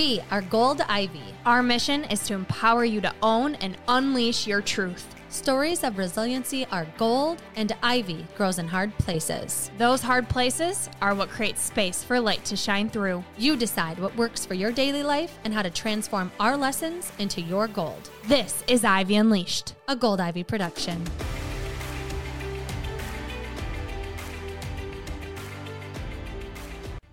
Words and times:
We 0.00 0.22
are 0.30 0.40
Gold 0.40 0.80
Ivy. 0.88 1.34
Our 1.44 1.62
mission 1.62 2.04
is 2.04 2.26
to 2.26 2.32
empower 2.32 2.86
you 2.86 3.02
to 3.02 3.14
own 3.22 3.56
and 3.56 3.76
unleash 3.86 4.46
your 4.46 4.62
truth. 4.62 5.14
Stories 5.28 5.84
of 5.84 5.98
resiliency 5.98 6.64
are 6.72 6.86
gold, 6.96 7.42
and 7.54 7.76
ivy 7.82 8.26
grows 8.34 8.58
in 8.58 8.66
hard 8.66 8.96
places. 8.96 9.70
Those 9.76 10.00
hard 10.00 10.26
places 10.26 10.88
are 11.02 11.14
what 11.14 11.28
creates 11.28 11.60
space 11.60 12.02
for 12.02 12.18
light 12.18 12.46
to 12.46 12.56
shine 12.56 12.88
through. 12.88 13.22
You 13.36 13.58
decide 13.58 13.98
what 13.98 14.16
works 14.16 14.46
for 14.46 14.54
your 14.54 14.72
daily 14.72 15.02
life 15.02 15.38
and 15.44 15.52
how 15.52 15.60
to 15.60 15.68
transform 15.68 16.32
our 16.40 16.56
lessons 16.56 17.12
into 17.18 17.42
your 17.42 17.68
gold. 17.68 18.08
This 18.24 18.64
is 18.68 18.86
Ivy 18.86 19.16
Unleashed, 19.16 19.74
a 19.86 19.94
Gold 19.94 20.18
Ivy 20.18 20.44
production. 20.44 21.04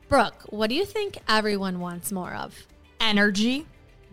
Brooke, 0.07 0.45
what 0.47 0.69
do 0.69 0.75
you 0.75 0.85
think 0.85 1.17
everyone 1.27 1.81
wants 1.81 2.13
more 2.13 2.33
of? 2.33 2.65
Energy. 2.99 3.65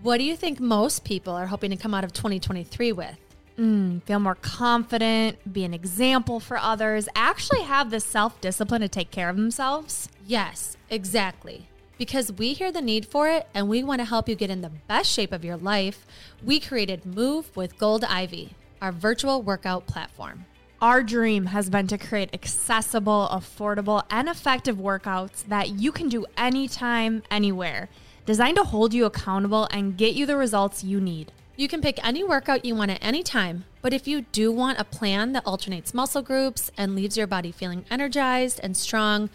What 0.03 0.19
do 0.19 0.25
you 0.25 0.37
think 0.37 0.61
most 0.61 1.04
people 1.04 1.35
are 1.35 1.46
hoping 1.46 1.71
to 1.71 1.77
come 1.77 1.95
out 1.95 2.04
of 2.04 2.13
2023 2.13 2.93
with? 2.93 3.17
Mm, 3.58 4.03
feel 4.03 4.18
more 4.18 4.35
confident, 4.35 5.53
be 5.53 5.64
an 5.64 5.72
example 5.72 6.41
for 6.41 6.58
others, 6.58 7.08
actually 7.14 7.63
have 7.63 7.91
the 7.91 8.00
self 8.00 8.41
discipline 8.41 8.81
to 8.81 8.89
take 8.89 9.11
care 9.11 9.29
of 9.29 9.36
themselves. 9.36 10.08
Yes, 10.27 10.77
exactly. 10.91 11.68
Because 11.96 12.32
we 12.32 12.53
hear 12.53 12.72
the 12.72 12.82
need 12.82 13.07
for 13.07 13.29
it 13.29 13.46
and 13.55 13.68
we 13.68 13.85
want 13.85 14.00
to 14.00 14.05
help 14.05 14.29
you 14.29 14.35
get 14.35 14.50
in 14.50 14.61
the 14.61 14.72
best 14.89 15.11
shape 15.11 15.32
of 15.32 15.44
your 15.44 15.57
life, 15.57 16.05
we 16.43 16.58
created 16.58 17.07
Move 17.07 17.57
with 17.57 17.79
Gold 17.79 18.03
Ivy, 18.05 18.55
our 18.82 18.91
virtual 18.91 19.41
workout 19.41 19.86
platform. 19.86 20.44
Our 20.82 21.05
dream 21.05 21.46
has 21.46 21.71
been 21.71 21.86
to 21.86 21.96
create 21.96 22.30
accessible, 22.35 23.29
affordable, 23.30 24.03
and 24.11 24.29
effective 24.29 24.77
workouts 24.77 25.44
that 25.46 25.71
you 25.71 25.93
can 25.93 26.08
do 26.08 26.27
anytime, 26.36 27.22
anywhere, 27.30 27.89
designed 28.27 28.57
to 28.57 28.64
hold 28.64 28.95
you 28.95 29.05
accountable 29.05 29.69
and 29.71 29.96
get 29.96 30.14
you 30.14 30.27
the 30.27 30.37
results 30.37 30.85
you 30.85 31.01
need. 31.01 31.33
You 31.57 31.69
can 31.69 31.81
pick 31.81 32.05
any 32.05 32.25
workout 32.25 32.64
you 32.64 32.75
want 32.75 32.91
at 32.91 32.98
any 33.05 33.22
time, 33.22 33.64
but 33.81 33.92
if 33.92 34.08
you 34.08 34.22
do 34.22 34.50
want 34.50 34.81
a 34.81 34.84
plan 34.84 35.33
that 35.33 35.47
alternates 35.47 35.94
muscle 35.94 36.22
groups 36.22 36.70
and 36.77 36.97
leaves 36.97 37.16
your 37.16 37.28
body 37.28 37.53
feeling 37.53 37.84
energized 37.91 38.58
and 38.62 38.77
strong, 38.77 39.31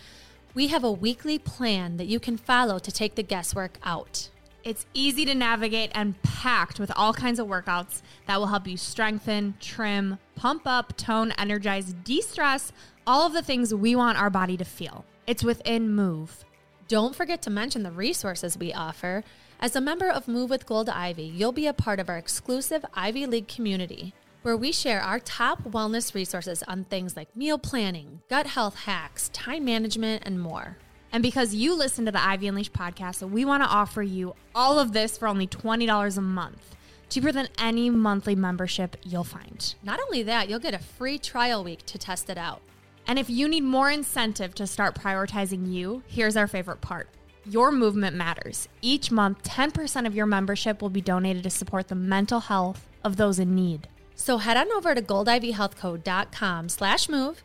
we 0.54 0.68
have 0.68 0.84
a 0.84 0.92
weekly 0.92 1.40
plan 1.40 1.98
that 1.98 2.08
you 2.08 2.20
can 2.20 2.36
follow 2.36 2.78
to 2.80 2.92
take 2.92 3.16
the 3.16 3.24
guesswork 3.24 3.78
out. 3.84 4.30
It's 4.66 4.86
easy 4.94 5.24
to 5.26 5.34
navigate 5.34 5.92
and 5.96 6.22
packed 6.22 6.80
with 6.80 6.92
all 6.96 7.14
kinds 7.14 7.40
of 7.40 7.48
workouts 7.48 8.02
that 8.28 8.38
will 8.38 8.48
help 8.48 8.68
you 8.68 8.76
strengthen, 8.76 9.56
trim, 9.62 10.20
pump 10.36 10.64
up, 10.66 10.98
tone, 10.98 11.32
energize, 11.38 11.94
de 11.94 12.22
stress, 12.22 12.74
all 13.08 13.26
of 13.26 13.32
the 13.32 13.42
things 13.42 13.74
we 13.74 13.96
want 13.96 14.18
our 14.18 14.30
body 14.30 14.58
to 14.58 14.66
feel. 14.66 15.06
It's 15.26 15.44
within 15.44 15.90
Move. 15.90 16.44
Don't 16.90 17.16
forget 17.16 17.44
to 17.44 17.52
mention 17.52 17.84
the 17.84 17.92
resources 17.92 18.58
we 18.58 18.74
offer. 18.74 19.24
As 19.60 19.76
a 19.76 19.82
member 19.82 20.10
of 20.10 20.28
Move 20.28 20.50
with 20.50 20.66
Gold 20.66 20.90
Ivy, 20.90 21.22
you'll 21.22 21.52
be 21.52 21.68
a 21.68 21.74
part 21.74 22.00
of 22.00 22.10
our 22.10 22.18
exclusive 22.18 22.84
Ivy 22.96 23.28
League 23.28 23.48
community 23.48 24.16
where 24.42 24.58
we 24.58 24.72
share 24.72 25.00
our 25.00 25.20
top 25.20 25.62
wellness 25.66 26.16
resources 26.16 26.64
on 26.64 26.86
things 26.86 27.16
like 27.16 27.38
meal 27.38 27.60
planning, 27.60 28.22
gut 28.28 28.48
health 28.48 28.76
hacks, 28.76 29.30
time 29.30 29.66
management, 29.66 30.24
and 30.26 30.40
more. 30.40 30.80
And 31.12 31.22
because 31.22 31.54
you 31.54 31.78
listen 31.78 32.06
to 32.06 32.12
the 32.12 32.26
Ivy 32.26 32.48
Unleashed 32.48 32.74
podcast, 32.74 33.22
we 33.30 33.46
want 33.46 33.62
to 33.62 33.70
offer 33.70 34.02
you 34.02 34.34
all 34.56 34.80
of 34.80 34.92
this 34.92 35.16
for 35.16 35.28
only 35.28 35.46
$20 35.46 36.18
a 36.18 36.22
month. 36.22 36.76
Cheaper 37.12 37.32
than 37.32 37.50
any 37.60 37.92
monthly 37.92 38.34
membership 38.34 38.98
you'll 39.04 39.24
find. 39.24 39.76
Not 39.84 40.00
only 40.04 40.24
that, 40.24 40.50
you'll 40.50 40.58
get 40.58 40.74
a 40.74 40.80
free 40.80 41.20
trial 41.20 41.64
week 41.64 41.86
to 41.86 42.00
test 42.00 42.32
it 42.32 42.38
out. 42.40 42.64
And 43.10 43.18
if 43.18 43.28
you 43.28 43.48
need 43.48 43.64
more 43.64 43.90
incentive 43.90 44.54
to 44.54 44.68
start 44.68 44.94
prioritizing 44.94 45.74
you, 45.74 46.04
here's 46.06 46.38
our 46.38 46.46
favorite 46.46 46.80
part. 46.80 47.10
Your 47.44 47.72
movement 47.72 48.16
matters. 48.16 48.68
Each 48.84 49.10
month, 49.10 49.42
10% 49.42 50.06
of 50.06 50.14
your 50.14 50.28
membership 50.28 50.80
will 50.80 50.92
be 50.92 51.02
donated 51.02 51.42
to 51.42 51.50
support 51.50 51.88
the 51.88 51.96
mental 51.96 52.40
health 52.40 52.88
of 53.04 53.18
those 53.18 53.40
in 53.40 53.56
need. 53.56 53.88
So 54.14 54.38
head 54.38 54.58
on 54.58 54.72
over 54.74 54.94
to 54.94 55.02
goldivyhealthco.com 55.02 56.70
slash 56.70 57.10
move 57.10 57.44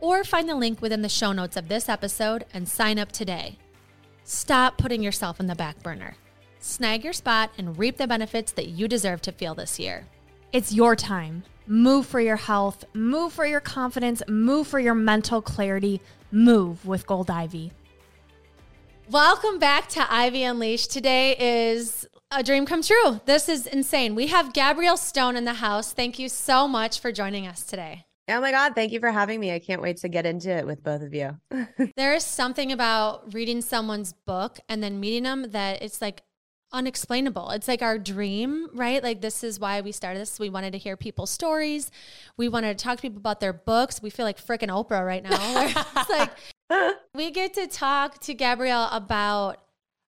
or 0.00 0.24
find 0.24 0.48
the 0.48 0.56
link 0.56 0.82
within 0.82 1.02
the 1.02 1.08
show 1.08 1.30
notes 1.30 1.56
of 1.56 1.68
this 1.68 1.88
episode 1.88 2.44
and 2.52 2.68
sign 2.68 2.98
up 2.98 3.12
today. 3.12 3.56
Stop 4.24 4.78
putting 4.78 5.00
yourself 5.00 5.38
in 5.38 5.46
the 5.46 5.54
back 5.54 5.80
burner. 5.80 6.16
Snag 6.58 7.04
your 7.04 7.12
spot 7.12 7.52
and 7.56 7.78
reap 7.78 7.98
the 7.98 8.08
benefits 8.08 8.50
that 8.50 8.66
you 8.66 8.88
deserve 8.88 9.22
to 9.22 9.30
feel 9.30 9.54
this 9.54 9.78
year. 9.78 10.08
It's 10.52 10.72
your 10.72 10.96
time. 10.96 11.44
Move 11.66 12.04
for 12.04 12.20
your 12.20 12.36
health, 12.36 12.84
move 12.92 13.32
for 13.32 13.46
your 13.46 13.60
confidence, 13.60 14.22
move 14.28 14.66
for 14.66 14.78
your 14.78 14.94
mental 14.94 15.40
clarity, 15.40 15.98
move 16.30 16.84
with 16.84 17.06
Gold 17.06 17.30
Ivy. 17.30 17.72
Welcome 19.10 19.58
back 19.58 19.88
to 19.90 20.12
Ivy 20.12 20.42
Unleashed. 20.42 20.90
Today 20.90 21.34
is 21.38 22.06
a 22.30 22.42
dream 22.42 22.66
come 22.66 22.82
true. 22.82 23.18
This 23.24 23.48
is 23.48 23.66
insane. 23.66 24.14
We 24.14 24.26
have 24.26 24.52
Gabrielle 24.52 24.98
Stone 24.98 25.36
in 25.36 25.46
the 25.46 25.54
house. 25.54 25.94
Thank 25.94 26.18
you 26.18 26.28
so 26.28 26.68
much 26.68 27.00
for 27.00 27.10
joining 27.10 27.46
us 27.46 27.64
today. 27.64 28.04
Oh 28.28 28.42
my 28.42 28.50
God, 28.50 28.74
thank 28.74 28.92
you 28.92 29.00
for 29.00 29.10
having 29.10 29.40
me. 29.40 29.50
I 29.50 29.58
can't 29.58 29.80
wait 29.80 29.96
to 29.98 30.08
get 30.08 30.26
into 30.26 30.50
it 30.50 30.66
with 30.66 30.82
both 30.82 31.00
of 31.00 31.14
you. 31.14 31.38
there 31.96 32.12
is 32.12 32.24
something 32.24 32.72
about 32.72 33.32
reading 33.32 33.62
someone's 33.62 34.12
book 34.12 34.58
and 34.68 34.82
then 34.82 35.00
meeting 35.00 35.22
them 35.22 35.50
that 35.52 35.80
it's 35.80 36.02
like 36.02 36.22
unexplainable. 36.74 37.50
It's 37.50 37.68
like 37.68 37.80
our 37.80 37.98
dream, 37.98 38.68
right? 38.74 39.02
Like 39.02 39.22
this 39.22 39.42
is 39.42 39.58
why 39.58 39.80
we 39.80 39.92
started 39.92 40.20
this. 40.20 40.38
We 40.38 40.50
wanted 40.50 40.72
to 40.72 40.78
hear 40.78 40.96
people's 40.96 41.30
stories. 41.30 41.90
We 42.36 42.48
wanted 42.48 42.76
to 42.76 42.84
talk 42.84 42.96
to 42.96 43.02
people 43.02 43.18
about 43.18 43.40
their 43.40 43.52
books. 43.52 44.02
We 44.02 44.10
feel 44.10 44.26
like 44.26 44.44
freaking 44.44 44.68
Oprah 44.68 45.06
right 45.06 45.22
now. 45.22 45.72
it's 45.96 46.10
like 46.10 46.96
we 47.14 47.30
get 47.30 47.54
to 47.54 47.66
talk 47.66 48.18
to 48.22 48.34
Gabrielle 48.34 48.88
about 48.90 49.62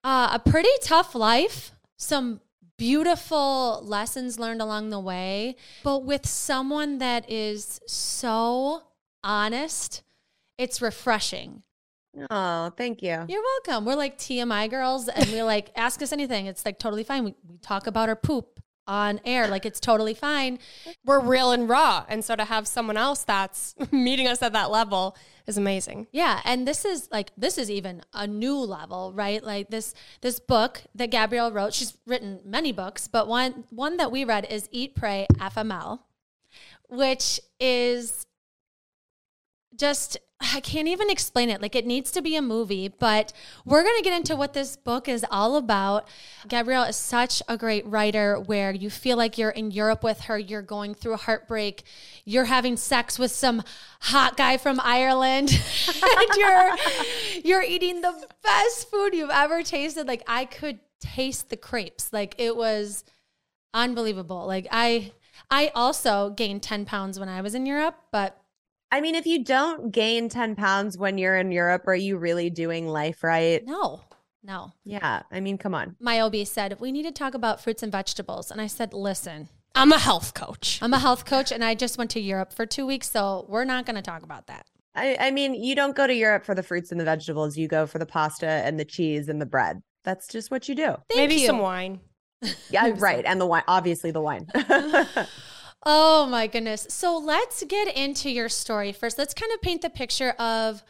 uh, 0.05 0.31
a 0.33 0.51
pretty 0.51 0.71
tough 0.83 1.15
life, 1.15 1.73
some 1.97 2.41
beautiful 2.79 3.83
lessons 3.85 4.39
learned 4.39 4.63
along 4.63 4.91
the 4.91 5.01
way, 5.01 5.57
but 5.83 6.05
with 6.05 6.27
someone 6.27 6.99
that 6.99 7.29
is 7.31 7.81
so 7.87 8.83
honest, 9.23 10.03
it's 10.57 10.81
refreshing. 10.81 11.63
Oh, 12.31 12.73
thank 12.77 13.03
you. 13.03 13.25
You're 13.29 13.43
welcome. 13.43 13.85
We're 13.85 13.95
like 13.95 14.19
TMI 14.19 14.69
girls 14.69 15.09
and 15.09 15.31
we 15.31 15.43
like 15.43 15.71
ask 15.77 16.03
us 16.03 16.13
anything. 16.13 16.47
It's 16.47 16.65
like 16.65 16.79
totally 16.79 17.05
fine. 17.05 17.25
We, 17.25 17.35
we 17.49 17.59
talk 17.59 17.87
about 17.87 18.09
our 18.09 18.17
poop 18.17 18.61
on 18.87 19.21
air. 19.25 19.47
Like 19.47 19.65
it's 19.65 19.79
totally 19.79 20.15
fine. 20.15 20.59
We're 21.05 21.21
real 21.21 21.53
and 21.53 21.69
raw. 21.69 22.05
And 22.09 22.25
so 22.25 22.35
to 22.35 22.45
have 22.45 22.67
someone 22.67 22.97
else 22.97 23.23
that's 23.23 23.75
meeting 23.93 24.27
us 24.27 24.43
at 24.43 24.53
that 24.55 24.71
level 24.71 25.17
is 25.47 25.57
amazing. 25.57 26.09
Yeah. 26.11 26.41
And 26.45 26.67
this 26.67 26.85
is 26.85 27.09
like 27.13 27.31
this 27.37 27.57
is 27.57 27.71
even 27.71 28.03
a 28.13 28.27
new 28.27 28.57
level, 28.57 29.13
right? 29.15 29.43
Like 29.43 29.71
this 29.71 29.95
this 30.21 30.41
book 30.41 30.83
that 30.97 31.11
Gabrielle 31.11 31.53
wrote, 31.53 31.75
she's 31.75 31.97
written 32.07 32.41
many 32.45 32.73
books, 32.73 33.07
but 33.07 33.29
one 33.29 33.65
one 33.71 33.97
that 33.99 34.11
we 34.11 34.25
read 34.25 34.47
is 34.51 34.69
Eat, 34.73 34.97
Pray, 34.97 35.27
FML, 35.35 36.01
which 36.89 37.41
is 37.61 38.27
just 39.77 40.19
I 40.41 40.61
can't 40.61 40.89
even 40.89 41.11
explain 41.11 41.51
it. 41.51 41.61
Like 41.61 41.77
it 41.77 41.87
needs 41.87 42.11
to 42.13 42.23
be 42.23 42.35
a 42.35 42.41
movie, 42.41 42.89
but 42.89 43.33
we're 43.67 43.83
going 43.83 43.97
to 43.99 44.03
get 44.03 44.17
into 44.17 44.35
what 44.37 44.55
this 44.55 44.75
book 44.75 45.07
is 45.07 45.25
all 45.31 45.57
about. 45.57 46.09
Gabrielle 46.49 46.85
is 46.85 46.97
such 46.97 47.43
a 47.47 47.59
great 47.59 47.87
writer 47.87 48.41
where 48.41 48.73
you 48.73 48.89
feel 48.89 49.19
like 49.19 49.37
you're 49.37 49.51
in 49.51 49.71
Europe 49.71 50.03
with 50.03 50.23
her, 50.23 50.39
you're 50.39 50.63
going 50.63 50.95
through 50.95 51.13
a 51.13 51.19
heartbreak, 51.19 51.83
you're 52.25 52.47
having 52.47 52.79
sex 52.79 53.19
with 53.19 53.31
some 53.31 53.63
hot 54.01 54.39
guy 54.39 54.57
from 54.57 54.81
Ireland, 54.83 55.51
and 56.03 56.29
you're 56.37 56.77
you're 57.45 57.63
eating 57.63 58.01
the 58.01 58.27
best 58.43 58.91
food 58.91 59.15
you've 59.15 59.31
ever 59.31 59.63
tasted. 59.63 60.09
Like 60.09 60.23
I 60.27 60.47
could 60.47 60.81
taste 61.01 61.51
the 61.51 61.57
crepes. 61.59 62.15
Like 62.15 62.35
it 62.39 62.57
was 62.57 63.05
unbelievable. 63.75 64.47
Like 64.47 64.67
I 64.71 65.13
I 65.51 65.71
also 65.75 66.31
gained 66.31 66.63
10 66.63 66.87
pounds 66.87 67.21
when 67.21 67.29
I 67.29 67.43
was 67.43 67.55
in 67.55 67.67
Europe, 67.67 67.97
but 68.11 68.41
I 68.93 69.01
mean, 69.01 69.15
if 69.15 69.27
you 69.27 69.45
don't 69.45 69.93
gain 69.93 70.29
10 70.29 70.57
pounds 70.57 70.99
when 70.99 71.17
you're 71.17 71.37
in 71.37 71.53
Europe, 71.53 71.87
are 71.87 71.95
you 71.95 72.17
really 72.17 72.51
doing 72.51 72.89
life 72.89 73.23
right? 73.23 73.65
No, 73.65 74.01
no. 74.43 74.73
Yeah. 74.85 75.23
I 75.31 75.41
mean, 75.41 75.59
come 75.59 75.75
on. 75.75 75.97
My 76.01 76.21
OB 76.21 76.37
said, 76.47 76.81
we 76.81 76.91
need 76.91 77.05
to 77.05 77.13
talk 77.13 77.35
about 77.35 77.61
fruits 77.61 77.83
and 77.83 77.93
vegetables. 77.93 78.51
And 78.51 78.61
I 78.61 78.67
said, 78.67 78.93
listen, 78.93 79.49
I'm 79.75 79.93
a 79.93 79.99
health 79.99 80.35
coach. 80.35 80.81
I'm 80.83 80.93
a 80.93 80.99
health 80.99 81.25
coach 81.25 81.53
and 81.53 81.63
I 81.63 81.75
just 81.75 81.99
went 81.99 82.11
to 82.13 82.21
Europe 82.21 82.53
for 82.53 82.67
two 82.67 82.87
weeks. 82.87 83.11
So 83.11 83.47
we're 83.49 83.65
not 83.65 83.87
going 83.87 83.97
to 83.97 84.03
talk 84.03 84.23
about 84.23 84.49
that. 84.49 84.67
I, 84.95 85.17
I 85.21 85.31
mean, 85.31 85.55
you 85.55 85.77
don't 85.77 85.95
go 85.95 86.07
to 86.07 86.15
Europe 86.15 86.45
for 86.45 86.55
the 86.55 86.63
fruits 86.63 86.91
and 86.91 87.01
the 87.01 87.05
vegetables. 87.05 87.57
You 87.57 87.69
go 87.69 87.87
for 87.87 87.99
the 87.99 88.07
pasta 88.07 88.47
and 88.47 88.79
the 88.79 88.85
cheese 88.85 89.29
and 89.29 89.41
the 89.41 89.47
bread. 89.47 89.83
That's 90.03 90.27
just 90.27 90.51
what 90.51 90.69
you 90.69 90.75
do. 90.75 90.97
Thank 91.09 91.17
Maybe 91.17 91.37
you. 91.37 91.47
some 91.47 91.59
wine. 91.59 92.01
Yeah, 92.71 92.93
right. 92.97 93.25
And 93.25 93.41
the 93.41 93.47
wine, 93.47 93.63
obviously, 93.69 94.11
the 94.11 94.21
wine. 94.21 94.49
Oh 95.85 96.27
my 96.27 96.47
goodness. 96.47 96.87
So 96.91 97.17
let's 97.17 97.63
get 97.65 97.95
into 97.97 98.31
your 98.31 98.49
story 98.49 98.93
first. 98.93 99.17
Let's 99.17 99.35
kind 99.35 99.53
of 99.53 99.63
paint 99.63 99.83
the 99.83 99.91
picture 99.91 100.31
of 100.33 100.83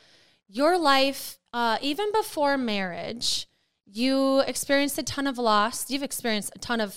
your 0.49 0.79
life, 0.79 1.39
uh, 1.53 1.79
even 1.81 2.11
before 2.13 2.59
marriage. 2.59 3.47
You 3.87 4.41
experienced 4.41 4.99
a 4.99 5.03
ton 5.03 5.27
of 5.27 5.39
loss. 5.39 5.91
You've 5.91 6.03
experienced 6.03 6.53
a 6.57 6.59
ton 6.59 6.81
of 6.81 6.97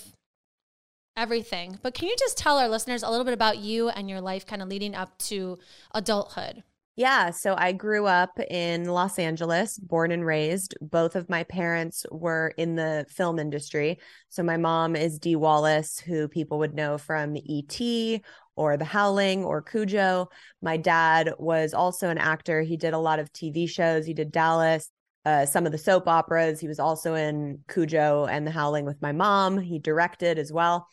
everything. 1.16 1.78
But 1.82 1.94
can 1.94 2.08
you 2.08 2.16
just 2.18 2.36
tell 2.36 2.58
our 2.58 2.68
listeners 2.68 3.02
a 3.02 3.10
little 3.10 3.24
bit 3.24 3.34
about 3.34 3.58
you 3.58 3.88
and 3.88 4.10
your 4.10 4.20
life 4.20 4.44
kind 4.44 4.62
of 4.62 4.68
leading 4.68 4.94
up 4.94 5.16
to 5.18 5.58
adulthood? 5.92 6.64
Yeah, 6.96 7.30
so 7.30 7.56
I 7.58 7.72
grew 7.72 8.06
up 8.06 8.38
in 8.38 8.84
Los 8.84 9.18
Angeles, 9.18 9.78
born 9.80 10.12
and 10.12 10.24
raised. 10.24 10.76
Both 10.80 11.16
of 11.16 11.28
my 11.28 11.42
parents 11.42 12.06
were 12.12 12.52
in 12.56 12.76
the 12.76 13.04
film 13.08 13.40
industry. 13.40 13.98
So 14.28 14.44
my 14.44 14.56
mom 14.56 14.94
is 14.94 15.18
Dee 15.18 15.34
Wallace, 15.34 15.98
who 15.98 16.28
people 16.28 16.60
would 16.60 16.74
know 16.74 16.96
from 16.96 17.36
E.T. 17.36 18.22
or 18.54 18.76
The 18.76 18.84
Howling 18.84 19.44
or 19.44 19.60
Cujo. 19.60 20.28
My 20.62 20.76
dad 20.76 21.32
was 21.36 21.74
also 21.74 22.10
an 22.10 22.18
actor. 22.18 22.62
He 22.62 22.76
did 22.76 22.94
a 22.94 22.98
lot 22.98 23.18
of 23.18 23.32
TV 23.32 23.68
shows. 23.68 24.06
He 24.06 24.14
did 24.14 24.30
Dallas, 24.30 24.88
uh, 25.24 25.46
some 25.46 25.66
of 25.66 25.72
the 25.72 25.78
soap 25.78 26.06
operas. 26.06 26.60
He 26.60 26.68
was 26.68 26.78
also 26.78 27.14
in 27.14 27.64
Cujo 27.66 28.26
and 28.26 28.46
The 28.46 28.52
Howling 28.52 28.84
with 28.84 29.02
my 29.02 29.10
mom. 29.10 29.58
He 29.58 29.80
directed 29.80 30.38
as 30.38 30.52
well. 30.52 30.86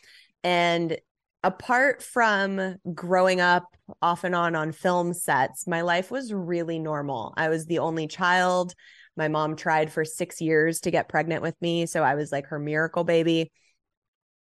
And 0.43 0.97
apart 1.43 2.03
from 2.03 2.75
growing 2.93 3.41
up 3.41 3.65
off 4.01 4.23
and 4.23 4.35
on 4.35 4.55
on 4.55 4.71
film 4.71 5.13
sets, 5.13 5.67
my 5.67 5.81
life 5.81 6.11
was 6.11 6.33
really 6.33 6.79
normal. 6.79 7.33
I 7.35 7.49
was 7.49 7.65
the 7.65 7.79
only 7.79 8.07
child. 8.07 8.73
My 9.17 9.27
mom 9.27 9.55
tried 9.55 9.91
for 9.91 10.05
six 10.05 10.39
years 10.39 10.81
to 10.81 10.91
get 10.91 11.09
pregnant 11.09 11.41
with 11.41 11.55
me. 11.61 11.85
So 11.85 12.03
I 12.03 12.15
was 12.15 12.31
like 12.31 12.47
her 12.47 12.59
miracle 12.59 13.03
baby. 13.03 13.51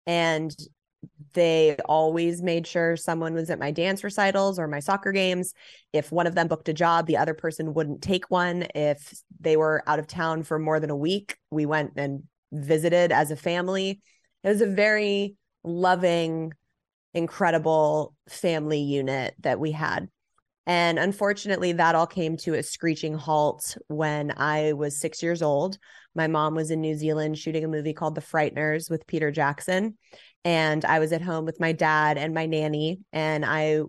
And 0.07 0.55
they 1.35 1.77
always 1.85 2.43
made 2.43 2.67
sure 2.67 2.97
someone 2.97 3.35
was 3.35 3.51
at 3.51 3.59
my 3.59 3.71
dance 3.71 4.03
recitals 4.05 4.59
or 4.59 4.67
my 4.67 4.81
soccer 4.81 5.13
games. 5.13 5.53
If 5.93 6.13
one 6.13 6.27
of 6.27 6.35
them 6.35 6.49
booked 6.49 6.69
a 6.69 6.73
job, 6.73 7.07
the 7.07 7.17
other 7.17 7.35
person 7.35 7.75
wouldn't 7.75 8.03
take 8.03 8.31
one. 8.31 8.67
If 8.75 9.13
they 9.41 9.57
were 9.57 9.83
out 9.87 9.99
of 9.99 10.07
town 10.07 10.45
for 10.45 10.59
more 10.59 10.81
than 10.81 10.91
a 10.91 10.97
week, 10.97 11.37
we 11.51 11.67
went 11.67 11.93
and 11.97 12.23
visited 12.53 13.13
as 13.13 13.31
a 13.31 13.37
family. 13.37 14.01
It 14.43 14.49
was 14.49 14.61
a 14.61 14.67
very 14.67 15.35
loving, 15.63 16.53
incredible 17.15 18.15
family 18.29 18.81
unit 18.81 19.35
that 19.41 19.59
we 19.59 19.71
had. 19.71 20.09
And 20.67 20.99
unfortunately, 20.99 21.73
that 21.73 21.95
all 21.95 22.07
came 22.07 22.37
to 22.39 22.55
a 22.55 22.63
screeching 22.63 23.15
halt 23.15 23.77
when 23.89 24.33
I 24.37 24.73
was 24.73 24.99
six 24.99 25.23
years 25.23 25.43
old. 25.43 25.79
My 26.15 26.27
mom 26.27 26.55
was 26.55 26.71
in 26.71 26.81
New 26.81 26.95
Zealand 26.97 27.37
shooting 27.39 27.65
a 27.65 27.69
movie 27.69 27.93
called 27.93 28.15
The 28.15 28.23
Frighteners 28.23 28.89
with 28.89 29.07
Peter 29.07 29.31
Jackson. 29.31 29.99
And 30.43 30.85
I 30.85 31.01
was 31.01 31.13
at 31.13 31.23
home 31.23 31.45
with 31.45 31.61
my 31.61 31.73
dad 31.73 32.17
and 32.17 32.33
my 32.33 32.47
nanny. 32.47 33.01
And 33.13 33.45
I 33.45 33.81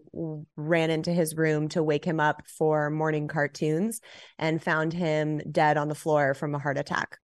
ran 0.58 0.90
into 0.90 1.12
his 1.12 1.36
room 1.36 1.70
to 1.70 1.84
wake 1.84 2.04
him 2.04 2.20
up 2.20 2.44
for 2.58 2.90
morning 2.90 3.28
cartoons 3.28 4.02
and 4.38 4.62
found 4.62 4.92
him 4.92 5.42
dead 5.52 5.78
on 5.78 5.88
the 5.88 5.96
floor 5.96 6.34
from 6.34 6.56
a 6.56 6.60
heart 6.60 6.78
attack. 6.78 7.20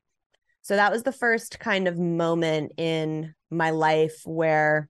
So 0.61 0.75
that 0.75 0.91
was 0.91 1.03
the 1.03 1.11
first 1.11 1.59
kind 1.59 1.87
of 1.87 1.97
moment 1.97 2.73
in 2.77 3.33
my 3.49 3.71
life 3.71 4.21
where 4.25 4.87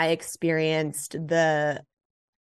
I 0.00 0.12
experienced 0.12 1.12
the 1.12 1.82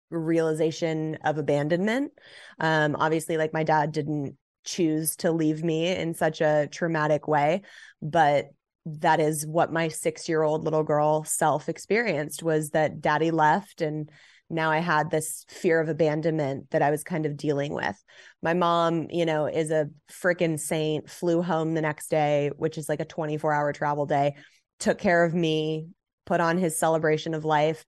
realization 0.09 1.19
of 1.23 1.37
abandonment. 1.37 2.11
Um, 2.59 2.95
obviously, 2.97 3.37
like 3.37 3.53
my 3.53 3.63
dad 3.63 3.91
didn't 3.91 4.35
choose 4.63 5.15
to 5.17 5.31
leave 5.31 5.63
me 5.63 5.95
in 5.95 6.15
such 6.15 6.41
a 6.41 6.67
traumatic 6.71 7.27
way, 7.27 7.61
but 8.01 8.47
that 8.87 9.19
is 9.19 9.45
what 9.45 9.71
my 9.71 9.89
six 9.89 10.27
year 10.27 10.41
old 10.41 10.63
little 10.63 10.81
girl 10.81 11.23
self 11.23 11.69
experienced 11.69 12.41
was 12.41 12.71
that 12.71 12.99
daddy 12.99 13.29
left 13.29 13.81
and 13.81 14.09
now 14.49 14.71
I 14.71 14.79
had 14.79 15.11
this 15.11 15.45
fear 15.47 15.79
of 15.79 15.87
abandonment 15.87 16.71
that 16.71 16.81
I 16.81 16.89
was 16.89 17.03
kind 17.03 17.27
of 17.27 17.37
dealing 17.37 17.73
with. 17.73 17.95
My 18.41 18.55
mom, 18.55 19.07
you 19.11 19.25
know, 19.25 19.45
is 19.45 19.69
a 19.69 19.89
freaking 20.11 20.59
saint, 20.59 21.11
flew 21.11 21.43
home 21.43 21.75
the 21.75 21.81
next 21.81 22.09
day, 22.09 22.49
which 22.57 22.79
is 22.79 22.89
like 22.89 22.99
a 22.99 23.05
24 23.05 23.53
hour 23.53 23.71
travel 23.71 24.07
day, 24.07 24.35
took 24.79 24.97
care 24.97 25.23
of 25.23 25.33
me, 25.33 25.89
put 26.25 26.41
on 26.41 26.57
his 26.57 26.77
celebration 26.77 27.33
of 27.33 27.45
life, 27.45 27.85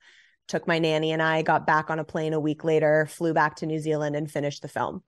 took 0.47 0.67
my 0.67 0.79
nanny 0.79 1.11
and 1.11 1.21
I, 1.21 1.41
got 1.41 1.67
back 1.67 1.89
on 1.89 1.99
a 1.99 2.03
plane 2.03 2.33
a 2.33 2.39
week 2.39 2.63
later, 2.63 3.05
flew 3.05 3.33
back 3.33 3.57
to 3.57 3.65
New 3.65 3.79
Zealand 3.79 4.15
and 4.15 4.29
finished 4.29 4.61
the 4.61 4.67
film. 4.67 5.03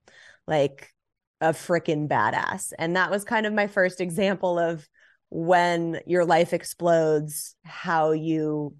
Like 0.47 0.93
a 1.41 1.49
freaking 1.49 2.07
badass. 2.07 2.73
And 2.77 2.95
that 2.95 3.11
was 3.11 3.23
kind 3.23 3.45
of 3.45 3.53
my 3.53 3.67
first 3.67 4.01
example 4.01 4.59
of 4.59 4.87
when 5.29 6.01
your 6.05 6.25
life 6.25 6.53
explodes, 6.53 7.55
how 7.63 8.11
you 8.11 8.75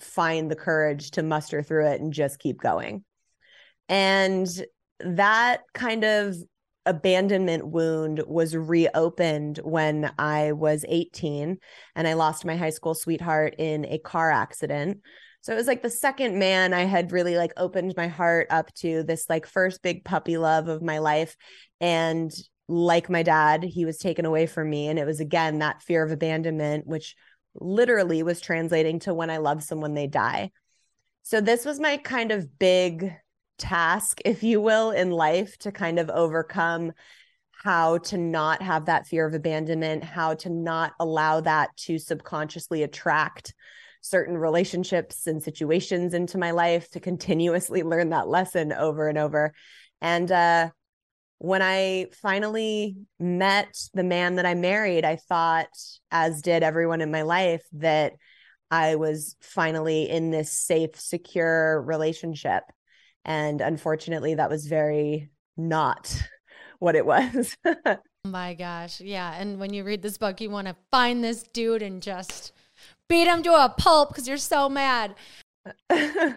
find 0.00 0.50
the 0.50 0.56
courage 0.56 1.12
to 1.12 1.22
muster 1.22 1.62
through 1.62 1.88
it 1.88 2.00
and 2.00 2.12
just 2.12 2.38
keep 2.38 2.60
going. 2.60 3.04
And 3.88 4.48
that 5.00 5.62
kind 5.74 6.04
of 6.04 6.36
abandonment 6.86 7.66
wound 7.66 8.22
was 8.26 8.56
reopened 8.56 9.58
when 9.58 10.12
I 10.18 10.52
was 10.52 10.84
18 10.88 11.58
and 11.94 12.08
I 12.08 12.14
lost 12.14 12.44
my 12.44 12.56
high 12.56 12.70
school 12.70 12.94
sweetheart 12.94 13.56
in 13.58 13.84
a 13.84 13.98
car 13.98 14.30
accident. 14.30 14.98
So 15.42 15.52
it 15.52 15.56
was 15.56 15.66
like 15.66 15.82
the 15.82 15.90
second 15.90 16.38
man 16.38 16.72
I 16.72 16.84
had 16.84 17.12
really 17.12 17.36
like 17.36 17.52
opened 17.56 17.94
my 17.96 18.08
heart 18.08 18.46
up 18.50 18.72
to 18.76 19.02
this 19.02 19.28
like 19.28 19.46
first 19.46 19.82
big 19.82 20.04
puppy 20.04 20.38
love 20.38 20.68
of 20.68 20.82
my 20.82 20.98
life 20.98 21.36
and 21.80 22.32
like 22.68 23.08
my 23.08 23.22
dad, 23.22 23.62
he 23.62 23.84
was 23.84 23.98
taken 23.98 24.24
away 24.24 24.46
from 24.46 24.68
me 24.70 24.88
and 24.88 24.98
it 24.98 25.06
was 25.06 25.20
again 25.20 25.58
that 25.58 25.82
fear 25.82 26.02
of 26.02 26.10
abandonment 26.10 26.86
which 26.86 27.14
literally 27.54 28.22
was 28.22 28.40
translating 28.40 28.98
to 29.00 29.14
when 29.14 29.30
I 29.30 29.38
love 29.38 29.62
someone 29.62 29.94
they 29.94 30.06
die. 30.06 30.50
So 31.22 31.40
this 31.40 31.64
was 31.64 31.80
my 31.80 31.96
kind 31.96 32.32
of 32.32 32.58
big 32.58 33.12
task, 33.58 34.20
if 34.24 34.42
you 34.42 34.60
will, 34.60 34.90
in 34.90 35.10
life 35.10 35.56
to 35.58 35.72
kind 35.72 35.98
of 35.98 36.10
overcome 36.10 36.92
how 37.52 37.98
to 37.98 38.18
not 38.18 38.62
have 38.62 38.86
that 38.86 39.06
fear 39.06 39.26
of 39.26 39.34
abandonment, 39.34 40.04
how 40.04 40.34
to 40.34 40.50
not 40.50 40.92
allow 41.00 41.40
that 41.40 41.74
to 41.76 41.98
subconsciously 41.98 42.82
attract 42.82 43.54
certain 44.02 44.36
relationships 44.36 45.26
and 45.26 45.42
situations 45.42 46.14
into 46.14 46.38
my 46.38 46.52
life, 46.52 46.88
to 46.90 47.00
continuously 47.00 47.82
learn 47.84 48.10
that 48.10 48.28
lesson 48.28 48.72
over 48.72 49.08
and 49.08 49.18
over. 49.18 49.52
And 50.00 50.30
uh, 50.30 50.70
when 51.38 51.62
I 51.62 52.06
finally 52.22 52.96
met 53.18 53.74
the 53.94 54.04
man 54.04 54.36
that 54.36 54.46
I 54.46 54.54
married, 54.54 55.04
I 55.04 55.16
thought, 55.16 55.68
as 56.10 56.42
did 56.42 56.62
everyone 56.62 57.00
in 57.00 57.10
my 57.10 57.22
life, 57.22 57.64
that 57.72 58.12
I 58.70 58.96
was 58.96 59.36
finally 59.40 60.08
in 60.08 60.30
this 60.30 60.52
safe, 60.52 60.98
secure 60.98 61.80
relationship. 61.82 62.64
And 63.26 63.60
unfortunately, 63.60 64.36
that 64.36 64.48
was 64.48 64.66
very 64.66 65.28
not 65.56 66.16
what 66.78 66.94
it 66.94 67.04
was. 67.04 67.56
oh 67.66 67.98
my 68.24 68.54
gosh. 68.54 69.00
Yeah. 69.00 69.34
And 69.38 69.58
when 69.58 69.74
you 69.74 69.84
read 69.84 70.00
this 70.00 70.16
book, 70.16 70.40
you 70.40 70.48
want 70.48 70.68
to 70.68 70.76
find 70.90 71.22
this 71.22 71.42
dude 71.42 71.82
and 71.82 72.00
just 72.00 72.52
beat 73.08 73.26
him 73.26 73.42
to 73.42 73.52
a 73.52 73.68
pulp 73.76 74.10
because 74.10 74.28
you're 74.28 74.36
so 74.36 74.68
mad. 74.68 75.16
I'm 75.90 76.36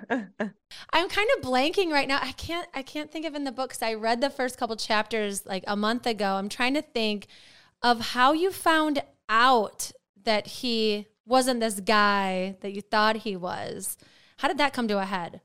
kind 1.10 1.30
of 1.38 1.44
blanking 1.44 1.92
right 1.92 2.08
now. 2.08 2.20
I 2.20 2.32
can't 2.32 2.68
I 2.74 2.82
can't 2.82 3.12
think 3.12 3.28
of 3.28 3.36
in 3.36 3.44
the 3.44 3.52
book 3.52 3.70
cuz 3.70 3.84
I 3.84 3.94
read 3.94 4.22
the 4.22 4.32
first 4.32 4.58
couple 4.58 4.76
chapters 4.76 5.46
like 5.46 5.64
a 5.68 5.76
month 5.76 6.08
ago. 6.08 6.34
I'm 6.34 6.50
trying 6.50 6.74
to 6.74 6.82
think 6.82 7.28
of 7.84 8.00
how 8.00 8.34
you 8.34 8.52
found 8.52 9.04
out 9.28 9.92
that 10.24 10.48
he 10.48 11.06
wasn't 11.28 11.60
this 11.60 11.80
guy 11.80 12.58
that 12.62 12.74
you 12.74 12.82
thought 12.82 13.18
he 13.18 13.36
was. 13.36 13.98
How 14.38 14.48
did 14.48 14.58
that 14.58 14.74
come 14.74 14.88
to 14.88 14.98
a 14.98 15.06
head? 15.06 15.42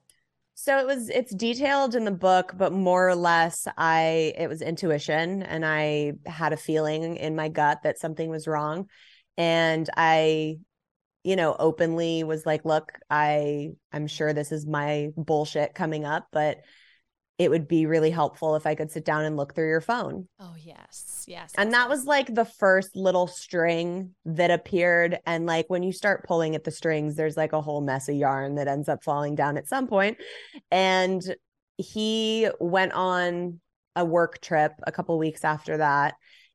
So 0.54 0.78
it 0.78 0.86
was 0.86 1.10
it's 1.10 1.34
detailed 1.34 1.94
in 1.94 2.04
the 2.04 2.10
book, 2.10 2.52
but 2.56 2.72
more 2.72 3.08
or 3.08 3.16
less 3.16 3.66
I 3.76 4.32
it 4.38 4.48
was 4.48 4.62
intuition 4.62 5.42
and 5.42 5.64
I 5.66 6.12
had 6.26 6.52
a 6.52 6.56
feeling 6.56 7.16
in 7.16 7.34
my 7.34 7.48
gut 7.48 7.82
that 7.82 7.98
something 7.98 8.30
was 8.30 8.46
wrong. 8.46 8.88
And 9.36 9.90
I, 9.96 10.58
you 11.24 11.36
know, 11.36 11.56
openly 11.58 12.22
was 12.22 12.46
like, 12.46 12.64
look, 12.64 12.92
I 13.10 13.70
I'm 13.92 14.06
sure 14.06 14.32
this 14.32 14.52
is 14.52 14.64
my 14.66 15.08
bullshit 15.16 15.74
coming 15.74 16.04
up, 16.04 16.28
but 16.30 16.58
it 17.36 17.50
would 17.50 17.66
be 17.66 17.86
really 17.86 18.10
helpful 18.10 18.54
if 18.54 18.66
I 18.66 18.76
could 18.76 18.92
sit 18.92 19.04
down 19.04 19.24
and 19.24 19.36
look 19.36 19.54
through 19.54 19.68
your 19.68 19.80
phone. 19.80 20.28
Oh, 20.38 20.54
yes. 20.56 21.24
Yes. 21.26 21.52
And 21.56 21.72
that 21.72 21.88
was 21.88 22.04
like 22.04 22.32
the 22.32 22.44
first 22.44 22.94
little 22.94 23.26
string 23.26 24.14
that 24.24 24.52
appeared. 24.52 25.18
And 25.26 25.44
like 25.44 25.66
when 25.68 25.82
you 25.82 25.92
start 25.92 26.26
pulling 26.26 26.54
at 26.54 26.62
the 26.62 26.70
strings, 26.70 27.16
there's 27.16 27.36
like 27.36 27.52
a 27.52 27.60
whole 27.60 27.80
mess 27.80 28.08
of 28.08 28.14
yarn 28.14 28.54
that 28.54 28.68
ends 28.68 28.88
up 28.88 29.02
falling 29.02 29.34
down 29.34 29.56
at 29.56 29.66
some 29.66 29.88
point. 29.88 30.18
And 30.70 31.22
he 31.76 32.48
went 32.60 32.92
on 32.92 33.60
a 33.96 34.04
work 34.04 34.40
trip 34.40 34.72
a 34.86 34.92
couple 34.92 35.18
weeks 35.18 35.44
after 35.44 35.78
that 35.78 36.14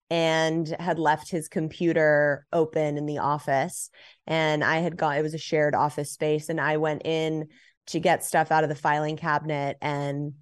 and 0.09 0.67
had 0.79 0.97
left 0.97 1.29
his 1.29 1.49
computer 1.49 2.45
open 2.53 2.97
in 2.97 3.05
the 3.05 3.17
office. 3.17 3.89
And 4.27 4.63
I 4.63 4.77
had 4.77 4.95
got, 4.95 5.17
it 5.17 5.23
was 5.23 5.33
a 5.33 5.39
shared 5.39 5.75
office 5.75 6.13
space. 6.13 6.47
And 6.47 6.59
I 6.59 6.77
went 6.77 7.01
in 7.03 7.49
to 7.87 7.99
get 7.99 8.23
stuff 8.23 8.49
out 8.49 8.63
of 8.63 8.69
the 8.69 8.75
filing 8.75 9.17
cabinet 9.17 9.75
and 9.81 10.33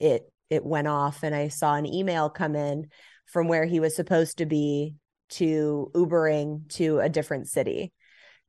it 0.00 0.30
it 0.50 0.64
went 0.64 0.88
off 0.88 1.22
and 1.22 1.34
I 1.34 1.48
saw 1.48 1.74
an 1.74 1.86
email 1.86 2.30
come 2.30 2.56
in 2.56 2.88
from 3.26 3.48
where 3.48 3.66
he 3.66 3.80
was 3.80 3.94
supposed 3.94 4.38
to 4.38 4.46
be 4.46 4.94
to 5.30 5.90
Ubering 5.94 6.68
to 6.74 7.00
a 7.00 7.08
different 7.08 7.48
city. 7.48 7.92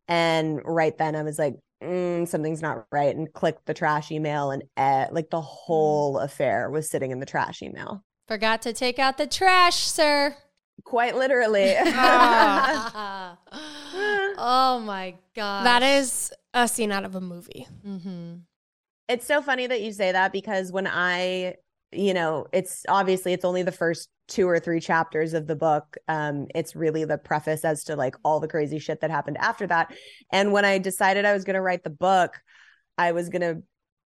And 0.08 0.62
right 0.63 0.98
then 0.98 1.15
I 1.15 1.24
was 1.24 1.38
like, 1.38 1.56
mm, 1.84 2.27
something's 2.27 2.62
not 2.62 2.86
right, 2.91 3.15
and 3.15 3.32
clicked 3.32 3.65
the 3.65 3.74
trash 3.74 4.12
email, 4.12 4.51
and 4.51 4.63
uh, 4.75 5.08
like 5.12 5.29
the 5.29 5.41
whole 5.41 6.18
affair 6.20 6.70
was 6.70 6.89
sitting 6.89 7.12
in 7.12 7.20
the 7.20 7.25
trash 7.25 7.62
email. 7.62 8.03
Forgot 8.27 8.62
to 8.63 8.74
take 8.74 9.00
out 9.00 9.18
the 9.18 9.27
trash, 9.27 9.75
sir. 9.75 10.36
Quite 10.84 11.15
literally. 11.15 11.75
oh. 11.77 13.38
oh 14.38 14.82
my 14.86 15.15
god. 15.36 15.65
That 15.65 15.84
is 15.84 16.32
a 16.53 16.68
scene 16.68 16.91
out 16.91 17.06
of 17.06 17.15
a 17.15 17.22
movie. 17.22 17.68
Mm-hmm. 17.86 18.36
It's 19.10 19.25
so 19.25 19.42
funny 19.42 19.68
that 19.68 19.82
you 19.82 19.92
say 19.92 20.12
that 20.12 20.32
because 20.32 20.72
when 20.72 20.88
I, 20.88 21.56
you 21.92 22.13
know, 22.13 22.46
it's 22.54 22.86
obviously 22.88 23.34
it's 23.34 23.44
only 23.44 23.63
the 23.63 23.72
first 23.72 24.10
two 24.28 24.48
or 24.48 24.60
three 24.60 24.80
chapters 24.80 25.34
of 25.34 25.48
the 25.48 25.56
book. 25.56 25.98
Um, 26.08 26.48
it's 26.54 26.75
really 26.75 27.04
the 27.04 27.18
preface 27.18 27.66
as 27.66 27.84
to 27.86 27.96
like 27.96 28.16
all 28.24 28.39
the 28.39 28.48
crazy 28.48 28.80
shit 28.80 29.01
that 29.01 29.10
happened 29.10 29.38
after 29.39 29.66
that. 29.68 29.94
And 30.32 30.54
when 30.54 30.63
I 30.63 30.78
decided 30.78 31.25
I 31.25 31.34
was 31.34 31.44
going 31.44 31.56
to 31.56 31.62
write 31.62 31.84
the 31.84 31.89
book, 31.89 32.39
I 32.98 33.12
was 33.12 33.30
going 33.30 33.42
to 33.42 33.63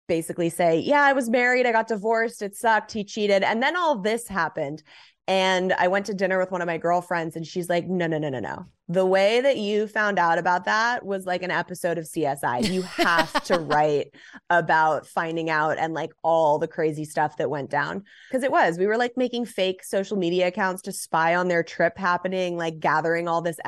basically 0.08 0.48
say, 0.48 0.78
Yeah, 0.78 1.02
I 1.02 1.12
was 1.12 1.28
married, 1.28 1.66
I 1.66 1.72
got 1.72 1.88
divorced, 1.88 2.40
it 2.40 2.56
sucked, 2.56 2.92
he 2.92 3.04
cheated. 3.04 3.42
And 3.42 3.62
then 3.62 3.76
all 3.76 3.98
this 3.98 4.26
happened. 4.26 4.82
And 5.28 5.72
I 5.72 5.88
went 5.88 6.06
to 6.06 6.14
dinner 6.14 6.38
with 6.38 6.52
one 6.52 6.62
of 6.62 6.66
my 6.66 6.78
girlfriends, 6.78 7.34
and 7.34 7.44
she's 7.44 7.68
like, 7.68 7.86
No, 7.88 8.06
no, 8.06 8.18
no, 8.18 8.28
no, 8.28 8.38
no. 8.38 8.66
The 8.88 9.04
way 9.04 9.40
that 9.40 9.56
you 9.58 9.88
found 9.88 10.18
out 10.18 10.38
about 10.38 10.66
that 10.66 11.04
was 11.04 11.26
like 11.26 11.42
an 11.42 11.50
episode 11.50 11.98
of 11.98 12.04
CSI. 12.04 12.70
You 12.70 12.82
have 12.82 13.42
to 13.44 13.58
write 13.58 14.14
about 14.48 15.08
finding 15.08 15.50
out 15.50 15.78
and 15.78 15.92
like 15.92 16.12
all 16.22 16.60
the 16.60 16.68
crazy 16.68 17.04
stuff 17.04 17.36
that 17.38 17.50
went 17.50 17.68
down. 17.68 18.04
Cause 18.30 18.44
it 18.44 18.52
was, 18.52 18.78
we 18.78 18.86
were 18.86 18.96
like 18.96 19.16
making 19.16 19.46
fake 19.46 19.82
social 19.82 20.16
media 20.16 20.46
accounts 20.46 20.82
to 20.82 20.92
spy 20.92 21.34
on 21.34 21.48
their 21.48 21.64
trip 21.64 21.98
happening, 21.98 22.56
like 22.56 22.78
gathering 22.78 23.26
all 23.26 23.42
this 23.42 23.58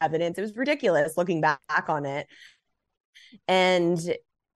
evidence. 0.00 0.38
It 0.38 0.42
was 0.42 0.56
ridiculous 0.56 1.18
looking 1.18 1.42
back 1.42 1.84
on 1.88 2.06
it. 2.06 2.26
And 3.46 3.98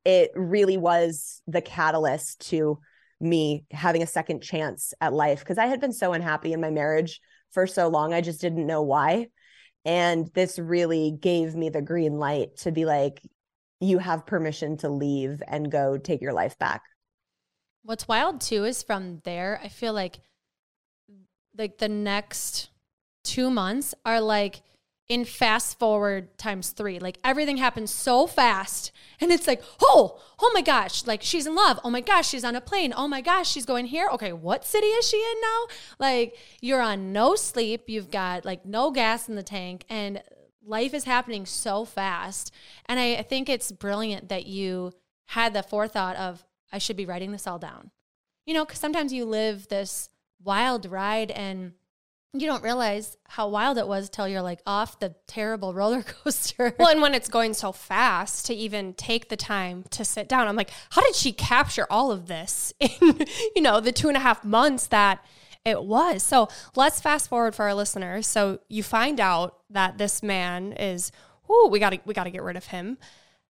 it 0.07 0.31
really 0.35 0.79
was 0.79 1.43
the 1.47 1.61
catalyst 1.61 2.49
to 2.49 2.79
me 3.21 3.65
having 3.71 4.03
a 4.03 4.07
second 4.07 4.43
chance 4.43 4.93
at 5.01 5.13
life 5.13 5.41
because 5.41 5.59
I 5.59 5.67
had 5.67 5.81
been 5.81 5.93
so 5.93 6.13
unhappy 6.13 6.53
in 6.53 6.61
my 6.61 6.71
marriage 6.71 7.21
for 7.53 7.67
so 7.67 7.89
long. 7.89 8.13
I 8.13 8.21
just 8.21 8.41
didn't 8.41 8.67
know 8.67 8.83
why. 8.83 9.29
And 9.85 10.29
this 10.35 10.59
really 10.59 11.13
gave 11.13 11.55
me 11.55 11.69
the 11.69 11.83
green 11.83 12.15
light 12.15 12.57
to 12.59 12.73
be 12.73 12.85
like, 12.85 13.21
you 13.81 13.99
have 13.99 14.27
permission 14.27 14.77
to 14.79 14.89
leave 14.89 15.43
and 15.47 15.71
go 15.71 15.97
take 15.97 16.21
your 16.21 16.33
life 16.33 16.59
back. 16.59 16.83
What's 17.83 18.09
wild 18.09 18.41
too 18.41 18.65
is 18.65 18.83
from 18.83 19.21
there, 19.25 19.61
I 19.63 19.69
feel 19.69 19.93
like 19.93 20.19
like 21.57 21.79
the 21.79 21.89
next 21.89 22.71
two 23.25 23.49
months 23.51 23.95
are 24.05 24.21
like 24.21 24.63
in 25.09 25.25
fast 25.25 25.79
forward 25.79 26.37
times 26.37 26.71
three. 26.71 26.99
Like 26.99 27.19
everything 27.23 27.59
happens 27.59 27.91
so 27.91 28.27
fast. 28.27 28.91
And 29.21 29.31
it's 29.31 29.47
like, 29.47 29.63
oh, 29.81 30.21
oh 30.41 30.51
my 30.53 30.63
gosh, 30.63 31.07
like 31.07 31.23
she's 31.23 31.47
in 31.47 31.55
love. 31.55 31.79
Oh 31.85 31.91
my 31.91 32.01
gosh, 32.01 32.29
she's 32.29 32.45
on 32.45 32.57
a 32.57 32.61
plane. 32.61 32.93
Oh 32.97 33.07
my 33.07 33.21
gosh, 33.21 33.49
she's 33.49 33.67
going 33.67 33.87
here. 33.87 34.09
Okay, 34.13 34.33
what 34.33 34.65
city 34.65 34.89
is 34.89 35.09
she 35.09 35.19
in 35.19 35.41
now? 35.41 35.75
Like 35.99 36.37
you're 36.61 36.81
on 36.81 37.13
no 37.13 37.37
sleep. 37.37 37.85
You've 37.87 38.11
got 38.11 38.45
like 38.45 38.67
no 38.67 38.91
gas 38.91 39.29
in 39.29 39.37
the 39.37 39.43
tank. 39.43 39.85
And 39.89 40.23
life 40.67 40.93
is 40.93 41.05
happening 41.05 41.47
so 41.47 41.85
fast. 41.85 42.53
And 42.87 42.99
I, 42.99 43.23
think 43.23 43.49
it's 43.49 43.71
brilliant 43.71 44.29
that 44.29 44.47
you 44.47 44.93
had 45.27 45.55
the 45.55 45.63
forethought 45.63 46.17
of, 46.17 46.45
I 46.73 46.79
should 46.79 46.97
be 46.97 47.07
writing 47.07 47.33
this 47.33 47.47
all 47.47 47.59
down. 47.59 47.91
You 48.45 48.55
know, 48.55 48.65
because 48.65 48.81
sometimes 48.81 49.13
you 49.13 49.25
live 49.25 49.69
this 49.69 50.09
wild 50.43 50.87
ride 50.87 51.31
and 51.31 51.73
you 52.33 52.47
don't 52.47 52.63
realize 52.63 53.17
how 53.25 53.49
wild 53.49 53.79
it 53.79 53.89
was 53.89 54.09
till 54.11 54.29
you're 54.29 54.43
like 54.43 54.61
off 54.67 54.99
the 54.99 55.15
terrible 55.27 55.75
roller 55.75 56.03
coaster. 56.03 56.75
Well, 56.79 56.89
and 56.89 57.01
when 57.03 57.15
it's 57.15 57.29
going 57.29 57.55
so 57.55 57.73
fast 57.73 58.47
to 58.47 58.55
even 58.55 58.95
take 58.95 59.29
the 59.29 59.37
time 59.37 59.85
to 59.91 60.05
sit 60.05 60.29
down, 60.29 60.49
I'm 60.49 60.57
like, 60.57 60.71
how 60.91 61.03
did 61.03 61.15
she 61.15 61.33
capture 61.33 61.87
all 61.91 62.11
of 62.13 62.27
this 62.27 62.73
in, 62.81 63.27
you 63.55 63.63
know, 63.63 63.81
the 63.81 63.93
two 63.93 64.09
and 64.09 64.17
a 64.17 64.21
half 64.21 64.45
months 64.45 64.87
that 64.89 65.25
it 65.65 65.83
was? 65.83 66.23
So 66.23 66.49
let's 66.75 67.01
fast 67.01 67.29
forward 67.29 67.55
for 67.55 67.65
our 67.65 67.75
listeners. 67.75 68.27
So 68.27 68.61
you 68.69 68.83
find 68.83 69.21
out 69.21 69.59
that 69.71 69.99
this 69.99 70.23
man 70.23 70.73
is, 70.73 71.13
oh, 71.49 71.69
we 71.71 71.79
gotta 71.79 72.01
we 72.05 72.15
gotta 72.15 72.31
get 72.31 72.43
rid 72.43 72.57
of 72.57 72.67
him. 72.67 72.99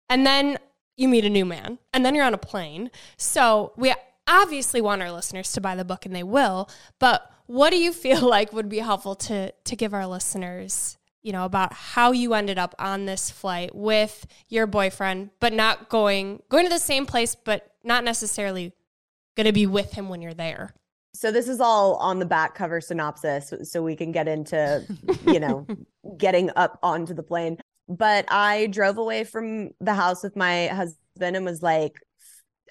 And 0.10 0.26
then 0.26 0.58
you 0.96 1.08
meet 1.08 1.26
a 1.26 1.30
new 1.30 1.46
man, 1.46 1.78
and 1.94 2.06
then 2.06 2.16
you're 2.16 2.26
on 2.26 2.34
a 2.34 2.40
plane. 2.40 2.90
So 3.18 3.74
we 3.78 3.94
obviously 4.28 4.82
want 4.82 5.02
our 5.02 5.12
listeners 5.12 5.52
to 5.54 5.62
buy 5.62 5.76
the 5.76 5.86
book 5.86 6.06
and 6.06 6.16
they 6.16 6.24
will, 6.24 6.70
but 7.00 7.32
what 7.48 7.72
do 7.72 7.78
you 7.78 7.92
feel 7.92 8.22
like 8.30 8.54
would 8.54 8.70
be 8.70 8.80
helpful 8.80 9.16
to 9.16 9.52
to 9.52 9.76
give 9.76 9.94
our 9.94 10.06
listeners, 10.06 10.98
you 11.24 11.32
know, 11.32 11.46
about 11.46 11.74
how 11.74 12.12
you 12.12 12.34
ended 12.34 12.60
up 12.60 12.76
on 12.78 13.06
this 13.06 13.32
flight 13.32 13.74
with 13.74 14.28
your 14.50 14.68
boyfriend, 14.68 15.32
but 15.40 15.54
not 15.54 15.90
going 15.90 16.44
going 16.50 16.66
to 16.66 16.70
the 16.70 16.80
same 16.80 17.06
place, 17.06 17.36
but 17.36 17.72
not 17.84 18.04
necessarily 18.04 18.74
going 19.36 19.46
to 19.46 19.54
be 19.54 19.66
with 19.66 19.94
him 19.94 20.10
when 20.10 20.22
you're 20.22 20.34
there? 20.34 20.74
So 21.14 21.32
this 21.32 21.48
is 21.48 21.60
all 21.60 21.96
on 21.96 22.20
the 22.20 22.26
back 22.26 22.54
cover 22.54 22.80
synopsis, 22.80 23.52
so 23.64 23.82
we 23.82 23.96
can 23.96 24.12
get 24.12 24.28
into, 24.28 24.86
you 25.26 25.40
know, 25.40 25.66
getting 26.18 26.52
up 26.56 26.78
onto 26.84 27.16
the 27.16 27.24
plane. 27.24 27.58
But 27.90 28.26
I 28.30 28.68
drove 28.68 28.98
away 28.98 29.24
from 29.24 29.72
the 29.80 29.96
house 29.96 30.22
with 30.22 30.36
my 30.36 30.68
husband 30.68 31.36
and 31.36 31.46
was 31.46 31.64
like, 31.64 31.96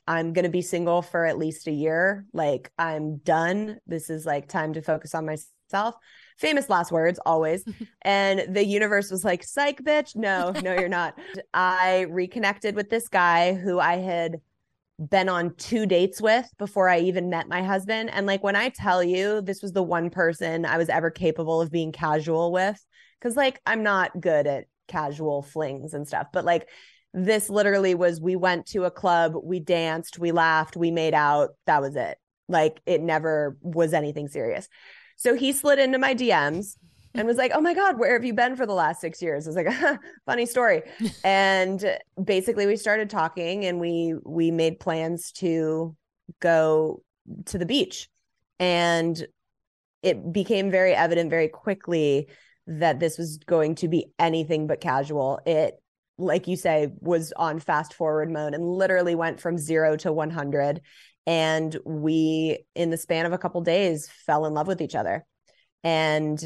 I'm 0.06 0.32
going 0.32 0.44
to 0.44 0.50
be 0.50 0.62
single 0.62 1.02
for 1.02 1.26
at 1.26 1.38
least 1.38 1.66
a 1.66 1.72
year. 1.72 2.26
Like, 2.32 2.70
I'm 2.78 3.16
done. 3.18 3.78
This 3.86 4.08
is 4.08 4.24
like 4.24 4.48
time 4.48 4.72
to 4.74 4.82
focus 4.82 5.14
on 5.14 5.26
myself. 5.26 5.96
Famous 6.38 6.68
last 6.70 6.92
words, 6.92 7.18
always. 7.26 7.64
and 8.02 8.54
the 8.54 8.64
universe 8.64 9.10
was 9.10 9.24
like, 9.24 9.42
psych, 9.42 9.82
bitch. 9.82 10.14
No, 10.14 10.52
no, 10.62 10.74
you're 10.74 10.88
not. 10.88 11.18
I 11.54 12.06
reconnected 12.10 12.76
with 12.76 12.88
this 12.88 13.08
guy 13.08 13.54
who 13.54 13.80
I 13.80 13.96
had 13.96 14.40
been 14.98 15.28
on 15.28 15.54
two 15.56 15.86
dates 15.86 16.20
with 16.20 16.48
before 16.56 16.88
I 16.88 17.00
even 17.00 17.28
met 17.28 17.48
my 17.48 17.62
husband. 17.62 18.10
And 18.10 18.26
like, 18.26 18.44
when 18.44 18.56
I 18.56 18.68
tell 18.68 19.02
you 19.02 19.40
this 19.42 19.60
was 19.60 19.72
the 19.72 19.82
one 19.82 20.08
person 20.10 20.64
I 20.64 20.78
was 20.78 20.88
ever 20.88 21.10
capable 21.10 21.60
of 21.60 21.70
being 21.70 21.92
casual 21.92 22.52
with, 22.52 22.82
because 23.18 23.36
like, 23.36 23.60
I'm 23.66 23.82
not 23.82 24.18
good 24.20 24.46
at 24.46 24.66
casual 24.86 25.42
flings 25.42 25.94
and 25.94 26.06
stuff, 26.06 26.28
but 26.32 26.44
like, 26.44 26.68
this 27.16 27.48
literally 27.48 27.94
was 27.94 28.20
we 28.20 28.36
went 28.36 28.66
to 28.66 28.84
a 28.84 28.90
club, 28.90 29.32
we 29.42 29.58
danced, 29.58 30.18
we 30.18 30.32
laughed, 30.32 30.76
we 30.76 30.90
made 30.90 31.14
out. 31.14 31.50
That 31.64 31.80
was 31.80 31.96
it. 31.96 32.18
Like 32.46 32.80
it 32.84 33.00
never 33.00 33.56
was 33.62 33.94
anything 33.94 34.28
serious. 34.28 34.68
So 35.16 35.34
he 35.34 35.52
slid 35.52 35.78
into 35.78 35.98
my 35.98 36.14
DMs 36.14 36.76
and 37.14 37.26
was 37.26 37.38
like, 37.38 37.52
"Oh 37.54 37.62
my 37.62 37.72
god, 37.72 37.98
where 37.98 38.12
have 38.12 38.24
you 38.26 38.34
been 38.34 38.54
for 38.54 38.66
the 38.66 38.74
last 38.74 39.00
6 39.00 39.22
years?" 39.22 39.46
I 39.46 39.50
was 39.50 39.56
like, 39.56 39.98
"Funny 40.26 40.44
story." 40.44 40.82
and 41.24 41.82
basically 42.22 42.66
we 42.66 42.76
started 42.76 43.08
talking 43.08 43.64
and 43.64 43.80
we 43.80 44.14
we 44.26 44.50
made 44.50 44.78
plans 44.78 45.32
to 45.32 45.96
go 46.40 47.02
to 47.46 47.56
the 47.56 47.66
beach. 47.66 48.10
And 48.58 49.26
it 50.02 50.32
became 50.34 50.70
very 50.70 50.94
evident 50.94 51.30
very 51.30 51.48
quickly 51.48 52.28
that 52.66 53.00
this 53.00 53.16
was 53.16 53.38
going 53.38 53.76
to 53.76 53.88
be 53.88 54.12
anything 54.18 54.66
but 54.66 54.82
casual. 54.82 55.40
It 55.46 55.80
like 56.18 56.48
you 56.48 56.56
say, 56.56 56.88
was 57.00 57.32
on 57.36 57.60
fast 57.60 57.94
forward 57.94 58.30
mode 58.30 58.54
and 58.54 58.64
literally 58.64 59.14
went 59.14 59.40
from 59.40 59.58
zero 59.58 59.96
to 59.96 60.12
100. 60.12 60.80
And 61.26 61.76
we, 61.84 62.64
in 62.74 62.90
the 62.90 62.96
span 62.96 63.26
of 63.26 63.32
a 63.32 63.38
couple 63.38 63.60
days, 63.60 64.08
fell 64.26 64.46
in 64.46 64.54
love 64.54 64.66
with 64.66 64.80
each 64.80 64.94
other. 64.94 65.24
And 65.84 66.42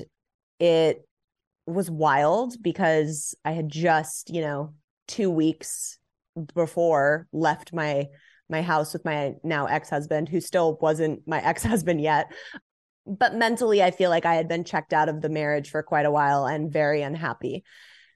it 0.59 1.07
was 1.67 1.91
wild 1.91 2.55
because 2.61 3.35
I 3.45 3.53
had 3.53 3.69
just, 3.69 4.31
you 4.31 4.41
know, 4.41 4.75
two 5.07 5.31
weeks 5.31 5.99
before 6.55 7.27
left 7.33 7.73
my 7.73 8.07
my 8.49 8.63
house 8.63 8.93
with 8.93 9.05
my 9.05 9.35
now 9.43 9.67
ex-husband 9.67 10.29
who 10.29 10.41
still 10.41 10.79
wasn't 10.81 11.27
my 11.27 11.41
ex-husband 11.45 12.01
yet 12.01 12.33
but 13.07 13.35
mentally 13.35 13.83
i 13.83 13.91
feel 13.91 14.11
like 14.11 14.25
i 14.25 14.35
had 14.35 14.49
been 14.49 14.65
checked 14.65 14.93
out 14.93 15.09
of 15.09 15.21
the 15.21 15.29
marriage 15.29 15.71
for 15.71 15.83
quite 15.83 16.07
a 16.07 16.11
while 16.11 16.47
and 16.47 16.73
very 16.73 17.03
unhappy 17.03 17.65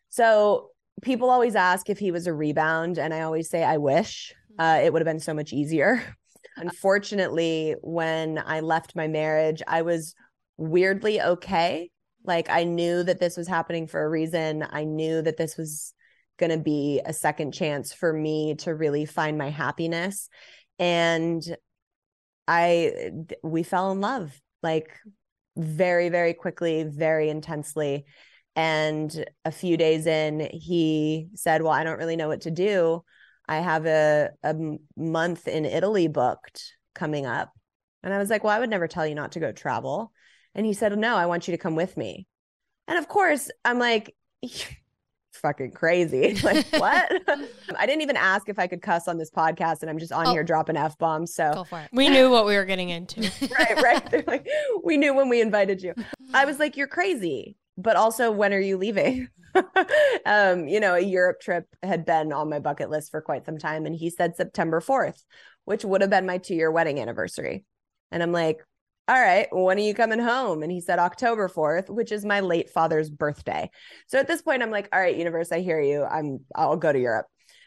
so 0.08 0.70
people 1.02 1.30
always 1.30 1.56
ask 1.56 1.90
if 1.90 1.98
he 1.98 2.10
was 2.10 2.26
a 2.26 2.32
rebound, 2.32 2.98
and 2.98 3.12
I 3.12 3.22
always 3.22 3.48
say, 3.48 3.62
I 3.62 3.78
wish 3.78 4.32
mm-hmm. 4.52 4.60
uh, 4.60 4.84
it 4.84 4.92
would 4.92 5.00
have 5.00 5.12
been 5.12 5.20
so 5.20 5.34
much 5.34 5.52
easier. 5.52 6.02
Unfortunately, 6.56 7.74
when 7.82 8.40
I 8.44 8.60
left 8.60 8.94
my 8.94 9.08
marriage, 9.08 9.62
I 9.66 9.82
was 9.82 10.14
weirdly 10.56 11.20
okay. 11.20 11.90
Like 12.24 12.48
I 12.48 12.64
knew 12.64 13.02
that 13.02 13.20
this 13.20 13.36
was 13.36 13.48
happening 13.48 13.86
for 13.86 14.02
a 14.02 14.08
reason. 14.08 14.66
I 14.70 14.84
knew 14.84 15.20
that 15.22 15.36
this 15.36 15.56
was 15.56 15.92
going 16.38 16.50
to 16.50 16.58
be 16.58 17.00
a 17.04 17.12
second 17.12 17.52
chance 17.52 17.92
for 17.92 18.12
me 18.12 18.54
to 18.56 18.74
really 18.74 19.04
find 19.04 19.36
my 19.36 19.50
happiness. 19.50 20.28
And 20.78 21.42
I, 22.48 23.10
we 23.42 23.62
fell 23.62 23.92
in 23.92 24.00
love 24.00 24.32
like 24.62 24.90
very, 25.56 26.08
very 26.08 26.34
quickly, 26.34 26.84
very 26.84 27.28
intensely. 27.28 28.06
And 28.56 29.24
a 29.44 29.50
few 29.50 29.76
days 29.76 30.06
in, 30.06 30.48
he 30.52 31.28
said, 31.34 31.62
Well, 31.62 31.72
I 31.72 31.84
don't 31.84 31.98
really 31.98 32.16
know 32.16 32.28
what 32.28 32.42
to 32.42 32.50
do. 32.50 33.02
I 33.48 33.56
have 33.56 33.84
a, 33.86 34.30
a 34.42 34.54
month 34.96 35.48
in 35.48 35.64
Italy 35.64 36.08
booked 36.08 36.74
coming 36.94 37.26
up. 37.26 37.52
And 38.02 38.14
I 38.14 38.18
was 38.18 38.30
like, 38.30 38.44
Well, 38.44 38.56
I 38.56 38.60
would 38.60 38.70
never 38.70 38.86
tell 38.86 39.06
you 39.06 39.14
not 39.14 39.32
to 39.32 39.40
go 39.40 39.50
travel. 39.50 40.12
And 40.54 40.64
he 40.64 40.72
said, 40.72 40.96
No, 40.96 41.16
I 41.16 41.26
want 41.26 41.48
you 41.48 41.52
to 41.52 41.58
come 41.58 41.74
with 41.74 41.96
me. 41.96 42.28
And 42.86 42.98
of 42.98 43.08
course, 43.08 43.50
I'm 43.64 43.78
like, 43.78 44.14
fucking 45.32 45.72
crazy. 45.72 46.38
Like, 46.44 46.66
what? 46.74 47.10
I 47.76 47.86
didn't 47.86 48.02
even 48.02 48.16
ask 48.16 48.48
if 48.48 48.60
I 48.60 48.68
could 48.68 48.82
cuss 48.82 49.08
on 49.08 49.18
this 49.18 49.32
podcast, 49.32 49.80
and 49.80 49.90
I'm 49.90 49.98
just 49.98 50.12
on 50.12 50.28
oh. 50.28 50.32
here 50.32 50.44
dropping 50.44 50.76
F 50.76 50.96
bombs. 50.96 51.34
So 51.34 51.66
we 51.92 52.08
knew 52.08 52.30
what 52.30 52.46
we 52.46 52.54
were 52.54 52.64
getting 52.64 52.90
into. 52.90 53.22
right, 53.58 53.82
right. 53.82 54.10
They're 54.10 54.24
like, 54.28 54.46
we 54.84 54.96
knew 54.96 55.12
when 55.12 55.28
we 55.28 55.40
invited 55.40 55.82
you. 55.82 55.94
I 56.32 56.44
was 56.44 56.60
like, 56.60 56.76
you're 56.76 56.86
crazy 56.86 57.56
but 57.76 57.96
also 57.96 58.30
when 58.30 58.52
are 58.52 58.60
you 58.60 58.76
leaving 58.76 59.28
um, 60.26 60.68
you 60.68 60.80
know, 60.80 60.94
a 60.94 61.00
Europe 61.00 61.40
trip 61.40 61.66
had 61.82 62.04
been 62.04 62.32
on 62.32 62.50
my 62.50 62.58
bucket 62.58 62.90
list 62.90 63.10
for 63.10 63.20
quite 63.20 63.46
some 63.46 63.58
time. 63.58 63.86
And 63.86 63.94
he 63.94 64.10
said 64.10 64.36
September 64.36 64.80
4th, 64.80 65.22
which 65.64 65.84
would 65.84 66.00
have 66.00 66.10
been 66.10 66.26
my 66.26 66.38
two 66.38 66.54
year 66.54 66.70
wedding 66.70 67.00
anniversary. 67.00 67.64
And 68.10 68.22
I'm 68.22 68.32
like, 68.32 68.58
all 69.06 69.20
right, 69.20 69.48
when 69.52 69.76
are 69.76 69.82
you 69.82 69.94
coming 69.94 70.18
home? 70.18 70.62
And 70.62 70.72
he 70.72 70.80
said 70.80 70.98
October 70.98 71.48
4th, 71.48 71.90
which 71.90 72.10
is 72.10 72.24
my 72.24 72.40
late 72.40 72.70
father's 72.70 73.10
birthday. 73.10 73.70
So 74.06 74.18
at 74.18 74.26
this 74.26 74.40
point, 74.40 74.62
I'm 74.62 74.70
like, 74.70 74.88
all 74.92 75.00
right, 75.00 75.16
universe, 75.16 75.52
I 75.52 75.60
hear 75.60 75.80
you. 75.80 76.04
I'm 76.04 76.40
I'll 76.54 76.76
go 76.76 76.92
to 76.92 76.98
Europe. 76.98 77.26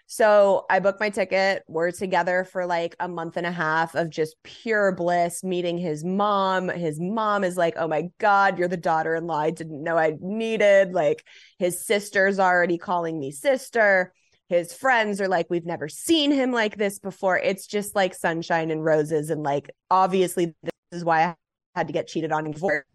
So 0.09 0.65
I 0.69 0.79
booked 0.79 1.01
my 1.01 1.09
ticket. 1.09 1.63
We're 1.67 1.91
together 1.91 2.45
for 2.45 2.65
like 2.65 2.95
a 2.97 3.09
month 3.09 3.35
and 3.35 3.45
a 3.45 3.51
half 3.51 3.93
of 3.93 4.09
just 4.09 4.37
pure 4.41 4.93
bliss, 4.93 5.43
meeting 5.43 5.77
his 5.77 6.05
mom. 6.05 6.69
His 6.69 6.97
mom 6.97 7.43
is 7.43 7.57
like, 7.57 7.73
Oh 7.77 7.89
my 7.89 8.09
God, 8.17 8.57
you're 8.57 8.69
the 8.69 8.77
daughter 8.77 9.15
in 9.15 9.27
law 9.27 9.39
I 9.39 9.49
didn't 9.49 9.83
know 9.83 9.97
I 9.97 10.13
needed. 10.21 10.93
Like 10.93 11.25
his 11.59 11.85
sister's 11.85 12.39
already 12.39 12.77
calling 12.77 13.19
me 13.19 13.31
sister. 13.31 14.13
His 14.47 14.73
friends 14.73 15.19
are 15.19 15.27
like, 15.27 15.47
We've 15.49 15.65
never 15.65 15.89
seen 15.89 16.31
him 16.31 16.53
like 16.53 16.77
this 16.77 16.99
before. 16.99 17.37
It's 17.37 17.67
just 17.67 17.93
like 17.93 18.15
sunshine 18.15 18.71
and 18.71 18.85
roses. 18.85 19.29
And 19.29 19.43
like, 19.43 19.69
obviously, 19.91 20.55
this 20.63 20.71
is 20.93 21.03
why 21.03 21.23
I 21.25 21.35
had 21.75 21.87
to 21.87 21.93
get 21.93 22.07
cheated 22.07 22.31
on 22.31 22.45
and 22.45 22.53
divorced 22.53 22.85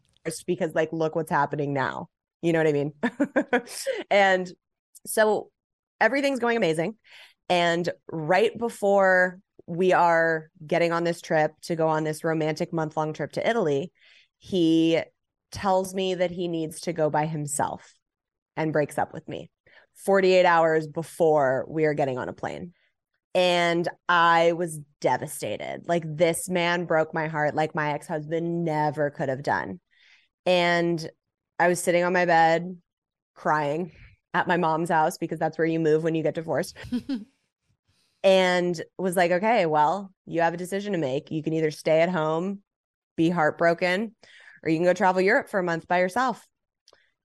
because, 0.47 0.75
like, 0.75 0.89
look 0.93 1.15
what's 1.15 1.31
happening 1.31 1.75
now. 1.75 2.09
You 2.41 2.55
know 2.55 2.61
what 2.61 2.69
I 2.69 2.73
mean? 2.73 2.93
and 4.11 4.51
so 5.05 5.51
everything's 6.03 6.41
going 6.41 6.57
amazing. 6.57 6.97
And 7.49 7.89
right 8.11 8.57
before 8.59 9.39
we 9.67 9.93
are 9.93 10.51
getting 10.67 10.93
on 10.93 11.05
this 11.05 11.21
trip 11.21 11.53
to 11.63 11.77
go 11.77 11.89
on 11.89 12.05
this 12.05 12.25
romantic 12.25 12.73
month 12.73 12.97
long 12.97 13.13
trip 13.13 13.33
to 13.33 13.49
Italy, 13.49 13.93
he 14.39 15.01
tells 15.53 15.95
me 15.95 16.15
that 16.17 16.31
he 16.31 16.49
needs 16.49 16.81
to 16.81 16.93
go 16.93 17.09
by 17.09 17.27
himself 17.27 17.95
and 18.57 18.73
breaks 18.73 18.99
up 18.99 19.15
with 19.15 19.29
me 19.29 19.51
48 20.05 20.45
hours 20.45 20.89
before 20.89 21.65
we 21.69 21.85
are 21.85 21.95
getting 21.95 22.19
on 22.19 22.29
a 22.29 22.33
plane. 22.33 22.73
And 23.35 23.89
I 24.09 24.53
was 24.53 24.81
devastated. 25.01 25.85
Like, 25.87 26.05
this 26.07 26.51
man 26.51 26.85
broke 26.85 27.15
my 27.15 27.29
heart, 27.29 27.55
like 27.55 27.75
my 27.75 27.93
ex 27.93 28.07
husband 28.07 28.65
never 28.65 29.11
could 29.11 29.31
have 29.31 29.43
done. 29.43 29.81
And 30.45 31.09
I 31.59 31.69
was 31.69 31.81
sitting 31.81 32.05
on 32.05 32.13
my 32.13 32.27
bed 32.27 32.77
crying 33.35 33.93
at 34.35 34.49
my 34.49 34.57
mom's 34.57 34.91
house 34.91 35.19
because 35.19 35.39
that's 35.39 35.59
where 35.59 35.67
you 35.67 35.81
move 35.81 36.03
when 36.03 36.15
you 36.15 36.23
get 36.23 36.35
divorced. 36.35 36.77
and 38.25 38.81
was 38.99 39.17
like, 39.17 39.31
okay, 39.31 39.67
well, 39.67 40.13
you 40.27 40.41
have 40.41 40.55
a 40.55 40.59
decision 40.59 40.93
to 40.93 40.99
make. 40.99 41.31
You 41.31 41.43
can 41.43 41.53
either 41.53 41.71
stay 41.71 42.01
at 42.01 42.09
home, 42.09 42.61
be 43.17 43.31
heartbroken, 43.31 44.15
or 44.63 44.71
you 44.71 44.79
can 44.79 44.85
go 44.85 44.95
travel 44.95 45.21
Europe 45.21 45.49
for 45.49 45.61
a 45.61 45.65
month 45.65 45.89
by 45.89 45.99
yourself. 45.99 46.47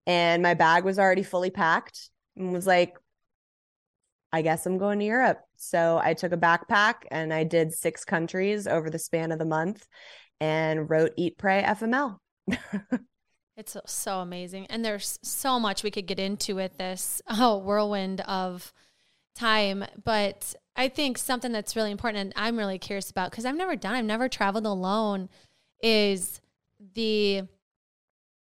And 0.06 0.42
my 0.42 0.54
bag 0.54 0.84
was 0.84 1.00
already 1.00 1.24
fully 1.24 1.50
packed 1.50 2.10
and 2.36 2.54
was 2.54 2.66
like, 2.66 2.98
I 4.32 4.42
guess 4.42 4.66
I'm 4.66 4.78
going 4.78 5.00
to 5.00 5.06
Europe. 5.06 5.40
So 5.56 6.00
I 6.02 6.14
took 6.14 6.32
a 6.32 6.38
backpack 6.38 6.96
and 7.12 7.34
I 7.34 7.44
did 7.44 7.74
six 7.74 8.04
countries 8.04 8.68
over 8.68 8.90
the 8.90 9.00
span 9.00 9.32
of 9.32 9.40
the 9.40 9.46
month 9.46 9.86
and 10.40 10.90
wrote 10.90 11.14
Eat, 11.18 11.38
Pray, 11.38 11.64
FML. 11.64 12.18
It's 13.58 13.76
so 13.88 14.20
amazing. 14.20 14.68
And 14.68 14.86
there's 14.86 15.18
so 15.24 15.60
much 15.60 15.82
we 15.82 15.90
could 15.90 16.06
get 16.06 16.20
into 16.20 16.56
with 16.56 16.78
this 16.78 17.22
oh, 17.30 17.58
whirlwind 17.58 18.22
of 18.22 18.72
time. 19.36 19.84
But 20.04 20.54
I 20.76 20.90
think 20.90 21.18
something 21.18 21.52
that's 21.52 21.76
really 21.76 21.92
important 21.92 22.20
and 22.20 22.34
I'm 22.36 22.58
really 22.58 22.78
curious 22.78 23.10
about 23.10 23.32
because 23.32 23.46
I've 23.46 23.56
never 23.56 23.76
done, 23.76 23.96
I've 23.96 24.06
never 24.06 24.30
traveled 24.30 24.68
alone, 24.68 25.28
is 25.82 26.40
the 26.94 27.44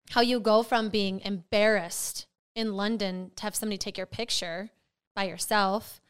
how 0.09 0.21
you 0.21 0.39
go 0.39 0.63
from 0.63 0.89
being 0.89 1.21
embarrassed 1.21 2.25
in 2.55 2.73
London 2.73 3.31
to 3.35 3.43
have 3.43 3.55
somebody 3.55 3.77
take 3.77 3.97
your 3.97 4.07
picture 4.07 4.71
by 5.15 5.25
yourself 5.25 6.01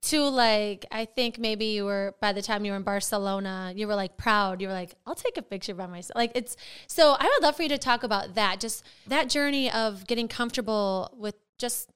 to 0.00 0.22
like 0.22 0.86
I 0.90 1.04
think 1.04 1.38
maybe 1.38 1.66
you 1.66 1.84
were 1.84 2.14
by 2.20 2.32
the 2.32 2.42
time 2.42 2.64
you 2.64 2.72
were 2.72 2.76
in 2.76 2.82
Barcelona, 2.82 3.72
you 3.74 3.86
were 3.86 3.96
like 3.96 4.16
proud. 4.16 4.60
You 4.60 4.68
were 4.68 4.74
like, 4.74 4.94
I'll 5.06 5.14
take 5.14 5.36
a 5.36 5.42
picture 5.42 5.74
by 5.74 5.86
myself. 5.86 6.16
Like 6.16 6.32
it's 6.34 6.56
so 6.86 7.16
I 7.18 7.24
would 7.24 7.42
love 7.42 7.56
for 7.56 7.62
you 7.62 7.68
to 7.70 7.78
talk 7.78 8.02
about 8.04 8.34
that. 8.34 8.60
Just 8.60 8.84
that 9.08 9.28
journey 9.28 9.70
of 9.70 10.06
getting 10.06 10.28
comfortable 10.28 11.14
with 11.16 11.34
just 11.58 11.90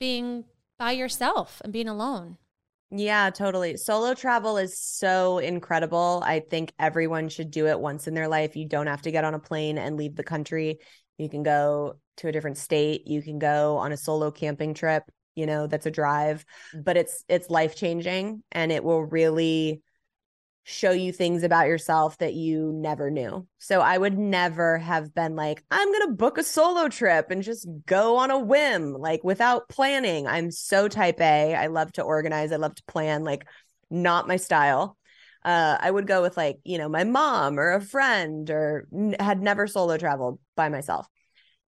being 0.00 0.44
by 0.78 0.92
yourself 0.92 1.62
and 1.64 1.72
being 1.72 1.88
alone. 1.88 2.38
Yeah, 2.90 3.30
totally. 3.30 3.76
Solo 3.76 4.14
travel 4.14 4.56
is 4.56 4.78
so 4.78 5.38
incredible. 5.38 6.22
I 6.24 6.40
think 6.40 6.72
everyone 6.78 7.28
should 7.28 7.50
do 7.50 7.66
it 7.66 7.78
once 7.78 8.06
in 8.06 8.14
their 8.14 8.28
life. 8.28 8.56
You 8.56 8.68
don't 8.68 8.86
have 8.86 9.02
to 9.02 9.10
get 9.10 9.24
on 9.24 9.34
a 9.34 9.38
plane 9.38 9.78
and 9.78 9.96
leave 9.96 10.14
the 10.14 10.22
country. 10.22 10.78
You 11.18 11.28
can 11.28 11.42
go 11.42 11.94
to 12.18 12.28
a 12.28 12.32
different 12.32 12.58
state. 12.58 13.06
You 13.06 13.22
can 13.22 13.38
go 13.38 13.78
on 13.78 13.92
a 13.92 13.96
solo 13.96 14.30
camping 14.30 14.74
trip 14.74 15.04
you 15.34 15.46
know 15.46 15.66
that's 15.66 15.86
a 15.86 15.90
drive 15.90 16.44
but 16.74 16.96
it's 16.96 17.24
it's 17.28 17.50
life 17.50 17.76
changing 17.76 18.42
and 18.52 18.70
it 18.72 18.84
will 18.84 19.04
really 19.04 19.82
show 20.64 20.90
you 20.90 21.12
things 21.12 21.42
about 21.42 21.66
yourself 21.66 22.16
that 22.18 22.32
you 22.32 22.72
never 22.72 23.10
knew. 23.10 23.46
So 23.58 23.80
I 23.80 23.98
would 23.98 24.18
never 24.18 24.78
have 24.78 25.14
been 25.14 25.36
like, 25.36 25.62
I'm 25.70 25.92
going 25.92 26.08
to 26.08 26.14
book 26.14 26.38
a 26.38 26.42
solo 26.42 26.88
trip 26.88 27.30
and 27.30 27.42
just 27.42 27.68
go 27.84 28.16
on 28.16 28.30
a 28.30 28.38
whim, 28.38 28.94
like 28.94 29.22
without 29.22 29.68
planning. 29.68 30.26
I'm 30.26 30.50
so 30.50 30.88
type 30.88 31.20
A. 31.20 31.54
I 31.54 31.66
love 31.66 31.92
to 31.92 32.02
organize, 32.02 32.50
I 32.50 32.56
love 32.56 32.74
to 32.76 32.84
plan, 32.84 33.24
like, 33.24 33.46
not 33.90 34.26
my 34.26 34.36
style. 34.36 34.96
Uh, 35.44 35.76
I 35.78 35.90
would 35.90 36.06
go 36.06 36.22
with 36.22 36.38
like, 36.38 36.58
you 36.64 36.78
know, 36.78 36.88
my 36.88 37.04
mom 37.04 37.60
or 37.60 37.74
a 37.74 37.80
friend 37.82 38.48
or 38.48 38.88
n- 38.90 39.16
had 39.20 39.42
never 39.42 39.66
solo 39.66 39.98
traveled 39.98 40.38
by 40.56 40.70
myself. 40.70 41.06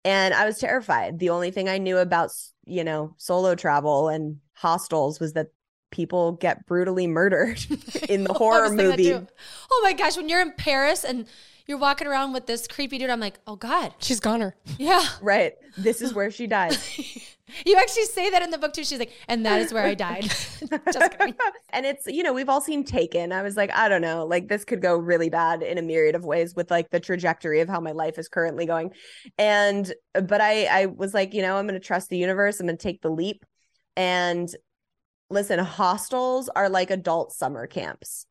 And 0.06 0.32
I 0.32 0.46
was 0.46 0.58
terrified. 0.58 1.18
The 1.18 1.30
only 1.30 1.50
thing 1.50 1.68
I 1.68 1.78
knew 1.78 1.98
about, 1.98 2.30
you 2.64 2.84
know, 2.84 3.14
solo 3.18 3.56
travel 3.56 4.08
and 4.08 4.36
hostels 4.54 5.18
was 5.18 5.32
that 5.32 5.48
people 5.90 6.32
get 6.32 6.64
brutally 6.66 7.08
murdered 7.08 7.58
in 8.08 8.22
the 8.22 8.32
horror 8.34 8.70
movie. 8.70 9.12
Oh 9.12 9.80
my 9.82 9.92
gosh, 9.92 10.16
when 10.16 10.28
you're 10.28 10.40
in 10.40 10.52
Paris 10.52 11.02
and 11.02 11.26
you're 11.66 11.78
walking 11.78 12.06
around 12.06 12.32
with 12.32 12.46
this 12.46 12.68
creepy 12.68 12.98
dude, 12.98 13.10
I'm 13.10 13.20
like, 13.20 13.38
oh 13.46 13.56
God. 13.56 13.94
She's 13.98 14.20
goner. 14.20 14.54
Yeah. 14.78 15.04
Right. 15.20 15.54
This 15.76 16.02
is 16.02 16.14
where 16.14 16.30
she 16.30 16.46
dies. 16.46 16.78
you 17.66 17.76
actually 17.76 18.04
say 18.04 18.30
that 18.30 18.42
in 18.42 18.50
the 18.50 18.58
book 18.58 18.72
too. 18.72 18.84
She's 18.84 18.98
like, 18.98 19.12
and 19.28 19.44
that 19.44 19.60
is 19.60 19.72
where 19.72 19.84
I 19.84 19.94
died. 19.94 20.22
Just 20.92 21.16
and 21.70 21.86
it's, 21.86 22.06
you 22.06 22.22
know, 22.22 22.32
we've 22.32 22.48
all 22.48 22.60
seen 22.60 22.84
Taken. 22.84 23.32
I 23.32 23.42
was 23.42 23.56
like, 23.56 23.72
I 23.72 23.88
don't 23.88 24.02
know, 24.02 24.24
like 24.24 24.48
this 24.48 24.64
could 24.64 24.80
go 24.80 24.96
really 24.96 25.30
bad 25.30 25.62
in 25.62 25.78
a 25.78 25.82
myriad 25.82 26.14
of 26.14 26.24
ways 26.24 26.54
with 26.54 26.70
like 26.70 26.90
the 26.90 27.00
trajectory 27.00 27.60
of 27.60 27.68
how 27.68 27.80
my 27.80 27.92
life 27.92 28.18
is 28.18 28.28
currently 28.28 28.66
going. 28.66 28.92
And, 29.38 29.92
but 30.12 30.40
I, 30.40 30.66
I 30.66 30.86
was 30.86 31.12
like, 31.14 31.34
you 31.34 31.42
know, 31.42 31.56
I'm 31.56 31.66
going 31.66 31.80
to 31.80 31.84
trust 31.84 32.08
the 32.08 32.18
universe. 32.18 32.60
I'm 32.60 32.66
going 32.66 32.78
to 32.78 32.82
take 32.82 33.02
the 33.02 33.10
leap. 33.10 33.44
And 33.96 34.48
listen, 35.30 35.58
hostels 35.58 36.48
are 36.54 36.68
like 36.68 36.90
adult 36.90 37.32
summer 37.32 37.66
camps 37.66 38.26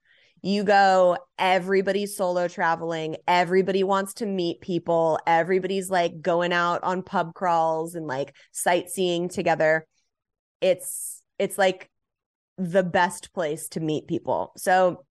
you 0.45 0.63
go 0.63 1.17
everybody's 1.39 2.15
solo 2.15 2.47
traveling. 2.47 3.15
Everybody 3.27 3.83
wants 3.83 4.13
to 4.15 4.27
meet 4.27 4.61
people. 4.61 5.19
Everybody's 5.25 5.89
like 5.89 6.21
going 6.21 6.53
out 6.53 6.83
on 6.83 7.01
pub 7.01 7.33
crawls 7.33 7.95
and 7.95 8.05
like 8.05 8.35
sightseeing 8.51 9.27
together. 9.27 9.87
It's 10.61 11.23
it's 11.39 11.57
like 11.57 11.89
the 12.59 12.83
best 12.83 13.33
place 13.33 13.69
to 13.69 13.79
meet 13.79 14.07
people. 14.07 14.53
So 14.55 15.03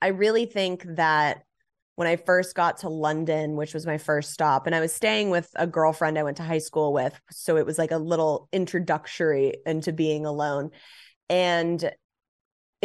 i 0.00 0.08
really 0.08 0.44
think 0.44 0.84
that 0.96 1.42
when 1.94 2.06
i 2.06 2.16
first 2.16 2.54
got 2.54 2.76
to 2.76 2.88
london 2.90 3.56
which 3.56 3.72
was 3.72 3.86
my 3.86 3.96
first 3.96 4.30
stop 4.30 4.66
and 4.66 4.74
i 4.76 4.80
was 4.80 4.92
staying 4.92 5.30
with 5.30 5.48
a 5.56 5.66
girlfriend 5.66 6.18
i 6.18 6.22
went 6.22 6.36
to 6.36 6.42
high 6.42 6.58
school 6.58 6.92
with 6.92 7.18
so 7.30 7.56
it 7.56 7.64
was 7.64 7.78
like 7.78 7.92
a 7.92 7.96
little 7.96 8.46
introductory 8.52 9.54
into 9.64 9.92
being 9.92 10.26
alone. 10.26 10.70
And 11.28 11.90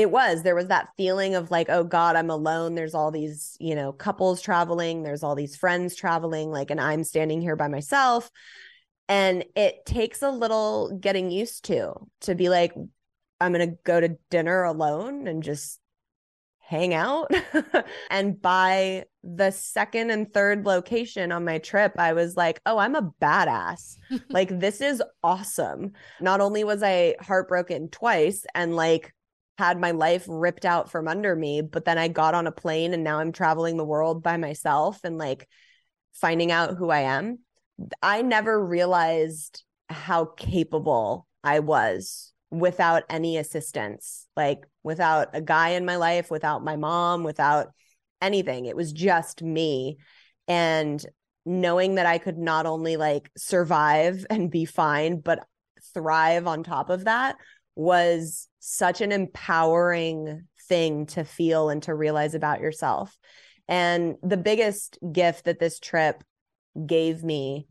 it 0.01 0.11
was 0.11 0.43
there 0.43 0.55
was 0.55 0.67
that 0.67 0.89
feeling 0.97 1.35
of 1.35 1.51
like 1.51 1.69
oh 1.69 1.83
god 1.83 2.15
i'm 2.15 2.29
alone. 2.29 2.75
There's 2.75 2.95
all 2.95 3.11
these 3.11 3.55
you 3.59 3.75
know 3.75 3.91
couples 3.91 4.41
traveling. 4.41 5.03
There's 5.03 5.23
all 5.23 5.35
these 5.35 5.55
friends 5.55 5.95
traveling 5.95 6.49
like 6.49 6.71
and 6.71 6.81
i'm 6.81 7.03
standing 7.03 7.39
here 7.41 7.55
by 7.55 7.67
myself. 7.67 8.29
And 9.07 9.45
it 9.55 9.85
takes 9.85 10.21
a 10.21 10.31
little 10.31 10.97
getting 10.99 11.31
used 11.31 11.65
to 11.65 11.93
to 12.21 12.35
be 12.35 12.49
like 12.49 12.73
i'm 13.39 13.53
going 13.53 13.69
to 13.69 13.77
go 13.83 13.99
to 13.99 14.17
dinner 14.29 14.63
alone 14.63 15.27
and 15.27 15.43
just 15.43 15.79
hang 16.59 16.93
out. 16.93 17.31
And 18.09 18.41
by 18.41 19.05
the 19.23 19.51
second 19.51 20.09
and 20.09 20.33
third 20.33 20.65
location 20.65 21.31
on 21.31 21.45
my 21.45 21.59
trip 21.59 21.93
i 21.99 22.13
was 22.13 22.35
like 22.35 22.59
oh 22.65 22.77
i'm 22.77 22.95
a 22.95 23.11
badass. 23.21 23.97
Like 24.29 24.59
this 24.59 24.81
is 24.81 25.03
awesome. 25.23 25.93
Not 26.19 26.41
only 26.41 26.63
was 26.63 26.81
i 26.81 27.15
heartbroken 27.19 27.89
twice 27.89 28.45
and 28.55 28.75
like 28.75 29.13
had 29.61 29.79
my 29.79 29.91
life 29.91 30.25
ripped 30.27 30.65
out 30.65 30.91
from 30.91 31.07
under 31.07 31.35
me 31.35 31.61
but 31.61 31.85
then 31.85 31.97
i 31.97 32.07
got 32.07 32.33
on 32.33 32.47
a 32.47 32.51
plane 32.51 32.93
and 32.93 33.03
now 33.03 33.19
i'm 33.19 33.31
traveling 33.31 33.77
the 33.77 33.85
world 33.85 34.23
by 34.23 34.37
myself 34.37 34.99
and 35.03 35.17
like 35.17 35.47
finding 36.13 36.51
out 36.51 36.75
who 36.77 36.89
i 36.89 37.01
am. 37.01 37.39
I 38.01 38.21
never 38.21 38.63
realized 38.63 39.63
how 39.89 40.25
capable 40.25 41.27
i 41.43 41.59
was 41.59 42.31
without 42.49 43.03
any 43.09 43.37
assistance 43.37 44.27
like 44.35 44.65
without 44.83 45.29
a 45.33 45.41
guy 45.41 45.69
in 45.69 45.85
my 45.85 45.95
life 45.95 46.29
without 46.29 46.63
my 46.63 46.75
mom 46.75 47.23
without 47.23 47.69
anything. 48.21 48.65
It 48.65 48.75
was 48.75 48.93
just 48.93 49.41
me. 49.41 49.97
And 50.47 51.03
knowing 51.45 51.95
that 51.95 52.05
I 52.05 52.19
could 52.19 52.37
not 52.37 52.65
only 52.65 52.97
like 52.97 53.31
survive 53.35 54.25
and 54.29 54.51
be 54.51 54.65
fine, 54.65 55.19
but 55.19 55.45
thrive 55.93 56.47
on 56.47 56.63
top 56.63 56.89
of 56.89 57.05
that 57.05 57.35
was 57.75 58.47
such 58.61 59.01
an 59.01 59.11
empowering 59.11 60.47
thing 60.69 61.07
to 61.07 61.25
feel 61.25 61.69
and 61.69 61.83
to 61.83 61.93
realize 61.93 62.33
about 62.33 62.61
yourself. 62.61 63.17
And 63.67 64.15
the 64.23 64.37
biggest 64.37 64.97
gift 65.11 65.45
that 65.45 65.59
this 65.59 65.79
trip 65.79 66.23
gave 66.85 67.23
me 67.23 67.67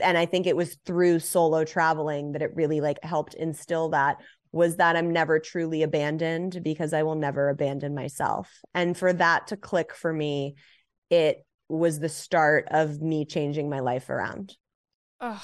and 0.00 0.16
I 0.16 0.26
think 0.26 0.46
it 0.46 0.56
was 0.56 0.76
through 0.86 1.18
solo 1.18 1.64
traveling 1.64 2.32
that 2.32 2.42
it 2.42 2.54
really 2.54 2.80
like 2.80 3.02
helped 3.02 3.34
instill 3.34 3.88
that 3.88 4.18
was 4.52 4.76
that 4.76 4.96
I'm 4.96 5.12
never 5.12 5.38
truly 5.38 5.82
abandoned 5.82 6.62
because 6.62 6.92
I 6.92 7.02
will 7.02 7.16
never 7.16 7.48
abandon 7.48 7.94
myself. 7.94 8.60
And 8.74 8.96
for 8.96 9.12
that 9.12 9.48
to 9.48 9.56
click 9.56 9.94
for 9.94 10.12
me, 10.12 10.54
it 11.10 11.44
was 11.68 11.98
the 11.98 12.08
start 12.08 12.66
of 12.70 13.00
me 13.00 13.26
changing 13.26 13.68
my 13.68 13.80
life 13.80 14.08
around. 14.08 14.56
Ugh. 15.20 15.42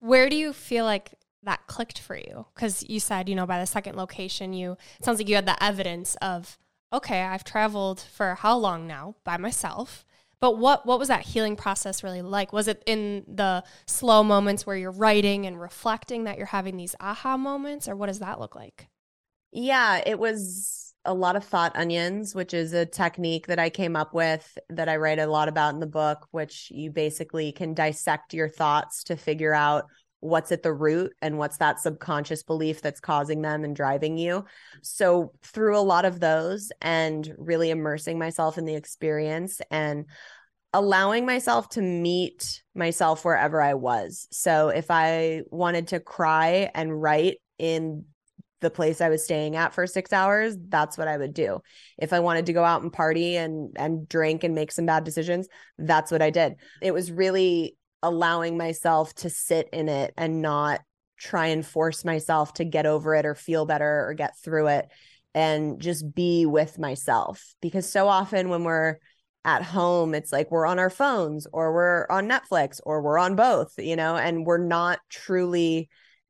Where 0.00 0.30
do 0.30 0.36
you 0.36 0.52
feel 0.52 0.84
like 0.84 1.12
that 1.44 1.66
clicked 1.66 1.98
for 1.98 2.16
you? 2.16 2.46
Because 2.54 2.84
you 2.88 3.00
said, 3.00 3.28
you 3.28 3.34
know, 3.34 3.46
by 3.46 3.58
the 3.58 3.66
second 3.66 3.96
location, 3.96 4.52
you 4.52 4.76
sounds 5.02 5.18
like 5.18 5.28
you 5.28 5.34
had 5.34 5.46
the 5.46 5.62
evidence 5.62 6.16
of, 6.22 6.58
okay, 6.92 7.22
I've 7.22 7.44
traveled 7.44 8.00
for 8.00 8.34
how 8.34 8.56
long 8.56 8.86
now 8.86 9.16
by 9.24 9.36
myself. 9.36 10.04
But 10.40 10.58
what 10.58 10.84
what 10.84 10.98
was 10.98 11.06
that 11.06 11.22
healing 11.22 11.54
process 11.54 12.02
really 12.02 12.20
like? 12.20 12.52
Was 12.52 12.66
it 12.66 12.82
in 12.84 13.24
the 13.28 13.62
slow 13.86 14.24
moments 14.24 14.66
where 14.66 14.76
you're 14.76 14.90
writing 14.90 15.46
and 15.46 15.60
reflecting 15.60 16.24
that 16.24 16.36
you're 16.36 16.46
having 16.46 16.76
these 16.76 16.96
aha 16.98 17.36
moments, 17.36 17.88
or 17.88 17.94
what 17.94 18.06
does 18.08 18.18
that 18.18 18.40
look 18.40 18.56
like? 18.56 18.88
Yeah, 19.52 20.02
it 20.04 20.18
was 20.18 20.94
a 21.04 21.14
lot 21.14 21.36
of 21.36 21.44
thought 21.44 21.76
onions, 21.76 22.34
which 22.34 22.54
is 22.54 22.72
a 22.72 22.86
technique 22.86 23.46
that 23.48 23.58
I 23.58 23.70
came 23.70 23.96
up 23.96 24.14
with 24.14 24.58
that 24.68 24.88
I 24.88 24.96
write 24.96 25.18
a 25.18 25.26
lot 25.26 25.48
about 25.48 25.74
in 25.74 25.80
the 25.80 25.86
book, 25.86 26.26
which 26.30 26.70
you 26.70 26.90
basically 26.90 27.52
can 27.52 27.74
dissect 27.74 28.34
your 28.34 28.48
thoughts 28.48 29.04
to 29.04 29.16
figure 29.16 29.54
out 29.54 29.86
what's 30.22 30.52
at 30.52 30.62
the 30.62 30.72
root 30.72 31.12
and 31.20 31.36
what's 31.36 31.56
that 31.56 31.80
subconscious 31.80 32.44
belief 32.44 32.80
that's 32.80 33.00
causing 33.00 33.42
them 33.42 33.64
and 33.64 33.74
driving 33.74 34.16
you. 34.16 34.44
So, 34.80 35.32
through 35.42 35.76
a 35.76 35.80
lot 35.80 36.04
of 36.04 36.20
those 36.20 36.70
and 36.80 37.28
really 37.36 37.70
immersing 37.70 38.20
myself 38.20 38.56
in 38.56 38.64
the 38.64 38.76
experience 38.76 39.60
and 39.70 40.06
allowing 40.72 41.26
myself 41.26 41.68
to 41.70 41.82
meet 41.82 42.62
myself 42.72 43.24
wherever 43.24 43.60
I 43.60 43.74
was. 43.74 44.28
So, 44.30 44.68
if 44.68 44.92
I 44.92 45.42
wanted 45.50 45.88
to 45.88 45.98
cry 45.98 46.70
and 46.72 47.02
write 47.02 47.38
in 47.58 48.04
the 48.60 48.70
place 48.70 49.00
I 49.00 49.08
was 49.08 49.24
staying 49.24 49.56
at 49.56 49.74
for 49.74 49.88
6 49.88 50.12
hours, 50.12 50.56
that's 50.68 50.96
what 50.96 51.08
I 51.08 51.16
would 51.16 51.34
do. 51.34 51.62
If 51.98 52.12
I 52.12 52.20
wanted 52.20 52.46
to 52.46 52.52
go 52.52 52.62
out 52.62 52.82
and 52.82 52.92
party 52.92 53.36
and 53.36 53.76
and 53.76 54.08
drink 54.08 54.44
and 54.44 54.54
make 54.54 54.70
some 54.70 54.86
bad 54.86 55.02
decisions, 55.02 55.48
that's 55.78 56.12
what 56.12 56.22
I 56.22 56.30
did. 56.30 56.54
It 56.80 56.94
was 56.94 57.10
really 57.10 57.76
allowing 58.02 58.56
myself 58.56 59.14
to 59.14 59.30
sit 59.30 59.68
in 59.72 59.88
it 59.88 60.12
and 60.16 60.42
not 60.42 60.80
try 61.18 61.46
and 61.46 61.64
force 61.64 62.04
myself 62.04 62.52
to 62.54 62.64
get 62.64 62.86
over 62.86 63.14
it 63.14 63.24
or 63.24 63.34
feel 63.34 63.64
better 63.64 64.06
or 64.06 64.14
get 64.14 64.36
through 64.38 64.66
it 64.66 64.88
and 65.34 65.80
just 65.80 66.14
be 66.14 66.44
with 66.46 66.78
myself. 66.78 67.54
Because 67.60 67.88
so 67.88 68.08
often 68.08 68.48
when 68.48 68.64
we're 68.64 68.96
at 69.44 69.62
home 69.62 70.14
it's 70.14 70.32
like 70.32 70.50
we're 70.52 70.66
on 70.66 70.78
our 70.78 70.90
phones 70.90 71.46
or 71.52 71.72
we're 71.74 72.06
on 72.08 72.28
Netflix 72.28 72.80
or 72.84 73.02
we're 73.02 73.18
on 73.18 73.34
both 73.34 73.74
you 73.76 73.96
know 73.96 74.14
and 74.14 74.46
we're 74.46 74.56
not 74.56 75.00
truly 75.10 75.88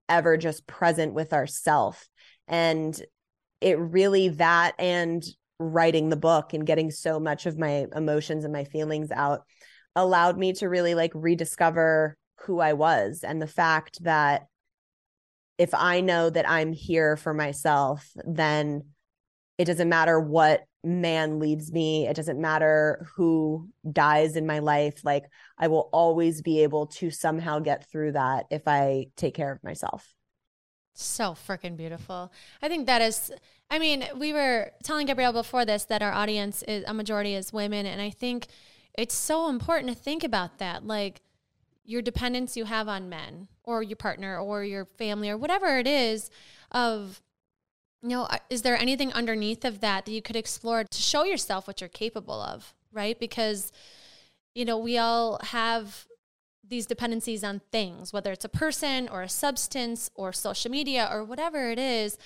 ever 0.09 0.37
just 0.37 0.67
present 0.67 1.15
with 1.15 1.33
ourself. 1.33 2.09
And 2.49 3.01
it 3.61 3.79
really 3.79 4.29
that 4.29 4.75
and 4.79 5.23
writing 5.59 6.09
the 6.09 6.17
book 6.17 6.55
and 6.55 6.67
getting 6.67 6.91
so 6.91 7.21
much 7.21 7.47
of 7.47 7.59
my 7.59 7.87
emotions 7.95 8.45
and 8.45 8.53
my 8.53 8.65
feelings 8.65 9.11
out 9.11 9.43
allowed 9.95 10.39
me 10.39 10.53
to 10.55 10.69
really 10.69 10.95
like 10.95 11.13
rediscover 11.15 12.17
who 12.43 12.61
I 12.61 12.73
was 12.73 13.25
and 13.25 13.41
the 13.41 13.47
fact 13.47 14.03
that 14.05 14.47
if 15.59 15.75
I 15.75 16.01
know 16.01 16.31
that 16.31 16.49
I'm 16.49 16.73
here 16.73 17.17
for 17.17 17.35
myself, 17.35 18.11
then 18.25 18.85
it 19.59 19.67
doesn't 19.67 19.89
matter 19.89 20.19
what 20.19 20.65
man 20.83 21.39
leads 21.39 21.71
me. 21.71 22.09
It 22.09 22.17
doesn't 22.17 22.41
matter 22.41 23.07
who 23.15 23.69
dies 23.91 24.35
in 24.35 24.47
my 24.47 24.59
life. 24.59 25.05
Like 25.05 25.25
I 25.57 25.69
will 25.69 25.89
always 25.93 26.43
be 26.43 26.63
able 26.63 26.87
to 26.87 27.11
somehow 27.11 27.61
get 27.61 27.89
through 27.89 28.13
that 28.13 28.47
if 28.51 28.67
I 28.67 29.07
take 29.17 29.35
care 29.35 29.53
of 29.53 29.63
myself. 29.63 30.13
So 30.95 31.33
freaking 31.33 31.77
beautiful. 31.77 32.33
I 32.61 32.69
think 32.69 32.87
that 32.87 33.01
is, 33.01 33.31
I 33.71 33.79
mean, 33.79 34.05
we 34.17 34.33
were 34.33 34.73
telling 34.83 35.07
Gabrielle 35.07 35.33
before 35.33 35.65
this 35.65 35.85
that 35.85 36.03
our 36.03 36.13
audience 36.13 36.63
is 36.65 36.85
a 36.87 36.93
majority 36.93 37.35
is 37.35 37.53
women. 37.53 37.87
And 37.87 38.01
I 38.01 38.11
think 38.11 38.49
it's 38.97 39.15
so 39.15 39.49
important 39.49 39.89
to 39.89 40.01
think 40.01 40.25
about 40.25 40.59
that. 40.59 40.87
Like 40.87 41.23
your 41.85 42.03
dependence 42.03 42.57
you 42.57 42.65
have 42.65 42.89
on 42.89 43.09
men 43.09 43.49
or 43.65 43.83
your 43.83 43.97
partner 43.97 44.39
or 44.39 44.65
your 44.65 44.85
family 44.85 45.29
or 45.29 45.37
whatever 45.37 45.79
it 45.79 45.87
is 45.87 46.31
of 46.71 47.21
you 48.03 48.09
know 48.09 48.23
uh, 48.25 48.39
is 48.51 48.63
there 48.63 48.77
anything 48.77 49.13
underneath 49.13 49.65
of 49.65 49.81
that 49.81 50.05
that 50.05 50.13
you 50.13 50.23
could 50.23 50.37
explore 50.37 50.85
to 50.85 50.99
show 50.99 51.25
yourself 51.25 51.67
what 51.67 51.81
you're 51.81 51.89
capable 51.89 52.41
of 52.41 52.75
right 52.93 53.19
because 53.19 53.73
you 54.55 54.65
know 54.65 54.79
we 54.79 54.99
all 54.99 55.39
have 55.43 56.07
these 56.67 56.87
dependencies 56.87 57.43
on 57.43 57.61
things 57.71 58.13
whether 58.13 58.33
it's 58.33 58.45
a 58.45 58.49
person 58.49 59.09
or 59.09 59.23
a 59.23 59.29
substance 59.29 60.11
or 60.15 60.33
social 60.33 60.71
media 60.71 61.09
or 61.13 61.25
whatever 61.25 61.71
it 61.71 61.79
is 61.79 62.17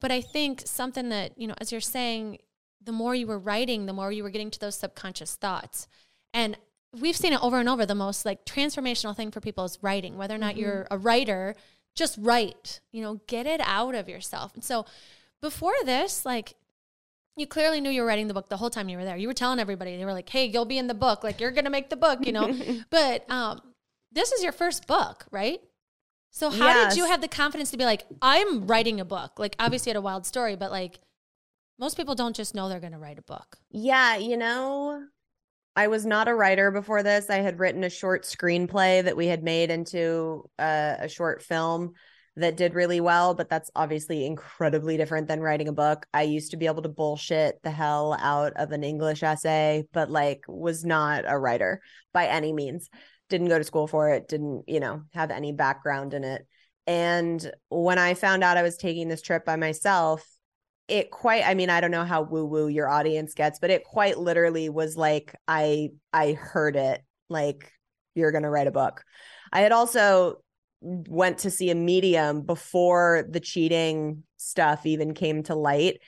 but 0.00 0.10
i 0.10 0.20
think 0.20 0.62
something 0.64 1.08
that 1.08 1.38
you 1.38 1.46
know 1.46 1.54
as 1.58 1.70
you're 1.70 1.80
saying 1.80 2.38
the 2.82 2.92
more 2.92 3.14
you 3.14 3.26
were 3.26 3.38
writing 3.38 3.86
the 3.86 3.92
more 3.92 4.12
you 4.12 4.22
were 4.22 4.30
getting 4.30 4.50
to 4.50 4.58
those 4.58 4.74
subconscious 4.74 5.36
thoughts 5.36 5.88
and 6.34 6.58
we've 7.00 7.16
seen 7.16 7.32
it 7.32 7.42
over 7.42 7.58
and 7.58 7.68
over. 7.68 7.86
The 7.86 7.94
most 7.94 8.26
like 8.26 8.44
transformational 8.44 9.16
thing 9.16 9.30
for 9.30 9.40
people 9.40 9.64
is 9.64 9.78
writing, 9.80 10.18
whether 10.18 10.34
or 10.34 10.38
not 10.38 10.52
mm-hmm. 10.52 10.60
you're 10.60 10.86
a 10.90 10.98
writer, 10.98 11.54
just 11.94 12.18
write, 12.20 12.80
you 12.92 13.00
know, 13.00 13.20
get 13.26 13.46
it 13.46 13.60
out 13.64 13.94
of 13.94 14.08
yourself. 14.08 14.52
And 14.54 14.64
so 14.64 14.84
before 15.40 15.74
this, 15.84 16.26
like, 16.26 16.54
you 17.36 17.46
clearly 17.46 17.80
knew 17.80 17.90
you 17.90 18.02
were 18.02 18.06
writing 18.06 18.28
the 18.28 18.34
book 18.34 18.48
the 18.48 18.56
whole 18.56 18.70
time 18.70 18.88
you 18.88 18.96
were 18.96 19.04
there. 19.04 19.16
You 19.16 19.26
were 19.26 19.34
telling 19.34 19.58
everybody, 19.58 19.96
they 19.96 20.04
were 20.04 20.12
like, 20.12 20.28
hey, 20.28 20.44
you'll 20.44 20.64
be 20.64 20.78
in 20.78 20.86
the 20.86 20.94
book. 20.94 21.24
Like, 21.24 21.40
you're 21.40 21.50
going 21.50 21.64
to 21.64 21.70
make 21.70 21.90
the 21.90 21.96
book, 21.96 22.24
you 22.24 22.32
know? 22.32 22.56
but 22.90 23.28
um, 23.28 23.60
this 24.12 24.30
is 24.30 24.42
your 24.42 24.52
first 24.52 24.86
book, 24.86 25.26
right? 25.32 25.60
So 26.30 26.50
how 26.50 26.66
yes. 26.66 26.94
did 26.94 26.98
you 26.98 27.06
have 27.06 27.20
the 27.20 27.28
confidence 27.28 27.70
to 27.72 27.76
be 27.76 27.84
like, 27.84 28.04
I'm 28.22 28.66
writing 28.66 29.00
a 29.00 29.04
book? 29.04 29.38
Like, 29.38 29.56
obviously, 29.58 29.90
you 29.90 29.94
had 29.94 29.98
a 29.98 30.02
wild 30.02 30.26
story, 30.26 30.56
but 30.56 30.70
like, 30.70 31.00
most 31.78 31.96
people 31.96 32.14
don't 32.14 32.36
just 32.36 32.54
know 32.54 32.68
they're 32.68 32.80
going 32.80 32.92
to 32.92 32.98
write 32.98 33.18
a 33.18 33.22
book. 33.22 33.58
Yeah, 33.70 34.16
you 34.16 34.36
know, 34.36 35.04
I 35.76 35.88
was 35.88 36.06
not 36.06 36.28
a 36.28 36.34
writer 36.34 36.70
before 36.70 37.02
this. 37.02 37.30
I 37.30 37.36
had 37.36 37.58
written 37.58 37.82
a 37.82 37.90
short 37.90 38.22
screenplay 38.22 39.02
that 39.02 39.16
we 39.16 39.26
had 39.26 39.42
made 39.42 39.70
into 39.70 40.48
a, 40.58 40.96
a, 41.00 41.08
short 41.08 41.42
film 41.42 41.94
that 42.36 42.56
did 42.56 42.74
really 42.74 43.00
well, 43.00 43.34
but 43.34 43.48
that's 43.48 43.70
obviously 43.74 44.24
incredibly 44.24 44.96
different 44.96 45.26
than 45.26 45.40
writing 45.40 45.66
a 45.68 45.72
book. 45.72 46.06
I 46.14 46.22
used 46.22 46.52
to 46.52 46.56
be 46.56 46.66
able 46.66 46.82
to 46.82 46.88
bullshit 46.88 47.60
the 47.62 47.70
hell 47.70 48.16
out 48.20 48.52
of 48.56 48.70
an 48.70 48.84
English 48.84 49.22
essay, 49.22 49.84
but 49.92 50.10
like 50.10 50.44
was 50.46 50.84
not 50.84 51.24
a 51.26 51.38
writer 51.38 51.80
by 52.12 52.26
any 52.26 52.52
means. 52.52 52.88
Didn't 53.28 53.48
go 53.48 53.58
to 53.58 53.64
school 53.64 53.88
for 53.88 54.10
it, 54.10 54.28
didn't, 54.28 54.64
you 54.68 54.78
know, 54.78 55.02
have 55.12 55.30
any 55.30 55.52
background 55.52 56.14
in 56.14 56.22
it. 56.22 56.46
And 56.86 57.50
when 57.68 57.98
I 57.98 58.14
found 58.14 58.44
out 58.44 58.56
I 58.56 58.62
was 58.62 58.76
taking 58.76 59.08
this 59.08 59.22
trip 59.22 59.44
by 59.44 59.56
myself, 59.56 60.24
it 60.86 61.10
quite 61.10 61.44
i 61.46 61.54
mean 61.54 61.70
i 61.70 61.80
don't 61.80 61.90
know 61.90 62.04
how 62.04 62.22
woo 62.22 62.44
woo 62.44 62.68
your 62.68 62.88
audience 62.88 63.32
gets 63.32 63.58
but 63.58 63.70
it 63.70 63.84
quite 63.84 64.18
literally 64.18 64.68
was 64.68 64.96
like 64.96 65.34
i 65.48 65.88
i 66.12 66.32
heard 66.32 66.76
it 66.76 67.02
like 67.30 67.72
you're 68.14 68.32
going 68.32 68.42
to 68.42 68.50
write 68.50 68.66
a 68.66 68.72
book. 68.72 69.04
I 69.52 69.60
had 69.60 69.72
also 69.72 70.36
went 70.80 71.38
to 71.38 71.50
see 71.50 71.70
a 71.70 71.74
medium 71.74 72.42
before 72.42 73.26
the 73.28 73.40
cheating 73.40 74.22
stuff 74.36 74.84
even 74.84 75.14
came 75.14 75.42
to 75.42 75.54
light 75.54 76.00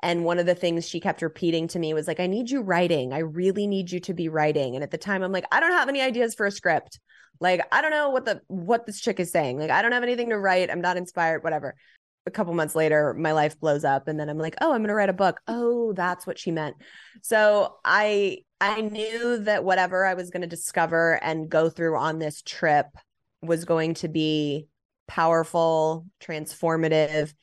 and 0.00 0.24
one 0.24 0.38
of 0.38 0.46
the 0.46 0.54
things 0.54 0.88
she 0.88 1.00
kept 1.00 1.22
repeating 1.22 1.66
to 1.66 1.78
me 1.78 1.92
was 1.92 2.06
like 2.06 2.20
i 2.20 2.28
need 2.28 2.48
you 2.48 2.60
writing. 2.60 3.12
I 3.12 3.18
really 3.18 3.66
need 3.66 3.90
you 3.90 3.98
to 4.00 4.14
be 4.14 4.28
writing. 4.28 4.76
And 4.76 4.84
at 4.84 4.92
the 4.92 4.98
time 4.98 5.22
i'm 5.22 5.32
like 5.32 5.46
i 5.50 5.58
don't 5.58 5.72
have 5.72 5.88
any 5.88 6.00
ideas 6.00 6.34
for 6.34 6.46
a 6.46 6.52
script. 6.52 7.00
Like 7.40 7.66
i 7.72 7.82
don't 7.82 7.90
know 7.90 8.10
what 8.10 8.24
the 8.24 8.40
what 8.46 8.86
this 8.86 9.00
chick 9.00 9.18
is 9.18 9.32
saying. 9.32 9.58
Like 9.58 9.70
i 9.70 9.82
don't 9.82 9.92
have 9.92 10.04
anything 10.04 10.30
to 10.30 10.38
write. 10.38 10.70
I'm 10.70 10.80
not 10.80 10.96
inspired 10.96 11.42
whatever 11.42 11.74
a 12.26 12.30
couple 12.30 12.54
months 12.54 12.74
later 12.74 13.14
my 13.14 13.32
life 13.32 13.58
blows 13.58 13.84
up 13.84 14.06
and 14.06 14.18
then 14.18 14.28
i'm 14.28 14.38
like 14.38 14.54
oh 14.60 14.72
i'm 14.72 14.80
going 14.80 14.88
to 14.88 14.94
write 14.94 15.08
a 15.08 15.14
book. 15.14 15.40
Mm. 15.48 15.54
Oh 15.54 15.92
that's 15.92 16.26
what 16.26 16.38
she 16.38 16.50
meant. 16.50 16.76
So 17.22 17.76
i 17.84 18.38
i 18.60 18.80
knew 18.80 19.38
that 19.38 19.64
whatever 19.64 20.04
i 20.04 20.14
was 20.14 20.30
going 20.30 20.42
to 20.42 20.46
discover 20.48 21.18
and 21.22 21.48
go 21.48 21.68
through 21.68 21.96
on 21.96 22.18
this 22.18 22.42
trip 22.42 22.86
was 23.42 23.64
going 23.64 23.94
to 23.94 24.08
be 24.08 24.68
powerful 25.08 26.06
transformative 26.22 27.34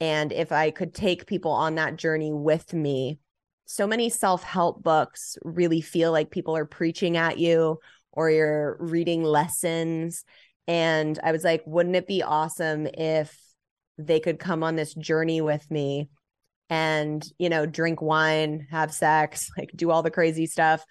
and 0.00 0.32
if 0.32 0.52
i 0.52 0.70
could 0.70 0.94
take 0.94 1.26
people 1.26 1.50
on 1.50 1.74
that 1.74 1.96
journey 1.96 2.32
with 2.32 2.72
me 2.72 3.18
so 3.66 3.86
many 3.86 4.08
self-help 4.08 4.82
books 4.82 5.36
really 5.42 5.80
feel 5.80 6.10
like 6.12 6.30
people 6.30 6.56
are 6.56 6.64
preaching 6.64 7.16
at 7.16 7.38
you 7.38 7.78
or 8.12 8.30
you're 8.30 8.76
reading 8.80 9.24
lessons 9.24 10.24
and 10.68 11.18
i 11.24 11.32
was 11.32 11.42
like 11.42 11.62
wouldn't 11.66 11.96
it 11.96 12.06
be 12.06 12.22
awesome 12.22 12.86
if 12.86 13.36
they 13.98 14.20
could 14.20 14.38
come 14.38 14.62
on 14.62 14.76
this 14.76 14.94
journey 14.94 15.40
with 15.40 15.68
me 15.70 16.08
and 16.70 17.26
you 17.38 17.48
know 17.48 17.66
drink 17.66 18.00
wine 18.02 18.66
have 18.70 18.92
sex 18.92 19.50
like 19.58 19.70
do 19.74 19.90
all 19.90 20.02
the 20.02 20.10
crazy 20.10 20.46
stuff 20.46 20.84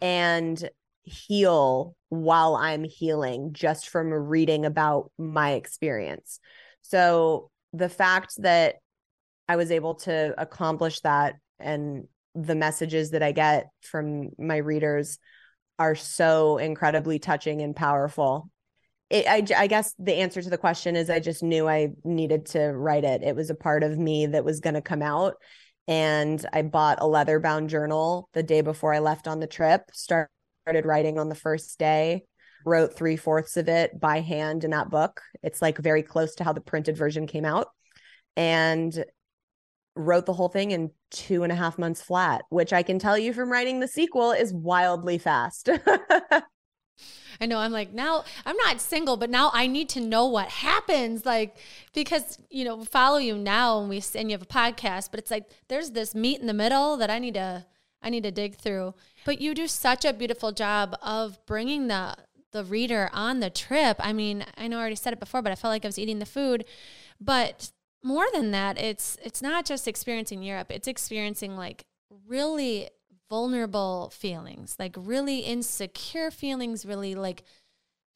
and 0.00 0.68
heal 1.06 1.94
while 2.08 2.56
I'm 2.56 2.84
healing 2.84 3.52
just 3.52 3.88
from 3.88 4.12
reading 4.12 4.66
about 4.66 5.12
my 5.16 5.52
experience. 5.52 6.40
So 6.82 7.50
the 7.72 7.88
fact 7.88 8.34
that 8.38 8.76
I 9.48 9.56
was 9.56 9.70
able 9.70 9.94
to 9.96 10.34
accomplish 10.36 11.00
that 11.00 11.36
and 11.60 12.08
the 12.34 12.56
messages 12.56 13.12
that 13.12 13.22
I 13.22 13.32
get 13.32 13.68
from 13.82 14.30
my 14.38 14.56
readers 14.56 15.18
are 15.78 15.94
so 15.94 16.58
incredibly 16.58 17.18
touching 17.18 17.62
and 17.62 17.74
powerful. 17.74 18.50
It, 19.08 19.26
I, 19.26 19.62
I 19.62 19.66
guess 19.66 19.94
the 19.98 20.14
answer 20.14 20.42
to 20.42 20.50
the 20.50 20.58
question 20.58 20.96
is 20.96 21.10
I 21.10 21.20
just 21.20 21.42
knew 21.42 21.68
I 21.68 21.90
needed 22.04 22.46
to 22.46 22.72
write 22.72 23.04
it. 23.04 23.22
It 23.22 23.36
was 23.36 23.50
a 23.50 23.54
part 23.54 23.82
of 23.82 23.96
me 23.96 24.26
that 24.26 24.44
was 24.44 24.60
going 24.60 24.74
to 24.74 24.82
come 24.82 25.02
out. 25.02 25.34
And 25.88 26.44
I 26.52 26.62
bought 26.62 26.98
a 27.00 27.06
leather 27.06 27.38
bound 27.38 27.70
journal 27.70 28.28
the 28.32 28.42
day 28.42 28.60
before 28.60 28.92
I 28.92 28.98
left 28.98 29.28
on 29.28 29.38
the 29.38 29.46
trip, 29.46 29.82
started 29.92 30.28
writing 30.84 31.18
on 31.18 31.28
the 31.28 31.36
first 31.36 31.78
day, 31.78 32.24
wrote 32.64 32.96
three 32.96 33.16
fourths 33.16 33.56
of 33.56 33.68
it 33.68 34.00
by 34.00 34.20
hand 34.20 34.64
in 34.64 34.72
that 34.72 34.90
book. 34.90 35.22
It's 35.44 35.62
like 35.62 35.78
very 35.78 36.02
close 36.02 36.34
to 36.36 36.44
how 36.44 36.52
the 36.52 36.60
printed 36.60 36.96
version 36.96 37.28
came 37.28 37.44
out. 37.44 37.68
And 38.36 39.04
wrote 39.96 40.26
the 40.26 40.32
whole 40.32 40.48
thing 40.48 40.72
in 40.72 40.90
two 41.10 41.42
and 41.42 41.50
a 41.50 41.56
half 41.56 41.78
months 41.78 42.02
flat, 42.02 42.42
which 42.50 42.72
I 42.72 42.82
can 42.82 42.98
tell 42.98 43.16
you 43.16 43.32
from 43.32 43.50
writing 43.50 43.80
the 43.80 43.88
sequel 43.88 44.32
is 44.32 44.52
wildly 44.52 45.18
fast. 45.18 45.70
I 47.40 47.46
know 47.46 47.58
I'm 47.58 47.72
like 47.72 47.92
now 47.92 48.24
I'm 48.44 48.56
not 48.56 48.80
single, 48.80 49.16
but 49.16 49.30
now 49.30 49.50
I 49.52 49.66
need 49.66 49.88
to 49.90 50.00
know 50.00 50.26
what 50.26 50.48
happens. 50.48 51.24
Like 51.24 51.56
because 51.92 52.38
you 52.50 52.64
know 52.64 52.84
follow 52.84 53.18
you 53.18 53.36
now 53.36 53.80
and 53.80 53.88
we 53.88 54.02
and 54.14 54.30
you 54.30 54.34
have 54.34 54.42
a 54.42 54.46
podcast, 54.46 55.10
but 55.10 55.20
it's 55.20 55.30
like 55.30 55.50
there's 55.68 55.90
this 55.90 56.14
meat 56.14 56.40
in 56.40 56.46
the 56.46 56.54
middle 56.54 56.96
that 56.96 57.10
I 57.10 57.18
need 57.18 57.34
to 57.34 57.66
I 58.02 58.10
need 58.10 58.22
to 58.22 58.30
dig 58.30 58.56
through. 58.56 58.94
But 59.24 59.40
you 59.40 59.54
do 59.54 59.66
such 59.66 60.04
a 60.04 60.12
beautiful 60.12 60.52
job 60.52 60.96
of 61.02 61.44
bringing 61.46 61.88
the 61.88 62.16
the 62.52 62.64
reader 62.64 63.10
on 63.12 63.40
the 63.40 63.50
trip. 63.50 63.96
I 64.00 64.12
mean, 64.12 64.44
I 64.56 64.68
know 64.68 64.78
I 64.78 64.80
already 64.80 64.96
said 64.96 65.12
it 65.12 65.20
before, 65.20 65.42
but 65.42 65.52
I 65.52 65.56
felt 65.56 65.72
like 65.72 65.84
I 65.84 65.88
was 65.88 65.98
eating 65.98 66.20
the 66.20 66.26
food. 66.26 66.64
But 67.20 67.70
more 68.02 68.26
than 68.32 68.50
that, 68.52 68.78
it's 68.78 69.18
it's 69.22 69.42
not 69.42 69.66
just 69.66 69.88
experiencing 69.88 70.42
Europe, 70.42 70.68
it's 70.70 70.88
experiencing 70.88 71.56
like 71.56 71.84
really 72.26 72.88
vulnerable 73.28 74.10
feelings, 74.14 74.76
like 74.78 74.94
really 74.96 75.40
insecure 75.40 76.30
feelings, 76.30 76.86
really 76.86 77.14
like 77.14 77.42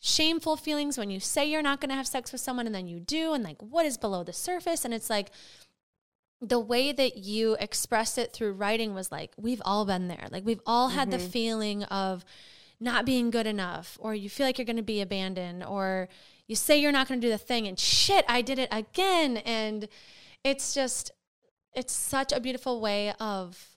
shameful 0.01 0.57
feelings 0.57 0.96
when 0.96 1.11
you 1.11 1.20
say 1.20 1.44
you're 1.44 1.62
not 1.62 1.81
going 1.81 1.90
to 1.90 1.94
have 1.94 2.07
sex 2.07 2.33
with 2.33 2.40
someone 2.40 2.66
and 2.66 2.75
then 2.75 2.88
you 2.88 2.99
do 2.99 3.35
and 3.35 3.44
like 3.44 3.61
what 3.61 3.85
is 3.85 3.99
below 3.99 4.25
the 4.25 4.33
surface 4.33 4.85
and 4.85 4.94
it's 4.94 5.11
like 5.11 5.31
the 6.40 6.59
way 6.59 6.90
that 6.90 7.18
you 7.18 7.55
expressed 7.61 8.16
it 8.16 8.33
through 8.33 8.53
writing 8.53 8.94
was 8.94 9.12
like 9.12 9.33
we've 9.37 9.61
all 9.64 9.85
been 9.85 10.09
there. 10.09 10.27
Like 10.31 10.44
we've 10.44 10.62
all 10.64 10.88
had 10.88 11.11
mm-hmm. 11.11 11.18
the 11.18 11.31
feeling 11.31 11.85
of 11.85 12.25
not 12.81 13.05
being 13.05 13.31
good 13.31 13.46
enough 13.46 13.99
or 14.01 14.14
you 14.14 14.31
feel 14.31 14.46
like 14.46 14.57
you're 14.57 14.64
going 14.64 14.77
to 14.77 14.83
be 14.83 15.03
abandoned 15.03 15.62
or 15.62 16.09
you 16.46 16.57
say 16.57 16.81
you're 16.81 16.92
not 16.92 17.09
going 17.09 17.20
to 17.20 17.27
do 17.27 17.31
the 17.31 17.38
thing 17.38 17.66
and 17.68 17.79
shit, 17.79 18.25
I 18.27 18.40
did 18.40 18.59
it 18.59 18.68
again. 18.73 19.37
And 19.38 19.87
it's 20.42 20.73
just, 20.73 21.12
it's 21.75 21.92
such 21.92 22.33
a 22.33 22.40
beautiful 22.40 22.81
way 22.81 23.12
of, 23.20 23.69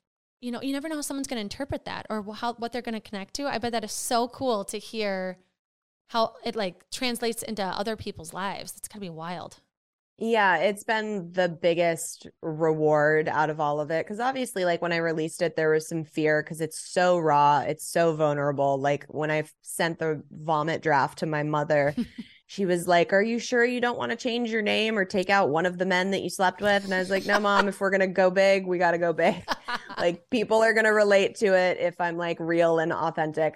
you 0.43 0.51
know, 0.51 0.61
you 0.61 0.73
never 0.73 0.89
know 0.89 0.95
how 0.95 1.01
someone's 1.01 1.27
going 1.27 1.37
to 1.37 1.41
interpret 1.41 1.85
that 1.85 2.05
or 2.09 2.21
how, 2.33 2.53
what 2.55 2.73
they're 2.73 2.81
going 2.81 2.93
to 2.93 2.99
connect 2.99 3.33
to. 3.35 3.47
I 3.47 3.57
bet 3.57 3.71
that 3.71 3.83
is 3.85 3.93
so 3.93 4.27
cool 4.27 4.65
to 4.65 4.77
hear 4.77 5.37
how 6.07 6.33
it 6.43 6.55
like 6.55 6.89
translates 6.91 7.43
into 7.43 7.63
other 7.63 7.95
people's 7.95 8.33
lives. 8.33 8.73
It's 8.77 8.87
going 8.87 8.99
to 8.99 9.05
be 9.05 9.09
wild. 9.09 9.61
Yeah, 10.17 10.57
it's 10.57 10.83
been 10.83 11.31
the 11.31 11.49
biggest 11.49 12.27
reward 12.41 13.27
out 13.27 13.49
of 13.49 13.59
all 13.59 13.79
of 13.79 13.89
it. 13.89 14.05
Cause 14.05 14.19
obviously, 14.19 14.63
like 14.63 14.81
when 14.81 14.93
I 14.93 14.97
released 14.97 15.41
it, 15.41 15.55
there 15.55 15.71
was 15.71 15.87
some 15.87 16.03
fear 16.03 16.43
because 16.43 16.61
it's 16.61 16.77
so 16.77 17.17
raw, 17.17 17.61
it's 17.61 17.87
so 17.87 18.15
vulnerable. 18.15 18.77
Like 18.77 19.05
when 19.07 19.31
I 19.31 19.45
sent 19.61 19.97
the 19.97 20.21
vomit 20.29 20.83
draft 20.83 21.19
to 21.19 21.25
my 21.25 21.41
mother, 21.41 21.95
she 22.45 22.65
was 22.67 22.87
like, 22.87 23.11
Are 23.11 23.23
you 23.23 23.39
sure 23.39 23.65
you 23.65 23.81
don't 23.81 23.97
want 23.97 24.11
to 24.11 24.15
change 24.15 24.51
your 24.51 24.61
name 24.61 24.97
or 24.97 25.05
take 25.05 25.31
out 25.31 25.49
one 25.49 25.65
of 25.65 25.79
the 25.79 25.85
men 25.85 26.11
that 26.11 26.21
you 26.21 26.29
slept 26.29 26.61
with? 26.61 26.83
And 26.83 26.93
I 26.93 26.99
was 26.99 27.09
like, 27.09 27.25
No, 27.25 27.39
mom, 27.39 27.67
if 27.67 27.81
we're 27.81 27.89
going 27.89 28.01
to 28.01 28.07
go 28.07 28.29
big, 28.29 28.67
we 28.67 28.77
got 28.77 28.91
to 28.91 28.99
go 28.99 29.13
big. 29.13 29.43
like 30.03 30.29
people 30.29 30.61
are 30.61 30.73
going 30.73 30.83
to 30.83 30.91
relate 30.91 31.35
to 31.35 31.53
it 31.57 31.77
if 31.79 31.95
I'm 32.01 32.17
like 32.17 32.37
real 32.41 32.77
and 32.79 32.91
authentic. 32.91 33.55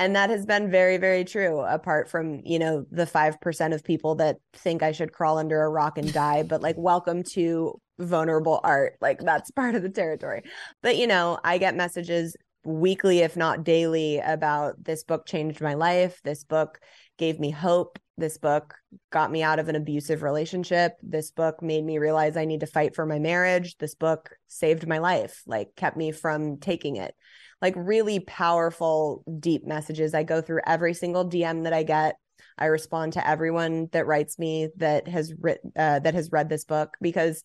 And 0.00 0.14
that 0.14 0.30
has 0.30 0.46
been 0.46 0.70
very, 0.70 0.96
very 0.96 1.24
true, 1.24 1.58
apart 1.58 2.08
from, 2.08 2.40
you 2.44 2.60
know, 2.60 2.84
the 2.92 3.04
5% 3.04 3.74
of 3.74 3.82
people 3.82 4.14
that 4.14 4.36
think 4.52 4.84
I 4.84 4.92
should 4.92 5.12
crawl 5.12 5.38
under 5.38 5.60
a 5.60 5.68
rock 5.68 5.98
and 5.98 6.12
die. 6.12 6.44
But 6.44 6.62
like, 6.62 6.76
welcome 6.78 7.24
to 7.32 7.80
vulnerable 7.98 8.60
art. 8.62 8.94
Like, 9.00 9.18
that's 9.18 9.50
part 9.50 9.74
of 9.74 9.82
the 9.82 9.90
territory. 9.90 10.42
But, 10.84 10.98
you 10.98 11.08
know, 11.08 11.40
I 11.42 11.58
get 11.58 11.74
messages 11.74 12.36
weekly, 12.64 13.18
if 13.18 13.36
not 13.36 13.64
daily, 13.64 14.18
about 14.18 14.84
this 14.84 15.02
book 15.02 15.26
changed 15.26 15.60
my 15.60 15.74
life. 15.74 16.20
This 16.22 16.44
book 16.44 16.78
gave 17.16 17.40
me 17.40 17.50
hope. 17.50 17.98
This 18.18 18.36
book 18.36 18.74
got 19.10 19.30
me 19.30 19.44
out 19.44 19.60
of 19.60 19.68
an 19.68 19.76
abusive 19.76 20.24
relationship. 20.24 20.96
This 21.04 21.30
book 21.30 21.62
made 21.62 21.84
me 21.84 21.98
realize 21.98 22.36
I 22.36 22.46
need 22.46 22.60
to 22.60 22.66
fight 22.66 22.96
for 22.96 23.06
my 23.06 23.20
marriage. 23.20 23.78
This 23.78 23.94
book 23.94 24.30
saved 24.48 24.88
my 24.88 24.98
life, 24.98 25.42
like 25.46 25.76
kept 25.76 25.96
me 25.96 26.10
from 26.10 26.58
taking 26.58 26.96
it. 26.96 27.14
Like 27.62 27.74
really 27.76 28.18
powerful, 28.18 29.22
deep 29.38 29.64
messages. 29.64 30.14
I 30.14 30.24
go 30.24 30.40
through 30.40 30.62
every 30.66 30.94
single 30.94 31.28
DM 31.28 31.62
that 31.62 31.72
I 31.72 31.84
get. 31.84 32.16
I 32.58 32.66
respond 32.66 33.12
to 33.12 33.26
everyone 33.26 33.88
that 33.92 34.06
writes 34.06 34.36
me 34.36 34.68
that 34.78 35.06
has 35.06 35.32
written 35.38 35.70
uh, 35.76 36.00
that 36.00 36.14
has 36.14 36.32
read 36.32 36.48
this 36.48 36.64
book 36.64 36.96
because 37.00 37.44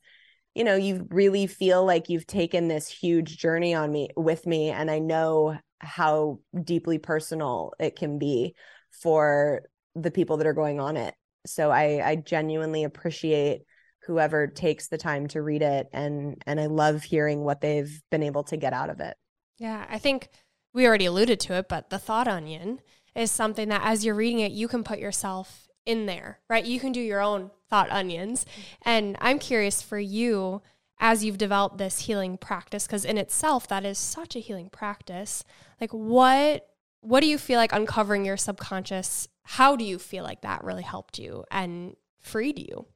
you 0.56 0.64
know 0.64 0.76
you 0.76 1.06
really 1.12 1.46
feel 1.46 1.86
like 1.86 2.10
you've 2.10 2.28
taken 2.28 2.68
this 2.68 2.88
huge 2.88 3.38
journey 3.38 3.76
on 3.76 3.92
me 3.92 4.10
with 4.16 4.48
me 4.48 4.70
and 4.70 4.90
I 4.90 5.00
know 5.00 5.58
how 5.80 6.40
deeply 6.64 6.98
personal 6.98 7.74
it 7.80 7.96
can 7.96 8.18
be 8.18 8.56
for 8.90 9.64
the 9.96 10.12
people 10.12 10.38
that 10.38 10.48
are 10.48 10.54
going 10.54 10.80
on 10.80 10.98
it. 10.98 11.14
So 11.46 11.72
I 11.72 12.02
I 12.04 12.16
genuinely 12.16 12.84
appreciate 12.84 13.64
whoever 14.06 14.48
takes 14.48 14.88
the 14.88 14.98
time 14.98 15.28
to 15.28 15.42
read 15.42 15.62
it 15.62 15.88
and 15.94 16.42
and 16.46 16.60
I 16.60 16.66
love 16.66 17.04
hearing 17.04 17.44
what 17.44 17.62
they've 17.62 18.02
been 18.12 18.24
able 18.24 18.44
to 18.46 18.58
get 18.58 18.74
out 18.74 18.90
of 18.90 19.00
it. 19.00 19.16
Yeah, 19.58 19.86
I 19.90 20.00
think 20.00 20.30
we 20.74 20.88
already 20.88 21.06
alluded 21.06 21.40
to 21.42 21.54
it, 21.54 21.70
but 21.70 21.90
the 21.90 22.00
thought 22.00 22.28
onion 22.28 22.82
is 23.16 23.32
something 23.32 23.70
that 23.70 23.82
as 23.84 24.04
you're 24.04 24.16
reading 24.16 24.40
it, 24.40 24.52
you 24.52 24.68
can 24.68 24.84
put 24.84 25.00
yourself 25.00 25.68
in 25.86 26.06
there, 26.06 26.40
right? 26.50 26.66
You 26.66 26.80
can 26.80 26.92
do 26.92 27.02
your 27.02 27.22
own 27.22 27.52
thought 27.70 27.92
onions. 27.92 28.46
And 28.84 29.18
I'm 29.22 29.40
curious 29.40 29.82
for 29.82 30.00
you 30.00 30.62
as 31.00 31.24
you've 31.24 31.38
developed 31.38 31.78
this 31.78 32.00
healing 32.00 32.38
practice 32.38 32.88
because 32.88 33.06
in 33.06 33.18
itself 33.18 33.68
that 33.68 33.86
is 33.86 33.98
such 33.98 34.36
a 34.36 34.40
healing 34.40 34.70
practice. 34.70 35.44
Like 35.80 35.92
what 35.92 36.68
what 37.02 37.20
do 37.20 37.28
you 37.28 37.38
feel 37.38 37.58
like 37.58 37.74
uncovering 37.74 38.26
your 38.26 38.38
subconscious? 38.38 39.28
How 39.44 39.76
do 39.76 39.84
you 39.84 40.00
feel 40.00 40.24
like 40.24 40.42
that 40.42 40.64
really 40.64 40.84
helped 40.84 41.20
you 41.20 41.44
and 41.52 41.96
freed 42.20 42.60
you? 42.60 42.88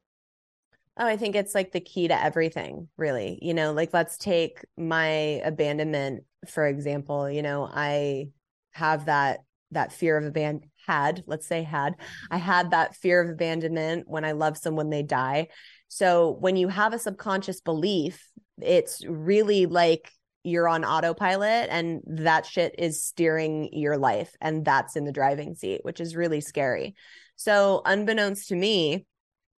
Oh, 0.96 1.06
I 1.06 1.16
think 1.16 1.36
it's 1.36 1.54
like 1.54 1.70
the 1.70 1.80
key 1.80 2.08
to 2.08 2.24
everything, 2.24 2.88
really. 2.96 3.38
You 3.40 3.54
know, 3.54 3.72
like 3.72 3.94
let's 3.94 4.18
take 4.18 4.64
my 4.76 5.06
abandonment 5.44 6.24
for 6.46 6.66
example. 6.66 7.30
You 7.30 7.42
know, 7.42 7.68
I 7.70 8.30
have 8.72 9.06
that 9.06 9.40
that 9.70 9.92
fear 9.92 10.16
of 10.16 10.24
abandon 10.24 10.70
had, 10.86 11.22
let's 11.26 11.46
say 11.46 11.62
had. 11.62 11.94
I 12.30 12.38
had 12.38 12.70
that 12.70 12.96
fear 12.96 13.22
of 13.22 13.28
abandonment 13.28 14.08
when 14.08 14.24
I 14.24 14.32
love 14.32 14.56
someone 14.56 14.88
they 14.88 15.02
die. 15.02 15.48
So 15.88 16.36
when 16.40 16.56
you 16.56 16.68
have 16.68 16.94
a 16.94 16.98
subconscious 16.98 17.60
belief, 17.60 18.26
it's 18.60 19.04
really 19.04 19.66
like 19.66 20.10
you're 20.48 20.68
on 20.68 20.84
autopilot 20.84 21.68
and 21.70 22.00
that 22.06 22.46
shit 22.46 22.74
is 22.78 23.02
steering 23.02 23.68
your 23.72 23.96
life 23.96 24.34
and 24.40 24.64
that's 24.64 24.96
in 24.96 25.04
the 25.04 25.12
driving 25.12 25.54
seat 25.54 25.80
which 25.82 26.00
is 26.00 26.16
really 26.16 26.40
scary. 26.40 26.94
So 27.36 27.82
unbeknownst 27.84 28.48
to 28.48 28.56
me 28.56 29.06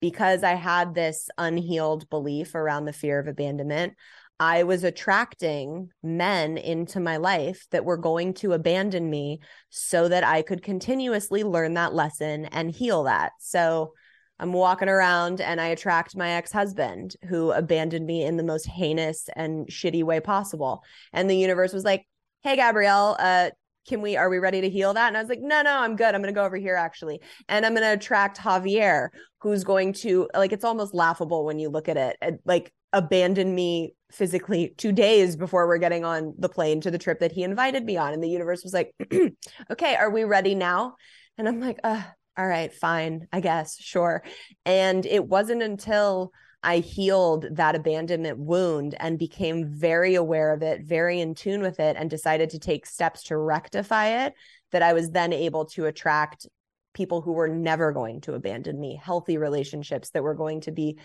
because 0.00 0.42
i 0.42 0.54
had 0.54 0.94
this 0.94 1.28
unhealed 1.38 2.08
belief 2.08 2.54
around 2.54 2.84
the 2.84 2.92
fear 2.92 3.18
of 3.18 3.26
abandonment 3.26 3.94
i 4.40 4.62
was 4.62 4.84
attracting 4.84 5.90
men 6.02 6.56
into 6.56 7.00
my 7.00 7.16
life 7.16 7.66
that 7.70 7.84
were 7.84 7.96
going 7.96 8.32
to 8.32 8.52
abandon 8.52 9.10
me 9.10 9.40
so 9.70 10.08
that 10.08 10.24
i 10.24 10.42
could 10.42 10.62
continuously 10.62 11.42
learn 11.42 11.74
that 11.74 11.94
lesson 11.94 12.44
and 12.46 12.70
heal 12.70 13.04
that. 13.04 13.32
So 13.40 13.94
I'm 14.38 14.52
walking 14.52 14.88
around 14.88 15.40
and 15.40 15.60
I 15.60 15.68
attract 15.68 16.16
my 16.16 16.30
ex 16.30 16.52
husband 16.52 17.16
who 17.28 17.50
abandoned 17.50 18.06
me 18.06 18.24
in 18.24 18.36
the 18.36 18.44
most 18.44 18.66
heinous 18.66 19.28
and 19.34 19.66
shitty 19.68 20.04
way 20.04 20.20
possible. 20.20 20.82
And 21.12 21.28
the 21.28 21.36
universe 21.36 21.72
was 21.72 21.84
like, 21.84 22.06
Hey, 22.42 22.56
Gabrielle, 22.56 23.16
uh, 23.18 23.50
can 23.88 24.02
we, 24.02 24.16
are 24.16 24.28
we 24.28 24.38
ready 24.38 24.60
to 24.60 24.68
heal 24.68 24.94
that? 24.94 25.08
And 25.08 25.16
I 25.16 25.20
was 25.20 25.30
like, 25.30 25.40
no, 25.40 25.62
no, 25.62 25.78
I'm 25.78 25.96
good. 25.96 26.14
I'm 26.14 26.20
going 26.20 26.32
to 26.32 26.38
go 26.38 26.44
over 26.44 26.56
here 26.56 26.76
actually. 26.76 27.20
And 27.48 27.64
I'm 27.64 27.72
going 27.72 27.82
to 27.82 27.94
attract 27.94 28.38
Javier, 28.38 29.08
who's 29.40 29.64
going 29.64 29.94
to, 29.94 30.28
like, 30.34 30.52
it's 30.52 30.64
almost 30.64 30.94
laughable 30.94 31.44
when 31.44 31.58
you 31.58 31.70
look 31.70 31.88
at 31.88 31.96
it, 31.96 32.40
like, 32.44 32.72
abandon 32.92 33.54
me 33.54 33.94
physically 34.10 34.74
two 34.76 34.92
days 34.92 35.36
before 35.36 35.66
we're 35.66 35.78
getting 35.78 36.04
on 36.04 36.34
the 36.38 36.48
plane 36.48 36.80
to 36.82 36.90
the 36.90 36.98
trip 36.98 37.20
that 37.20 37.32
he 37.32 37.42
invited 37.42 37.84
me 37.84 37.96
on. 37.96 38.12
And 38.12 38.22
the 38.22 38.28
universe 38.28 38.62
was 38.62 38.72
like, 38.72 38.94
okay, 39.70 39.96
are 39.96 40.10
we 40.10 40.24
ready 40.24 40.54
now? 40.54 40.96
And 41.36 41.48
I'm 41.48 41.60
like, 41.60 41.78
uh, 41.84 42.02
all 42.38 42.46
right, 42.46 42.72
fine, 42.72 43.26
I 43.32 43.40
guess, 43.40 43.76
sure. 43.80 44.22
And 44.64 45.04
it 45.04 45.26
wasn't 45.26 45.62
until 45.62 46.32
I 46.62 46.78
healed 46.78 47.46
that 47.52 47.74
abandonment 47.74 48.38
wound 48.38 48.94
and 48.98 49.18
became 49.18 49.66
very 49.66 50.14
aware 50.14 50.52
of 50.52 50.62
it, 50.62 50.82
very 50.84 51.20
in 51.20 51.34
tune 51.34 51.62
with 51.62 51.80
it, 51.80 51.96
and 51.98 52.08
decided 52.08 52.50
to 52.50 52.58
take 52.58 52.86
steps 52.86 53.24
to 53.24 53.36
rectify 53.36 54.24
it 54.24 54.34
that 54.70 54.82
I 54.82 54.92
was 54.92 55.10
then 55.10 55.32
able 55.32 55.66
to 55.66 55.86
attract 55.86 56.46
people 56.94 57.20
who 57.20 57.32
were 57.32 57.48
never 57.48 57.92
going 57.92 58.20
to 58.22 58.34
abandon 58.34 58.78
me, 58.78 59.00
healthy 59.02 59.36
relationships 59.36 60.10
that 60.10 60.22
were 60.22 60.34
going 60.34 60.60
to 60.62 60.72
be 60.72 60.98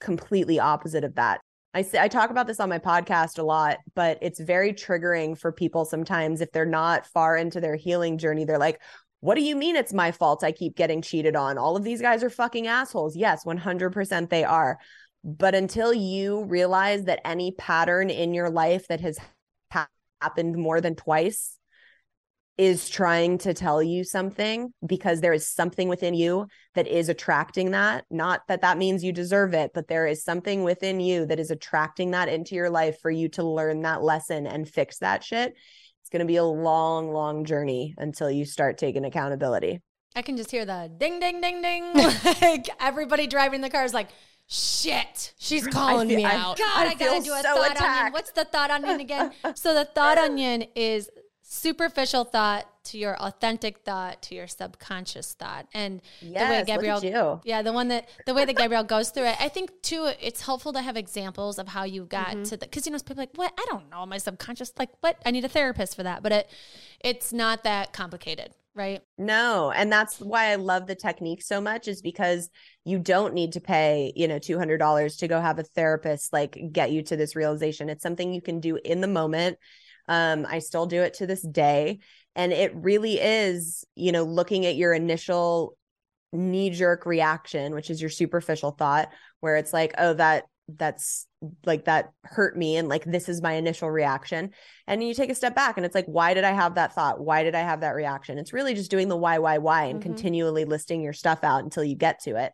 completely 0.00 0.58
opposite 0.58 1.04
of 1.04 1.14
that. 1.16 1.40
I 1.74 1.82
say 1.82 1.98
I 1.98 2.08
talk 2.08 2.30
about 2.30 2.46
this 2.46 2.60
on 2.60 2.68
my 2.68 2.78
podcast 2.78 3.38
a 3.38 3.42
lot, 3.42 3.78
but 3.94 4.18
it's 4.20 4.40
very 4.40 4.74
triggering 4.74 5.38
for 5.38 5.52
people 5.52 5.86
sometimes 5.86 6.42
if 6.42 6.52
they're 6.52 6.66
not 6.66 7.06
far 7.06 7.36
into 7.36 7.60
their 7.60 7.76
healing 7.76 8.18
journey. 8.18 8.44
They're 8.44 8.58
like, 8.58 8.80
"What 9.22 9.36
do 9.36 9.42
you 9.42 9.56
mean 9.56 9.76
it's 9.76 9.92
my 9.92 10.10
fault 10.10 10.44
I 10.44 10.52
keep 10.52 10.76
getting 10.76 11.00
cheated 11.00 11.36
on? 11.36 11.56
All 11.56 11.76
of 11.76 11.84
these 11.84 12.02
guys 12.02 12.22
are 12.22 12.30
fucking 12.30 12.66
assholes." 12.66 13.16
Yes, 13.16 13.44
100% 13.44 14.28
they 14.30 14.44
are. 14.44 14.78
But 15.24 15.54
until 15.54 15.94
you 15.94 16.44
realize 16.44 17.04
that 17.04 17.20
any 17.24 17.52
pattern 17.52 18.10
in 18.10 18.34
your 18.34 18.50
life 18.50 18.88
that 18.88 19.00
has 19.00 19.18
ha- 19.70 19.88
happened 20.20 20.56
more 20.56 20.80
than 20.80 20.96
twice 20.96 21.58
is 22.58 22.90
trying 22.90 23.38
to 23.38 23.54
tell 23.54 23.82
you 23.82 24.04
something 24.04 24.74
because 24.86 25.20
there 25.20 25.32
is 25.32 25.48
something 25.48 25.88
within 25.88 26.14
you 26.14 26.46
that 26.74 26.86
is 26.86 27.08
attracting 27.08 27.70
that. 27.70 28.04
Not 28.10 28.42
that 28.48 28.60
that 28.60 28.76
means 28.76 29.02
you 29.02 29.12
deserve 29.12 29.54
it, 29.54 29.70
but 29.72 29.88
there 29.88 30.06
is 30.06 30.22
something 30.22 30.62
within 30.62 31.00
you 31.00 31.26
that 31.26 31.40
is 31.40 31.50
attracting 31.50 32.10
that 32.10 32.28
into 32.28 32.54
your 32.54 32.68
life 32.68 33.00
for 33.00 33.10
you 33.10 33.28
to 33.30 33.42
learn 33.42 33.82
that 33.82 34.02
lesson 34.02 34.46
and 34.46 34.68
fix 34.68 34.98
that 34.98 35.24
shit. 35.24 35.54
Going 36.12 36.20
to 36.20 36.26
be 36.26 36.36
a 36.36 36.44
long, 36.44 37.10
long 37.10 37.46
journey 37.46 37.94
until 37.96 38.30
you 38.30 38.44
start 38.44 38.76
taking 38.76 39.06
accountability. 39.06 39.80
I 40.14 40.20
can 40.20 40.36
just 40.36 40.50
hear 40.50 40.66
the 40.66 40.90
ding, 40.98 41.20
ding, 41.20 41.40
ding, 41.40 41.62
ding. 41.62 41.90
like 42.42 42.68
everybody 42.78 43.26
driving 43.26 43.62
the 43.62 43.70
car 43.70 43.82
is 43.82 43.94
like, 43.94 44.08
shit, 44.46 45.32
she's 45.38 45.66
calling 45.66 46.08
feel- 46.08 46.18
me 46.18 46.24
I- 46.26 46.36
out. 46.36 46.60
I 46.60 46.64
God, 46.64 46.86
I, 46.86 46.94
gotta 46.94 47.24
do 47.24 47.32
a 47.32 47.40
so 47.40 47.54
thought 47.54 47.80
onion. 47.80 48.12
What's 48.12 48.30
the 48.32 48.44
thought 48.44 48.70
onion 48.70 49.00
again? 49.00 49.32
so 49.54 49.72
the 49.72 49.86
thought 49.86 50.18
onion 50.18 50.66
is 50.76 51.08
superficial 51.40 52.24
thought 52.24 52.66
to 52.84 52.98
your 52.98 53.16
authentic 53.16 53.78
thought 53.78 54.22
to 54.22 54.34
your 54.34 54.46
subconscious 54.46 55.34
thought. 55.34 55.66
And 55.74 56.00
the 56.36 56.46
way 56.46 56.60
Yes, 56.60 56.66
gabrielle 56.66 57.02
yeah 57.44 57.62
the 57.62 57.72
one 57.72 57.88
that 57.88 58.08
the 58.26 58.34
way 58.34 58.44
that 58.44 58.54
gabrielle 58.56 58.84
goes 58.84 59.10
through 59.10 59.24
it 59.24 59.36
i 59.40 59.48
think 59.48 59.70
too 59.82 60.10
it's 60.20 60.42
helpful 60.42 60.72
to 60.72 60.80
have 60.80 60.96
examples 60.96 61.58
of 61.58 61.68
how 61.68 61.84
you 61.84 62.04
got 62.04 62.22
Mm-hmm. 62.36 62.42
to 62.44 62.56
the 62.56 62.66
because 62.66 62.86
you 62.86 62.92
know 62.92 62.98
people 62.98 63.14
are 63.14 63.22
like 63.22 63.34
what? 63.34 63.52
I 63.58 63.66
don't 63.68 63.90
know 63.90 64.06
my 64.06 64.18
subconscious 64.18 64.72
like 64.78 64.90
what? 65.00 65.18
I 65.26 65.30
need 65.30 65.44
a 65.44 65.48
therapist 65.48 65.96
for 65.96 66.02
that. 66.04 66.22
But 66.22 66.32
it 66.32 66.50
it's 67.00 67.32
not 67.32 67.64
that 67.64 67.92
complicated 67.92 68.52
right? 68.74 69.02
No, 69.18 69.70
and 69.70 69.92
that's 69.92 70.18
why 70.20 70.46
I 70.46 70.54
love 70.56 70.86
the 70.86 70.94
technique 70.94 71.42
so 71.42 71.60
much 71.60 71.86
is 71.86 72.00
because 72.02 72.50
you 72.84 72.98
don't 72.98 73.34
need 73.34 73.52
to 73.52 73.60
pay, 73.60 74.12
you 74.16 74.26
know, 74.26 74.38
$200 74.38 75.16
to 75.18 75.28
go 75.28 75.40
have 75.40 75.58
a 75.58 75.62
therapist 75.62 76.32
like 76.32 76.58
get 76.72 76.90
you 76.90 77.02
to 77.04 77.16
this 77.16 77.36
realization. 77.36 77.88
It's 77.90 78.02
something 78.02 78.32
you 78.32 78.40
can 78.42 78.58
do 78.60 78.78
in 78.82 79.00
the 79.00 79.06
moment. 79.08 79.58
Um 80.08 80.46
I 80.48 80.58
still 80.60 80.86
do 80.86 81.02
it 81.02 81.14
to 81.14 81.26
this 81.26 81.42
day 81.42 82.00
and 82.34 82.52
it 82.52 82.74
really 82.74 83.20
is, 83.20 83.84
you 83.94 84.12
know, 84.12 84.24
looking 84.24 84.66
at 84.66 84.76
your 84.76 84.92
initial 84.92 85.76
knee 86.32 86.70
jerk 86.70 87.04
reaction, 87.04 87.74
which 87.74 87.90
is 87.90 88.00
your 88.00 88.10
superficial 88.10 88.70
thought 88.70 89.10
where 89.40 89.56
it's 89.56 89.72
like, 89.72 89.94
oh 89.98 90.14
that 90.14 90.44
that's 90.68 91.26
like 91.66 91.84
that 91.86 92.12
hurt 92.22 92.56
me 92.56 92.76
and 92.76 92.88
like 92.88 93.04
this 93.04 93.28
is 93.28 93.42
my 93.42 93.54
initial 93.54 93.90
reaction. 93.90 94.50
And 94.86 95.02
you 95.02 95.12
take 95.12 95.28
a 95.28 95.34
step 95.34 95.54
back 95.54 95.76
and 95.76 95.84
it's 95.84 95.94
like 95.94 96.06
why 96.06 96.34
did 96.34 96.44
i 96.44 96.52
have 96.52 96.76
that 96.76 96.94
thought? 96.94 97.20
Why 97.20 97.42
did 97.42 97.54
i 97.54 97.60
have 97.60 97.80
that 97.80 97.94
reaction? 97.94 98.38
It's 98.38 98.52
really 98.52 98.72
just 98.74 98.90
doing 98.90 99.08
the 99.08 99.16
why 99.16 99.38
why 99.40 99.58
why 99.58 99.84
and 99.84 99.98
Mhm. 99.98 100.02
continually 100.02 100.64
listing 100.64 101.02
your 101.02 101.12
stuff 101.12 101.40
out 101.42 101.64
until 101.64 101.84
you 101.84 101.96
get 101.96 102.20
to 102.22 102.36
it. 102.36 102.52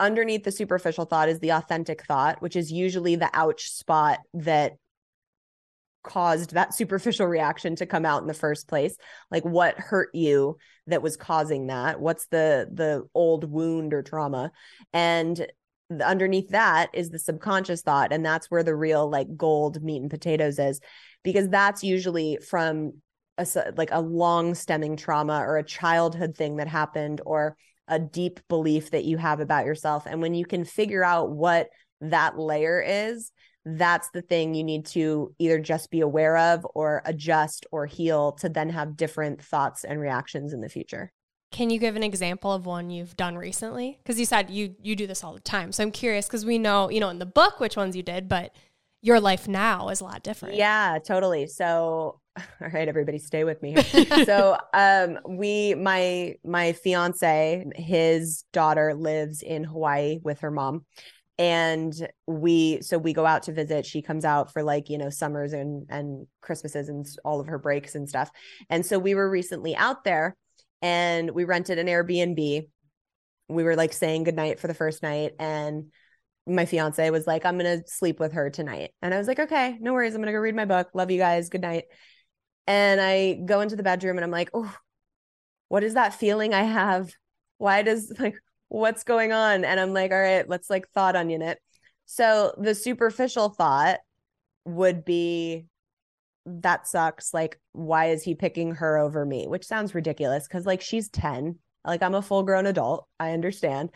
Underneath 0.00 0.42
the 0.42 0.50
superficial 0.50 1.04
thought 1.04 1.28
is 1.28 1.38
the 1.38 1.52
authentic 1.52 2.04
thought 2.06 2.42
which 2.42 2.56
is 2.56 2.72
usually 2.72 3.14
the 3.14 3.30
ouch 3.32 3.70
spot 3.70 4.20
that 4.32 4.72
caused 6.04 6.54
that 6.54 6.74
superficial 6.74 7.26
reaction 7.26 7.74
to 7.76 7.86
come 7.86 8.06
out 8.06 8.22
in 8.22 8.28
the 8.28 8.34
first 8.34 8.68
place? 8.68 8.96
Like 9.30 9.44
what 9.44 9.76
hurt 9.78 10.10
you 10.14 10.58
that 10.86 11.02
was 11.02 11.16
causing 11.16 11.66
that? 11.66 12.00
What's 12.00 12.26
the 12.26 12.68
the 12.72 13.08
old 13.14 13.50
wound 13.50 13.92
or 13.92 14.02
trauma? 14.02 14.52
And 14.92 15.46
underneath 16.04 16.50
that 16.50 16.90
is 16.94 17.10
the 17.10 17.18
subconscious 17.18 17.82
thought 17.82 18.10
and 18.10 18.24
that's 18.24 18.50
where 18.50 18.62
the 18.62 18.74
real 18.74 19.08
like 19.08 19.36
gold 19.36 19.82
meat 19.82 20.00
and 20.00 20.10
potatoes 20.10 20.58
is 20.58 20.80
because 21.22 21.48
that's 21.50 21.84
usually 21.84 22.38
from 22.48 22.92
a 23.36 23.46
like 23.76 23.90
a 23.92 24.00
long 24.00 24.54
stemming 24.54 24.96
trauma 24.96 25.40
or 25.40 25.58
a 25.58 25.64
childhood 25.64 26.36
thing 26.36 26.56
that 26.56 26.68
happened 26.68 27.20
or 27.26 27.56
a 27.88 27.98
deep 27.98 28.40
belief 28.48 28.90
that 28.90 29.04
you 29.04 29.18
have 29.18 29.40
about 29.40 29.66
yourself. 29.66 30.06
And 30.06 30.22
when 30.22 30.34
you 30.34 30.46
can 30.46 30.64
figure 30.64 31.04
out 31.04 31.30
what 31.30 31.68
that 32.00 32.38
layer 32.38 32.82
is 32.86 33.30
that's 33.64 34.10
the 34.10 34.22
thing 34.22 34.54
you 34.54 34.64
need 34.64 34.84
to 34.86 35.34
either 35.38 35.58
just 35.58 35.90
be 35.90 36.00
aware 36.00 36.36
of 36.36 36.66
or 36.74 37.02
adjust 37.06 37.66
or 37.72 37.86
heal 37.86 38.32
to 38.32 38.48
then 38.48 38.68
have 38.68 38.96
different 38.96 39.42
thoughts 39.42 39.84
and 39.84 39.98
reactions 40.00 40.52
in 40.52 40.60
the 40.60 40.68
future 40.68 41.12
Can 41.52 41.70
you 41.70 41.78
give 41.78 41.96
an 41.96 42.02
example 42.02 42.52
of 42.52 42.66
one 42.66 42.90
you've 42.90 43.16
done 43.16 43.36
recently? 43.38 43.98
Because 44.02 44.18
you 44.18 44.26
said 44.26 44.50
you 44.50 44.74
you 44.82 44.96
do 44.96 45.06
this 45.06 45.22
all 45.22 45.34
the 45.34 45.40
time. 45.40 45.70
So 45.72 45.82
I'm 45.84 45.92
curious 45.92 46.26
because 46.26 46.44
we 46.44 46.58
know, 46.58 46.90
you 46.90 47.00
know, 47.00 47.10
in 47.10 47.18
the 47.20 47.26
book 47.26 47.60
which 47.60 47.76
ones 47.76 47.94
you 47.94 48.02
did, 48.02 48.28
but 48.28 48.52
your 49.02 49.20
life 49.20 49.46
now 49.46 49.90
is 49.90 50.00
a 50.00 50.04
lot 50.04 50.22
different. 50.22 50.56
Yeah, 50.56 50.98
totally. 51.06 51.46
So, 51.46 52.20
all 52.38 52.68
right, 52.72 52.88
everybody, 52.88 53.18
stay 53.18 53.44
with 53.44 53.62
me. 53.62 53.76
So, 54.24 54.56
um, 54.72 55.18
we, 55.28 55.74
my, 55.74 56.36
my 56.42 56.72
fiance, 56.72 57.66
his 57.76 58.44
daughter 58.52 58.94
lives 58.94 59.42
in 59.42 59.62
Hawaii 59.64 60.20
with 60.22 60.40
her 60.40 60.50
mom, 60.50 60.86
and 61.38 61.92
we, 62.26 62.80
so 62.82 62.98
we 62.98 63.12
go 63.12 63.26
out 63.26 63.44
to 63.44 63.52
visit. 63.52 63.86
She 63.86 64.02
comes 64.02 64.24
out 64.24 64.52
for 64.52 64.62
like 64.62 64.88
you 64.88 64.98
know 64.98 65.10
summers 65.10 65.52
and 65.52 65.86
and 65.88 66.26
Christmases 66.40 66.88
and 66.88 67.06
all 67.24 67.40
of 67.40 67.48
her 67.48 67.58
breaks 67.58 67.94
and 67.94 68.08
stuff. 68.08 68.30
And 68.70 68.84
so 68.84 68.98
we 68.98 69.14
were 69.14 69.28
recently 69.28 69.74
out 69.74 70.04
there, 70.04 70.36
and 70.82 71.30
we 71.30 71.44
rented 71.44 71.78
an 71.78 71.86
Airbnb. 71.86 72.68
We 73.48 73.62
were 73.62 73.76
like 73.76 73.92
saying 73.92 74.24
goodnight 74.24 74.60
for 74.60 74.68
the 74.68 74.74
first 74.74 75.02
night, 75.02 75.32
and 75.38 75.86
my 76.46 76.66
fiance 76.66 77.08
was 77.10 77.26
like, 77.26 77.44
I'm 77.46 77.58
to 77.58 77.82
sleep 77.86 78.20
with 78.20 78.32
her 78.32 78.50
tonight. 78.50 78.90
And 79.00 79.14
I 79.14 79.18
was 79.18 79.26
like, 79.26 79.38
okay, 79.38 79.78
no 79.80 79.92
worries. 79.92 80.14
I'm 80.14 80.22
to 80.22 80.32
go 80.32 80.38
read 80.38 80.54
my 80.54 80.66
book. 80.66 80.90
Love 80.94 81.10
you 81.10 81.18
guys. 81.18 81.48
Good 81.48 81.62
night. 81.62 81.84
And 82.66 83.00
I 83.00 83.34
go 83.34 83.60
into 83.60 83.76
the 83.76 83.82
bedroom 83.82 84.16
and 84.16 84.24
I'm 84.24 84.30
like, 84.30 84.50
oh, 84.52 84.74
what 85.68 85.84
is 85.84 85.94
that 85.94 86.14
feeling 86.14 86.52
I 86.54 86.62
have? 86.62 87.10
Why 87.58 87.82
does 87.82 88.12
like, 88.18 88.36
what's 88.68 89.04
going 89.04 89.32
on? 89.32 89.64
And 89.64 89.78
I'm 89.78 89.92
like, 89.92 90.10
all 90.10 90.20
right, 90.20 90.48
let's 90.48 90.70
like 90.70 90.88
thought 90.90 91.16
onion 91.16 91.42
it. 91.42 91.58
So 92.06 92.54
the 92.58 92.74
superficial 92.74 93.48
thought 93.48 94.00
would 94.64 95.04
be, 95.04 95.66
that 96.46 96.86
sucks. 96.86 97.32
Like, 97.32 97.58
why 97.72 98.10
is 98.10 98.22
he 98.22 98.34
picking 98.34 98.72
her 98.72 98.98
over 98.98 99.24
me? 99.24 99.46
Which 99.46 99.64
sounds 99.64 99.94
ridiculous 99.94 100.46
because 100.46 100.66
like 100.66 100.82
she's 100.82 101.08
10. 101.08 101.58
Like 101.86 102.02
I'm 102.02 102.14
a 102.14 102.22
full 102.22 102.42
grown 102.42 102.66
adult. 102.66 103.06
I 103.18 103.32
understand. 103.32 103.90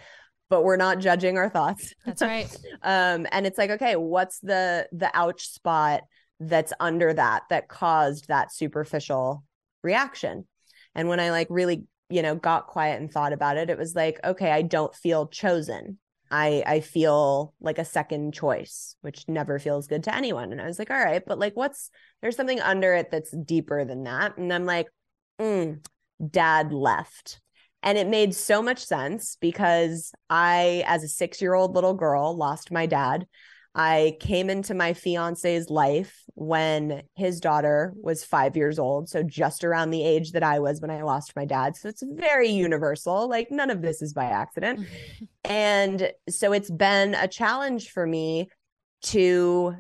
But 0.51 0.65
we're 0.65 0.77
not 0.77 0.99
judging 0.99 1.37
our 1.37 1.51
thoughts 1.51 1.93
that's 2.07 2.23
right 2.23 2.49
um 2.83 3.27
and 3.33 3.47
it's 3.47 3.59
like 3.59 3.69
okay 3.69 3.97
what's 3.97 4.39
the 4.39 4.89
the 4.93 5.11
ouch 5.13 5.47
spot 5.47 6.05
that's 6.41 6.73
under 6.81 7.13
that 7.13 7.43
that 7.51 7.69
caused 7.69 8.29
that 8.29 8.51
superficial 8.51 9.45
reaction 9.83 10.47
and 10.95 11.07
when 11.07 11.21
i 11.21 11.31
like 11.31 11.49
really 11.51 11.85
you 12.11 12.23
know 12.23 12.35
got 12.35 12.67
quiet 12.67 13.01
and 13.01 13.11
thought 13.11 13.33
about 13.33 13.57
it 13.57 13.71
it 13.71 13.79
was 13.79 13.95
like 13.95 14.19
okay 14.25 14.51
i 14.51 14.63
don't 14.63 14.95
feel 14.95 15.27
chosen. 15.27 15.99
I 16.31 16.63
i 16.67 16.81
feel 16.81 17.55
like 17.61 17.79
a 17.79 17.85
second 17.85 18.35
choice 18.35 18.97
which 19.01 19.27
never 19.29 19.59
feels 19.59 19.87
good 19.87 20.05
to 20.05 20.15
anyone. 20.15 20.53
And 20.53 20.61
i 20.61 20.67
was 20.67 20.79
like 20.79 20.91
all 20.91 20.99
right 20.99 21.23
but 21.27 21.39
like 21.39 21.57
what's 21.57 21.91
there's 22.21 22.37
something 22.37 22.61
under 22.61 22.95
it 22.95 23.11
that's 23.11 23.31
deeper 23.31 23.85
than 23.85 24.05
that. 24.05 24.37
And 24.37 24.53
i'm 24.53 24.67
like 24.67 24.89
mm, 25.41 25.79
dad 26.31 26.73
left. 26.73 27.41
And 27.83 27.97
it 27.97 28.09
made 28.09 28.35
so 28.35 28.61
much 28.61 28.85
sense 28.85 29.37
because 29.41 30.13
I, 30.29 30.83
as 30.87 31.05
a 31.05 31.09
six 31.09 31.41
year 31.41 31.55
old 31.55 31.75
little 31.75 31.95
girl, 31.95 32.37
lost 32.37 32.73
my 32.73 32.87
dad. 32.87 33.27
I 33.79 34.17
came 34.19 34.51
into 34.51 34.75
my 34.75 34.93
fiance's 34.93 35.71
life 35.71 36.25
when 36.35 37.05
his 37.15 37.39
daughter 37.39 37.93
was 37.95 38.25
five 38.25 38.57
years 38.57 38.77
old. 38.77 39.09
So 39.09 39.23
just 39.23 39.63
around 39.63 39.91
the 39.91 40.03
age 40.03 40.33
that 40.33 40.43
I 40.43 40.59
was 40.59 40.81
when 40.81 40.91
I 40.91 41.03
lost 41.03 41.37
my 41.37 41.45
dad. 41.45 41.77
So 41.77 41.89
it's 41.89 42.03
very 42.05 42.49
universal. 42.49 43.29
Like 43.29 43.53
none 43.53 43.71
of 43.71 43.81
this 43.81 44.03
is 44.03 44.13
by 44.13 44.25
accident. 44.25 44.81
Mm-hmm. 44.81 45.25
And 45.45 46.11
so 46.29 46.53
it's 46.53 46.73
been 46.73 47.15
a 47.15 47.29
challenge 47.29 47.91
for 47.91 48.05
me 48.05 48.51
to 49.03 49.77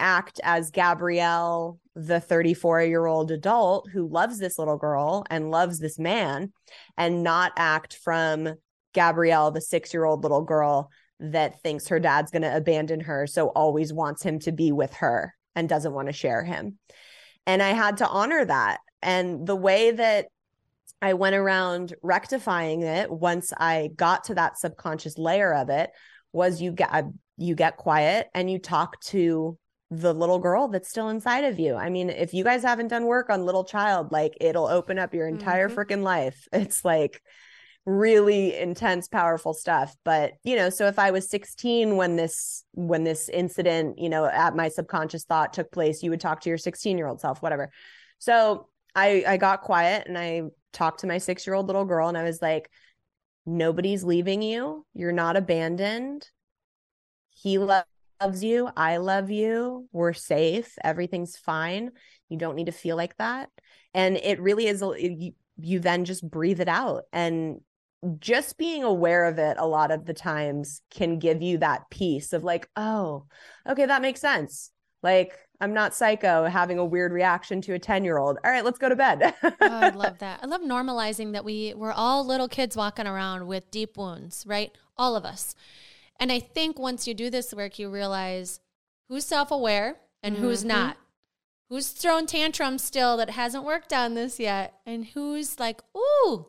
act 0.00 0.40
as 0.42 0.70
Gabrielle, 0.70 1.78
the 1.94 2.20
34 2.20 2.84
year 2.84 3.04
old 3.04 3.30
adult 3.30 3.90
who 3.92 4.08
loves 4.08 4.38
this 4.38 4.58
little 4.58 4.78
girl 4.78 5.26
and 5.28 5.50
loves 5.50 5.80
this 5.80 5.98
man, 5.98 6.50
and 6.96 7.22
not 7.22 7.52
act 7.58 7.98
from 8.02 8.54
Gabrielle, 8.94 9.50
the 9.50 9.60
six 9.60 9.92
year 9.92 10.06
old 10.06 10.22
little 10.22 10.44
girl 10.44 10.90
that 11.20 11.60
thinks 11.62 11.88
her 11.88 12.00
dad's 12.00 12.30
going 12.30 12.42
to 12.42 12.56
abandon 12.56 13.00
her. 13.00 13.26
So 13.26 13.48
always 13.48 13.92
wants 13.92 14.22
him 14.22 14.38
to 14.40 14.52
be 14.52 14.72
with 14.72 14.92
her 14.94 15.34
and 15.54 15.68
doesn't 15.68 15.92
want 15.92 16.08
to 16.08 16.12
share 16.12 16.44
him. 16.44 16.78
And 17.46 17.62
I 17.62 17.70
had 17.70 17.98
to 17.98 18.08
honor 18.08 18.44
that. 18.44 18.78
And 19.02 19.46
the 19.46 19.56
way 19.56 19.90
that 19.90 20.26
I 21.00 21.14
went 21.14 21.36
around 21.36 21.94
rectifying 22.02 22.82
it 22.82 23.10
once 23.10 23.52
I 23.56 23.90
got 23.96 24.24
to 24.24 24.34
that 24.34 24.58
subconscious 24.58 25.16
layer 25.16 25.54
of 25.54 25.70
it 25.70 25.90
was 26.32 26.60
you 26.60 26.72
get 26.72 27.04
you 27.36 27.54
get 27.54 27.76
quiet 27.76 28.28
and 28.34 28.50
you 28.50 28.58
talk 28.58 29.00
to 29.00 29.56
the 29.90 30.12
little 30.12 30.40
girl 30.40 30.68
that's 30.68 30.88
still 30.88 31.08
inside 31.08 31.44
of 31.44 31.58
you. 31.58 31.76
I 31.76 31.88
mean, 31.88 32.10
if 32.10 32.34
you 32.34 32.44
guys 32.44 32.62
haven't 32.62 32.88
done 32.88 33.06
work 33.06 33.30
on 33.30 33.46
little 33.46 33.64
child, 33.64 34.12
like 34.12 34.36
it'll 34.40 34.66
open 34.66 34.98
up 34.98 35.14
your 35.14 35.28
entire 35.28 35.68
Mhm. 35.68 35.74
freaking 35.74 36.02
life. 36.02 36.46
It's 36.52 36.84
like 36.84 37.22
really 37.88 38.54
intense 38.56 39.08
powerful 39.08 39.54
stuff. 39.54 39.96
But 40.04 40.32
you 40.44 40.56
know 40.56 40.68
so 40.70 40.86
if 40.86 40.98
i 40.98 41.10
was 41.10 41.30
16 41.30 41.96
when 41.96 42.16
this 42.16 42.64
when 42.72 43.04
this 43.04 43.28
incident 43.28 43.98
you 43.98 44.08
know 44.08 44.26
at 44.26 44.54
my 44.54 44.68
subconscious 44.68 45.24
thought 45.24 45.52
took 45.52 45.72
place 45.72 46.02
you 46.02 46.10
would 46.10 46.20
talk 46.20 46.40
to 46.42 46.48
your 46.48 46.58
16 46.58 46.98
year 46.98 47.06
old 47.06 47.20
self 47.20 47.42
whatever. 47.42 47.70
So 48.18 48.68
i 48.94 49.24
i 49.26 49.36
got 49.36 49.62
quiet 49.62 50.06
and 50.06 50.18
i 50.18 50.42
talked 50.72 51.00
to 51.00 51.06
my 51.06 51.18
6 51.18 51.46
year 51.46 51.54
old 51.54 51.66
little 51.66 51.86
girl 51.86 52.08
and 52.08 52.18
i 52.18 52.22
was 52.22 52.42
like 52.42 52.70
nobody's 53.48 54.04
leaving 54.04 54.42
you. 54.42 54.84
You're 54.94 55.12
not 55.12 55.36
abandoned. 55.36 56.28
He 57.30 57.58
lo- 57.58 57.82
loves 58.20 58.44
you. 58.44 58.68
I 58.76 58.98
love 58.98 59.30
you. 59.30 59.88
We're 59.92 60.12
safe. 60.12 60.74
Everything's 60.84 61.36
fine. 61.36 61.92
You 62.28 62.36
don't 62.36 62.56
need 62.56 62.66
to 62.66 62.72
feel 62.72 62.96
like 62.96 63.16
that. 63.16 63.48
And 63.94 64.16
it 64.18 64.40
really 64.40 64.66
is 64.66 64.82
you, 64.82 65.32
you 65.56 65.80
then 65.80 66.04
just 66.04 66.28
breathe 66.28 66.60
it 66.60 66.68
out. 66.68 67.04
And 67.12 67.60
just 68.20 68.58
being 68.58 68.84
aware 68.84 69.24
of 69.24 69.38
it 69.38 69.56
a 69.58 69.66
lot 69.66 69.90
of 69.90 70.06
the 70.06 70.14
times 70.14 70.82
can 70.90 71.18
give 71.18 71.42
you 71.42 71.58
that 71.58 71.90
peace 71.90 72.32
of 72.32 72.44
like, 72.44 72.68
oh, 72.76 73.24
okay, 73.68 73.86
that 73.86 74.02
makes 74.02 74.20
sense. 74.20 74.70
Like, 75.02 75.38
I'm 75.60 75.74
not 75.74 75.94
psycho 75.94 76.44
having 76.44 76.78
a 76.78 76.84
weird 76.84 77.12
reaction 77.12 77.60
to 77.62 77.74
a 77.74 77.78
10 77.78 78.04
year 78.04 78.18
old. 78.18 78.38
All 78.44 78.50
right, 78.50 78.64
let's 78.64 78.78
go 78.78 78.88
to 78.88 78.94
bed. 78.96 79.34
Oh, 79.42 79.52
I 79.60 79.90
love 79.90 80.18
that. 80.20 80.40
I 80.42 80.46
love 80.46 80.60
normalizing 80.60 81.32
that 81.32 81.44
we 81.44 81.74
we're 81.76 81.92
all 81.92 82.24
little 82.24 82.48
kids 82.48 82.76
walking 82.76 83.06
around 83.06 83.46
with 83.48 83.70
deep 83.70 83.96
wounds, 83.96 84.44
right? 84.46 84.70
All 84.96 85.16
of 85.16 85.24
us. 85.24 85.54
And 86.20 86.30
I 86.32 86.38
think 86.40 86.78
once 86.78 87.06
you 87.08 87.14
do 87.14 87.30
this 87.30 87.52
work, 87.52 87.78
you 87.78 87.90
realize 87.90 88.60
who's 89.08 89.24
self-aware 89.24 89.96
and 90.22 90.36
who's 90.36 90.62
Mhm. 90.62 90.68
not. 90.68 90.96
Who's 91.68 91.90
throwing 91.90 92.26
tantrums 92.26 92.82
still 92.82 93.16
that 93.18 93.30
hasn't 93.30 93.64
worked 93.64 93.92
on 93.92 94.14
this 94.14 94.40
yet, 94.40 94.80
and 94.86 95.04
who's 95.06 95.60
like, 95.60 95.82
ooh, 95.96 96.46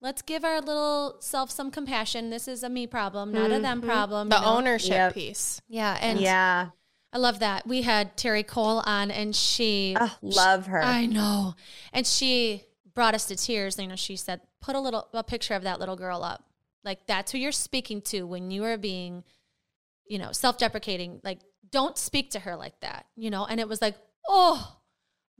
let's 0.00 0.22
give 0.22 0.44
our 0.44 0.60
little 0.60 1.16
self 1.20 1.50
some 1.50 1.70
compassion. 1.70 2.30
This 2.30 2.48
is 2.48 2.62
a 2.62 2.68
me 2.68 2.86
problem, 2.86 3.32
not 3.32 3.50
a 3.50 3.54
mm-hmm. 3.54 3.62
them 3.62 3.82
problem. 3.82 4.28
The 4.28 4.36
you 4.36 4.42
know? 4.42 4.56
ownership 4.56 4.90
Yep. 4.90 5.14
piece. 5.14 5.60
Yeah, 5.68 5.96
and 6.00 6.20
yeah. 6.20 6.68
I 7.12 7.18
love 7.18 7.40
that. 7.40 7.66
We 7.66 7.82
had 7.82 8.16
Terri 8.16 8.46
Cole 8.46 8.82
on, 8.86 9.10
and 9.10 9.34
she 9.34 9.96
Oh, 10.00 10.16
love 10.22 10.66
her. 10.66 10.82
I 10.82 11.06
know. 11.06 11.54
And 11.92 12.06
she 12.06 12.64
brought 12.94 13.14
us 13.14 13.26
to 13.26 13.36
tears. 13.36 13.78
You 13.78 13.88
know, 13.88 13.96
she 13.96 14.16
said, 14.16 14.40
put 14.60 14.76
a 14.76 14.80
little 14.80 15.08
a 15.12 15.24
picture 15.24 15.54
of 15.54 15.64
that 15.64 15.80
little 15.80 15.96
girl 15.96 16.22
up. 16.22 16.44
Like 16.84 17.06
that's 17.06 17.32
who 17.32 17.38
you're 17.38 17.52
speaking 17.52 18.00
to 18.02 18.22
when 18.22 18.50
you 18.50 18.64
are 18.64 18.78
being, 18.78 19.24
you 20.06 20.18
know, 20.18 20.32
self-deprecating. 20.32 21.20
Like, 21.24 21.40
don't 21.70 21.98
speak 21.98 22.30
to 22.30 22.40
her 22.40 22.56
like 22.56 22.78
that. 22.80 23.06
You 23.16 23.30
know, 23.30 23.44
and 23.44 23.58
it 23.58 23.68
was 23.68 23.82
like, 23.82 23.96
oh 24.28 24.76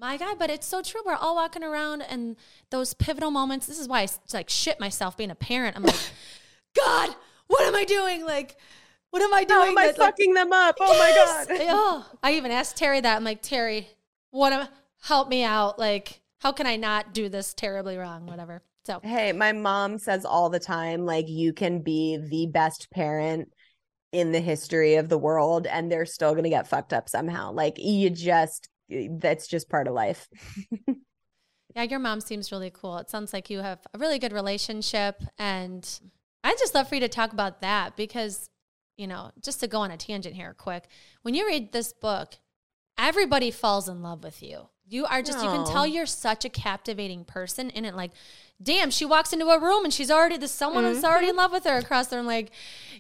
my 0.00 0.16
God, 0.16 0.38
but 0.38 0.50
it's 0.50 0.66
so 0.66 0.82
true. 0.82 1.02
We're 1.04 1.14
all 1.14 1.36
walking 1.36 1.62
around 1.62 2.02
and 2.02 2.36
those 2.70 2.94
pivotal 2.94 3.30
moments. 3.30 3.66
This 3.66 3.78
is 3.78 3.86
why 3.86 4.00
I 4.02 4.08
like 4.32 4.48
shit 4.48 4.80
myself 4.80 5.16
being 5.16 5.30
a 5.30 5.34
parent. 5.34 5.76
I'm 5.76 5.82
like, 5.82 5.94
God, 6.76 7.14
what 7.48 7.62
am 7.62 7.74
I 7.74 7.84
doing? 7.84 8.24
Like, 8.24 8.56
what 9.10 9.22
am 9.22 9.34
I 9.34 9.44
doing? 9.44 9.60
How 9.60 9.66
am 9.66 9.78
I 9.78 9.86
that, 9.88 9.98
like, 9.98 10.12
fucking 10.12 10.34
them 10.34 10.52
up? 10.52 10.76
Oh 10.80 10.92
Yes! 10.92 11.48
my 11.48 11.56
God. 11.56 11.66
oh, 11.70 12.10
I 12.22 12.32
even 12.32 12.50
asked 12.50 12.76
Terri 12.76 13.02
that. 13.02 13.16
I'm 13.16 13.24
like, 13.24 13.42
Terri, 13.42 13.86
what 14.30 14.52
am, 14.52 14.68
help 15.02 15.28
me 15.28 15.44
out. 15.44 15.78
Like, 15.78 16.20
how 16.38 16.52
can 16.52 16.66
I 16.66 16.76
not 16.76 17.12
do 17.12 17.28
this 17.28 17.52
terribly 17.52 17.96
wrong? 17.96 18.26
Whatever. 18.26 18.62
So 18.86 19.00
Hey, 19.02 19.32
my 19.32 19.52
mom 19.52 19.98
says 19.98 20.24
all 20.24 20.48
the 20.48 20.58
time, 20.60 21.04
like, 21.04 21.28
you 21.28 21.52
can 21.52 21.82
be 21.82 22.16
the 22.16 22.46
best 22.46 22.90
parent 22.90 23.52
in 24.12 24.32
the 24.32 24.40
history 24.40 24.94
of 24.94 25.08
the 25.08 25.18
world 25.18 25.66
and 25.66 25.92
they're 25.92 26.06
still 26.06 26.32
going 26.32 26.44
to 26.44 26.50
get 26.50 26.66
fucked 26.66 26.92
up 26.92 27.08
somehow. 27.08 27.52
Like, 27.52 27.74
you 27.78 28.08
just, 28.10 28.68
Eh, 28.90 29.08
that's 29.10 29.46
just 29.46 29.68
part 29.68 29.86
of 29.86 29.94
life. 29.94 30.28
yeah, 31.76 31.82
your 31.82 31.98
mom 31.98 32.20
seems 32.20 32.52
really 32.52 32.70
cool. 32.70 32.98
It 32.98 33.10
sounds 33.10 33.32
like 33.32 33.50
you 33.50 33.60
have 33.60 33.80
a 33.94 33.98
really 33.98 34.18
good 34.18 34.32
relationship. 34.32 35.22
And 35.38 35.88
I'd 36.42 36.58
just 36.58 36.74
love 36.74 36.88
for 36.88 36.94
you 36.96 37.00
to 37.02 37.08
talk 37.08 37.32
about 37.32 37.60
that 37.60 37.96
because, 37.96 38.50
you 38.96 39.06
know, 39.06 39.30
just 39.42 39.60
to 39.60 39.66
go 39.66 39.78
on 39.78 39.90
a 39.90 39.96
tangent 39.96 40.34
here 40.34 40.54
quick, 40.56 40.88
when 41.22 41.34
you 41.34 41.46
read 41.46 41.72
this 41.72 41.92
book, 41.92 42.34
everybody 42.98 43.50
falls 43.50 43.88
in 43.88 44.02
love 44.02 44.24
with 44.24 44.42
you. 44.42 44.68
You 44.86 45.06
are 45.06 45.22
just, 45.22 45.38
you 45.38 45.48
can 45.48 45.64
tell 45.64 45.86
you're 45.86 46.04
such 46.04 46.44
a 46.44 46.48
captivating 46.48 47.24
person 47.24 47.70
in 47.70 47.84
it. 47.84 47.94
Like, 47.94 48.10
damn, 48.60 48.90
she 48.90 49.04
walks 49.04 49.32
into 49.32 49.46
a 49.46 49.60
room 49.60 49.84
and 49.84 49.94
she's 49.94 50.10
already, 50.10 50.36
the 50.36 50.48
someone 50.48 50.84
is 50.84 50.98
mm-hmm. 50.98 51.06
already 51.06 51.28
in 51.28 51.36
love 51.36 51.52
with 51.52 51.62
her 51.62 51.78
across 51.78 52.08
the 52.08 52.16
room. 52.16 52.26
Like, 52.26 52.50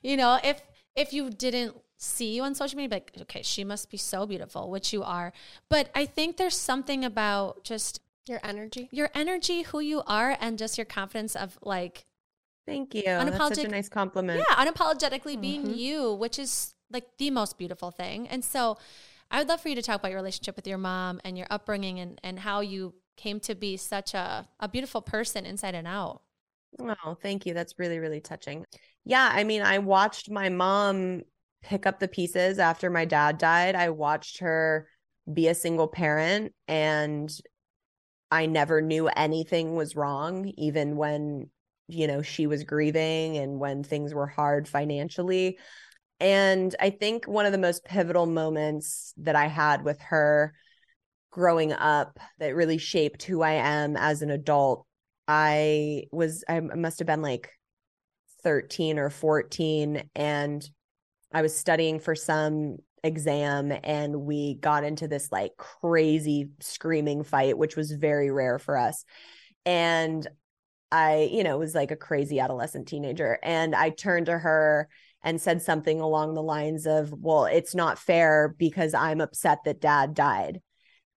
you 0.00 0.16
know, 0.16 0.38
if, 0.44 0.62
if 0.94 1.12
you 1.12 1.30
didn't 1.30 1.74
see 2.02 2.34
you 2.34 2.42
on 2.42 2.54
social 2.54 2.78
media, 2.78 2.96
like, 2.96 3.12
okay, 3.22 3.42
she 3.42 3.62
must 3.62 3.90
be 3.90 3.98
so 3.98 4.24
beautiful, 4.26 4.70
which 4.70 4.90
you 4.92 5.02
are. 5.02 5.32
But 5.68 5.90
I 5.94 6.06
think 6.06 6.38
there's 6.38 6.56
something 6.56 7.04
about 7.04 7.62
just 7.62 8.00
Your 8.26 8.40
energy. 8.42 8.88
your 8.90 9.10
energy, 9.14 9.62
who 9.62 9.80
you 9.80 10.02
are, 10.06 10.36
and 10.40 10.58
just 10.58 10.78
your 10.78 10.86
confidence 10.86 11.36
of 11.36 11.58
like, 11.62 12.06
Thank 12.66 12.94
you. 12.94 13.02
That's 13.02 13.36
such 13.36 13.58
a 13.58 13.60
Unapologetic- 13.66 13.70
nice 13.70 13.88
compliment. 13.88 14.38
yeah, 14.48 14.54
unapologetically 14.64 15.40
being 15.40 15.64
Mhm. 15.66 15.76
you, 15.76 16.14
which 16.14 16.38
is 16.38 16.74
like 16.90 17.16
the 17.18 17.30
most 17.30 17.58
beautiful 17.58 17.90
thing. 17.90 18.28
And 18.28 18.44
so 18.44 18.78
I 19.30 19.38
would 19.38 19.48
love 19.48 19.60
for 19.60 19.68
you 19.68 19.74
to 19.74 19.82
talk 19.82 19.98
about 20.00 20.10
your 20.10 20.18
relationship 20.20 20.56
with 20.56 20.66
your 20.66 20.78
mom 20.78 21.20
and 21.24 21.36
your 21.36 21.46
upbringing 21.50 21.98
and, 22.00 22.20
and 22.22 22.38
how 22.40 22.60
you 22.60 22.94
came 23.16 23.40
to 23.40 23.54
be 23.54 23.76
such 23.76 24.14
a, 24.14 24.48
a 24.60 24.68
beautiful 24.68 25.02
person 25.02 25.44
inside 25.46 25.74
and 25.74 25.86
out. 25.86 26.22
Oh, 26.78 27.14
thank 27.20 27.44
you. 27.46 27.54
That's 27.54 27.78
really, 27.78 27.98
really 27.98 28.20
touching. 28.20 28.64
Yeah. 29.04 29.28
I 29.32 29.44
mean, 29.44 29.62
I 29.62 29.78
watched 29.78 30.30
my 30.30 30.48
mom 30.48 31.22
pick 31.62 31.86
up 31.86 32.00
the 32.00 32.08
pieces 32.08 32.58
after 32.58 32.90
my 32.90 33.04
dad 33.04 33.38
died. 33.38 33.74
I 33.74 33.90
watched 33.90 34.40
her 34.40 34.88
be 35.32 35.48
a 35.48 35.54
single 35.54 35.88
parent 35.88 36.52
and 36.66 37.30
I 38.30 38.46
never 38.46 38.80
knew 38.80 39.08
anything 39.08 39.74
was 39.74 39.96
wrong, 39.96 40.52
even 40.56 40.96
when, 40.96 41.50
you 41.88 42.06
know, 42.06 42.22
she 42.22 42.46
was 42.46 42.64
grieving 42.64 43.36
and 43.36 43.58
when 43.58 43.82
things 43.82 44.14
were 44.14 44.26
hard 44.26 44.68
financially. 44.68 45.58
And 46.20 46.74
I 46.80 46.90
think 46.90 47.26
one 47.26 47.46
of 47.46 47.52
the 47.52 47.58
most 47.58 47.84
pivotal 47.84 48.26
moments 48.26 49.14
that 49.18 49.36
I 49.36 49.46
had 49.46 49.84
with 49.84 50.00
her 50.02 50.54
growing 51.30 51.72
up 51.72 52.18
that 52.38 52.54
really 52.54 52.78
shaped 52.78 53.22
who 53.22 53.42
I 53.42 53.52
am 53.52 53.96
as 53.96 54.22
an 54.22 54.30
adult 54.30 54.86
I 55.26 56.04
was, 56.10 56.44
I 56.48 56.58
must 56.58 56.98
have 56.98 57.06
been 57.06 57.22
like 57.22 57.50
13 58.42 58.98
or 58.98 59.10
14, 59.10 60.10
and 60.16 60.68
I 61.32 61.42
was 61.42 61.56
studying 61.56 62.00
for 62.00 62.14
some 62.14 62.78
exam, 63.02 63.72
and 63.84 64.22
we 64.22 64.54
got 64.54 64.84
into 64.84 65.08
this 65.08 65.30
like 65.32 65.56
crazy 65.56 66.50
screaming 66.60 67.22
fight, 67.24 67.56
which 67.56 67.76
was 67.76 67.92
very 67.92 68.30
rare 68.30 68.58
for 68.58 68.76
us. 68.76 69.04
And 69.64 70.26
I, 70.92 71.28
you 71.32 71.44
know, 71.44 71.58
was 71.58 71.74
like 71.74 71.90
a 71.90 71.96
crazy 71.96 72.40
adolescent 72.40 72.88
teenager. 72.88 73.38
And 73.42 73.74
I 73.74 73.90
turned 73.90 74.26
to 74.26 74.38
her 74.38 74.88
and 75.22 75.40
said 75.40 75.62
something 75.62 76.00
along 76.00 76.34
the 76.34 76.42
lines 76.42 76.86
of, 76.86 77.12
Well, 77.12 77.44
it's 77.44 77.74
not 77.74 77.98
fair 77.98 78.54
because 78.58 78.94
I'm 78.94 79.20
upset 79.20 79.60
that 79.64 79.80
dad 79.80 80.14
died. 80.14 80.60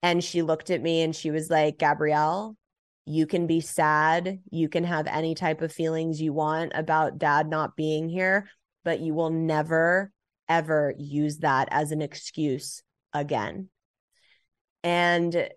And 0.02 0.24
she 0.24 0.42
looked 0.42 0.70
at 0.70 0.82
me 0.82 1.02
and 1.02 1.16
she 1.16 1.32
was 1.32 1.50
like, 1.50 1.80
Gabrielle, 1.80 2.58
you 3.06 3.26
can 3.26 3.48
be 3.48 3.62
sad. 3.62 4.40
You 4.52 4.70
can 4.70 4.84
have 4.84 5.08
any 5.08 5.34
type 5.34 5.62
of 5.62 5.72
feelings 5.72 6.22
you 6.22 6.34
want 6.34 6.74
about 6.76 7.18
dad 7.18 7.50
not 7.50 7.76
being 7.76 8.10
here, 8.10 8.50
but 8.84 9.00
you 9.00 9.14
will 9.14 9.30
never, 9.30 10.12
ever 10.48 10.94
use 10.98 11.40
that 11.40 11.68
as 11.72 11.92
an 11.92 12.02
excuse 12.02 12.82
again. 13.14 13.70
And 14.84 15.50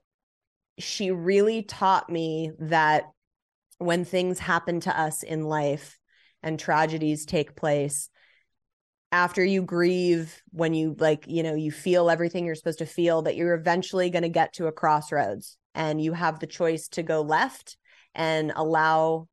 she 0.79 1.11
really 1.11 1.63
taught 1.63 2.11
me 2.11 2.53
that 2.61 3.05
when 3.79 4.05
things 4.05 4.39
happen 4.39 4.81
to 4.81 4.99
us 4.99 5.23
in 5.23 5.45
life 5.45 5.99
and 6.43 6.59
tragedies 6.59 7.27
take 7.27 7.57
place, 7.57 8.09
after 9.13 9.45
you 9.45 9.63
grieve, 9.63 10.43
when 10.51 10.75
you 10.75 10.97
like, 10.99 11.25
you 11.27 11.43
know, 11.43 11.55
you 11.55 11.71
feel 11.71 12.11
everything 12.11 12.45
you're 12.45 12.55
supposed 12.55 12.81
to 12.81 12.87
feel, 12.87 13.23
that 13.23 13.37
you're 13.37 13.55
eventually 13.55 14.11
going 14.11 14.23
to 14.23 14.29
get 14.29 14.53
to 14.55 14.67
a 14.67 14.73
crossroads 14.73 15.57
and 15.75 16.01
you 16.01 16.13
have 16.13 16.41
the 16.41 16.47
choice 16.47 16.89
to 16.89 17.03
go 17.03 17.21
left 17.23 17.77
and 18.15 18.53
allow 18.57 19.29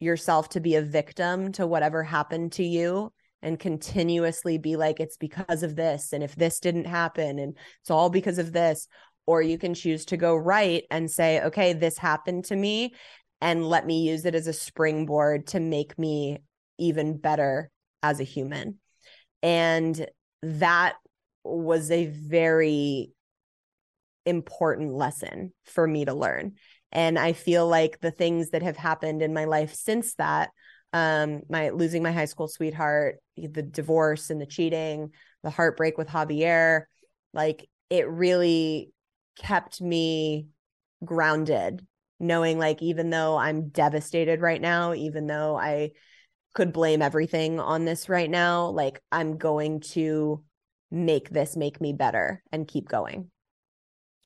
yourself 0.00 0.50
to 0.50 0.60
be 0.60 0.76
a 0.76 0.82
victim 0.82 1.52
to 1.52 1.66
whatever 1.66 2.02
happened 2.04 2.52
to 2.52 2.62
you 2.62 3.12
and 3.42 3.58
continuously 3.58 4.58
be 4.58 4.76
like, 4.76 5.00
it's 5.00 5.16
because 5.16 5.62
of 5.62 5.76
this. 5.76 6.12
And 6.12 6.22
if 6.22 6.34
this 6.34 6.60
didn't 6.60 6.86
happen, 6.86 7.38
and 7.38 7.56
it's 7.80 7.90
all 7.90 8.10
because 8.10 8.38
of 8.38 8.52
this. 8.52 8.88
Or 9.26 9.42
you 9.42 9.58
can 9.58 9.74
choose 9.74 10.06
to 10.06 10.16
go 10.16 10.34
right 10.34 10.84
and 10.90 11.10
say, 11.10 11.42
okay, 11.42 11.74
this 11.74 11.98
happened 11.98 12.46
to 12.46 12.56
me. 12.56 12.94
And 13.40 13.68
let 13.68 13.86
me 13.86 14.08
use 14.08 14.24
it 14.24 14.34
as 14.34 14.46
a 14.46 14.52
springboard 14.52 15.48
to 15.48 15.60
make 15.60 15.98
me 15.98 16.38
even 16.78 17.18
better 17.18 17.70
as 18.02 18.20
a 18.20 18.24
human. 18.24 18.78
And 19.42 20.06
that 20.42 20.94
was 21.44 21.90
a 21.90 22.06
very 22.06 23.10
important 24.24 24.94
lesson 24.94 25.52
for 25.64 25.86
me 25.86 26.04
to 26.04 26.14
learn. 26.14 26.54
And 26.90 27.18
I 27.18 27.32
feel 27.32 27.66
like 27.66 28.00
the 28.00 28.10
things 28.10 28.50
that 28.50 28.62
have 28.62 28.76
happened 28.76 29.22
in 29.22 29.34
my 29.34 29.44
life 29.44 29.74
since 29.74 30.14
that, 30.14 30.50
um, 30.92 31.42
my 31.48 31.70
losing 31.70 32.02
my 32.02 32.12
high 32.12 32.24
school 32.24 32.48
sweetheart, 32.48 33.18
the 33.36 33.62
divorce 33.62 34.30
and 34.30 34.40
the 34.40 34.46
cheating, 34.46 35.12
the 35.42 35.50
heartbreak 35.50 35.98
with 35.98 36.08
Javier, 36.08 36.84
like 37.32 37.68
it 37.90 38.08
really 38.08 38.92
kept 39.38 39.80
me 39.80 40.48
grounded, 41.04 41.86
knowing 42.18 42.58
like, 42.58 42.82
even 42.82 43.10
though 43.10 43.36
I'm 43.36 43.68
devastated 43.68 44.40
right 44.40 44.60
now, 44.60 44.94
even 44.94 45.26
though 45.26 45.56
I 45.56 45.92
could 46.54 46.72
blame 46.72 47.02
everything 47.02 47.60
on 47.60 47.84
this 47.84 48.08
right 48.08 48.28
now, 48.28 48.68
like, 48.68 49.00
I'm 49.12 49.36
going 49.38 49.80
to 49.80 50.42
make 50.90 51.30
this 51.30 51.56
make 51.56 51.80
me 51.80 51.92
better 51.92 52.42
and 52.50 52.66
keep 52.66 52.88
going. 52.88 53.30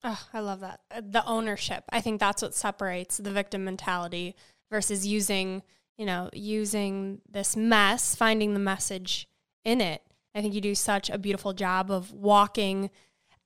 Oh, 0.05 0.21
I 0.33 0.41
love 0.41 0.61
that. 0.61 0.81
Uh, 0.91 1.03
the 1.05 1.25
ownership. 1.27 1.85
I 1.91 2.01
think 2.01 2.21
that's 2.21 2.43
what 2.43 2.55
separates 2.55 3.19
the 3.19 3.31
victim 3.31 3.65
mentality 3.65 4.35
versus 4.71 5.07
using, 5.07 5.63
you 6.03 6.07
know, 6.07 6.28
using 6.32 7.20
this 7.30 7.55
mess, 7.55 8.16
finding 8.16 8.55
the 8.55 8.59
message 8.59 9.28
in 9.64 9.80
it. 9.80 10.03
I 10.34 10.42
think 10.42 10.53
you 10.53 10.61
do 10.61 10.74
such 10.74 11.09
a 11.09 11.16
beautiful 11.16 11.53
job 11.53 11.92
of 11.92 12.11
walking 12.11 12.90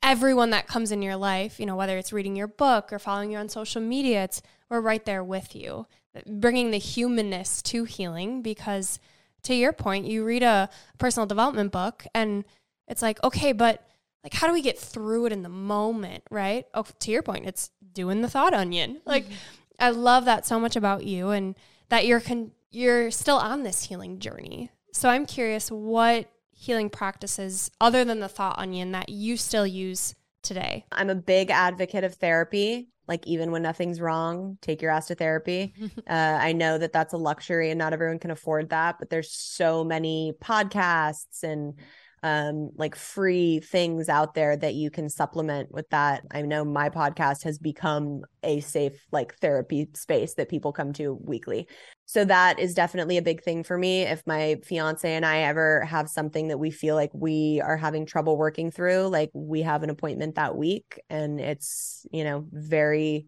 everyone 0.02 0.48
that 0.50 0.66
comes 0.66 0.90
in 0.90 1.02
your 1.02 1.16
life, 1.16 1.60
you 1.60 1.66
know, 1.66 1.76
whether 1.76 1.98
it's 1.98 2.14
reading 2.14 2.34
your 2.34 2.46
book 2.46 2.94
or 2.94 2.98
following 2.98 3.30
you 3.30 3.36
on 3.36 3.50
social 3.50 3.82
media, 3.82 4.24
it's 4.24 4.40
we're 4.70 4.80
right 4.80 5.04
there 5.04 5.22
with 5.22 5.54
you, 5.54 5.86
bringing 6.26 6.70
the 6.70 6.78
humanness 6.78 7.60
to 7.60 7.84
healing 7.84 8.40
because 8.40 8.98
to 9.42 9.54
your 9.54 9.74
point, 9.74 10.06
you 10.06 10.24
read 10.24 10.42
a 10.42 10.70
personal 10.96 11.26
development 11.26 11.72
book 11.72 12.06
and 12.14 12.42
it's 12.88 13.02
like, 13.02 13.22
okay, 13.22 13.52
but 13.52 13.86
like 14.24 14.32
how 14.32 14.46
do 14.46 14.54
we 14.54 14.62
get 14.62 14.78
through 14.78 15.26
it 15.26 15.32
in 15.32 15.42
the 15.42 15.50
moment, 15.50 16.22
right? 16.30 16.64
Oh, 16.72 16.86
to 17.00 17.10
your 17.10 17.22
point, 17.22 17.44
it's 17.44 17.70
doing 17.92 18.22
the 18.22 18.30
thought 18.30 18.54
onion. 18.54 19.02
Like 19.04 19.26
mm-hmm. 19.26 19.34
I 19.78 19.90
love 19.90 20.24
that 20.24 20.46
so 20.46 20.58
much 20.58 20.74
about 20.74 21.04
you 21.04 21.28
and 21.28 21.54
that 21.88 22.06
you're 22.06 22.20
con- 22.20 22.52
you're 22.70 23.10
still 23.10 23.36
on 23.36 23.62
this 23.62 23.84
healing 23.84 24.18
journey. 24.18 24.70
So 24.92 25.08
I'm 25.08 25.26
curious 25.26 25.70
what 25.70 26.30
healing 26.56 26.90
practices 26.90 27.70
other 27.80 28.04
than 28.04 28.20
the 28.20 28.28
thought 28.28 28.58
onion 28.58 28.92
that 28.92 29.08
you 29.08 29.36
still 29.36 29.66
use 29.66 30.14
today? 30.42 30.86
I'm 30.90 31.10
a 31.10 31.14
big 31.14 31.50
advocate 31.50 32.04
of 32.04 32.14
therapy. 32.14 32.88
Like, 33.08 33.26
even 33.26 33.52
when 33.52 33.62
nothing's 33.62 34.00
wrong, 34.00 34.58
take 34.62 34.82
your 34.82 34.90
ass 34.90 35.06
to 35.08 35.14
therapy. 35.14 35.74
uh, 36.08 36.12
I 36.12 36.52
know 36.52 36.76
that 36.78 36.92
that's 36.92 37.12
a 37.12 37.18
luxury 37.18 37.70
and 37.70 37.78
not 37.78 37.92
everyone 37.92 38.18
can 38.18 38.32
afford 38.32 38.70
that, 38.70 38.96
but 38.98 39.10
there's 39.10 39.30
so 39.30 39.84
many 39.84 40.32
podcasts 40.42 41.44
and 41.44 41.74
um, 42.22 42.70
like 42.76 42.96
free 42.96 43.60
things 43.60 44.08
out 44.08 44.34
there 44.34 44.56
that 44.56 44.74
you 44.74 44.90
can 44.90 45.08
supplement 45.08 45.70
with 45.70 45.88
that. 45.90 46.22
I 46.30 46.42
know 46.42 46.64
my 46.64 46.88
podcast 46.88 47.44
has 47.44 47.58
become 47.58 48.22
a 48.42 48.60
safe 48.60 49.06
like 49.12 49.36
therapy 49.36 49.88
space 49.94 50.34
that 50.34 50.48
people 50.48 50.72
come 50.72 50.92
to 50.94 51.14
weekly. 51.22 51.68
So 52.06 52.24
that 52.24 52.58
is 52.58 52.74
definitely 52.74 53.18
a 53.18 53.22
big 53.22 53.42
thing 53.42 53.62
for 53.64 53.76
me. 53.76 54.02
If 54.02 54.22
my 54.26 54.56
fiance 54.64 55.08
and 55.10 55.26
I 55.26 55.40
ever 55.40 55.84
have 55.84 56.08
something 56.08 56.48
that 56.48 56.58
we 56.58 56.70
feel 56.70 56.94
like 56.94 57.10
we 57.12 57.60
are 57.64 57.76
having 57.76 58.06
trouble 58.06 58.36
working 58.36 58.70
through, 58.70 59.08
like 59.08 59.30
we 59.34 59.62
have 59.62 59.82
an 59.82 59.90
appointment 59.90 60.36
that 60.36 60.56
week 60.56 61.00
and 61.10 61.40
it's, 61.40 62.06
you 62.10 62.24
know, 62.24 62.46
very 62.50 63.26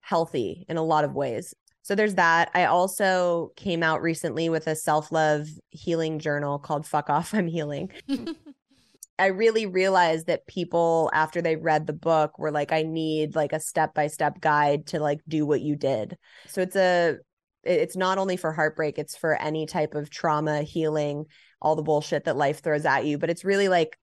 healthy 0.00 0.64
in 0.68 0.76
a 0.76 0.82
lot 0.82 1.04
of 1.04 1.14
ways. 1.14 1.54
So 1.90 1.96
there's 1.96 2.14
that. 2.14 2.52
I 2.54 2.66
also 2.66 3.50
came 3.56 3.82
out 3.82 4.00
recently 4.00 4.48
with 4.48 4.68
a 4.68 4.76
self 4.76 5.10
love 5.10 5.48
healing 5.70 6.20
journal 6.20 6.60
called 6.60 6.86
Fuck 6.86 7.10
Off, 7.10 7.34
I'm 7.34 7.48
Healing. 7.48 7.90
I 9.18 9.26
really 9.26 9.66
realized 9.66 10.28
that 10.28 10.46
people, 10.46 11.10
after 11.12 11.42
they 11.42 11.56
read 11.56 11.88
the 11.88 11.92
book, 11.92 12.38
were 12.38 12.52
like, 12.52 12.70
I 12.70 12.84
need 12.84 13.34
like 13.34 13.52
a 13.52 13.58
step 13.58 13.92
by 13.92 14.06
step 14.06 14.40
guide 14.40 14.86
to 14.88 15.00
like 15.00 15.18
do 15.26 15.44
what 15.44 15.62
you 15.62 15.74
did. 15.74 16.16
So 16.46 16.60
it's 16.60 16.76
a, 16.76 17.16
it's 17.64 17.96
not 17.96 18.18
only 18.18 18.36
for 18.36 18.52
heartbreak, 18.52 18.96
it's 18.96 19.16
for 19.16 19.34
any 19.34 19.66
type 19.66 19.96
of 19.96 20.10
trauma, 20.10 20.62
healing, 20.62 21.24
all 21.60 21.74
the 21.74 21.82
bullshit 21.82 22.22
that 22.26 22.36
life 22.36 22.62
throws 22.62 22.84
at 22.84 23.04
you. 23.04 23.18
But 23.18 23.30
it's 23.30 23.44
really 23.44 23.68
like 23.68 23.98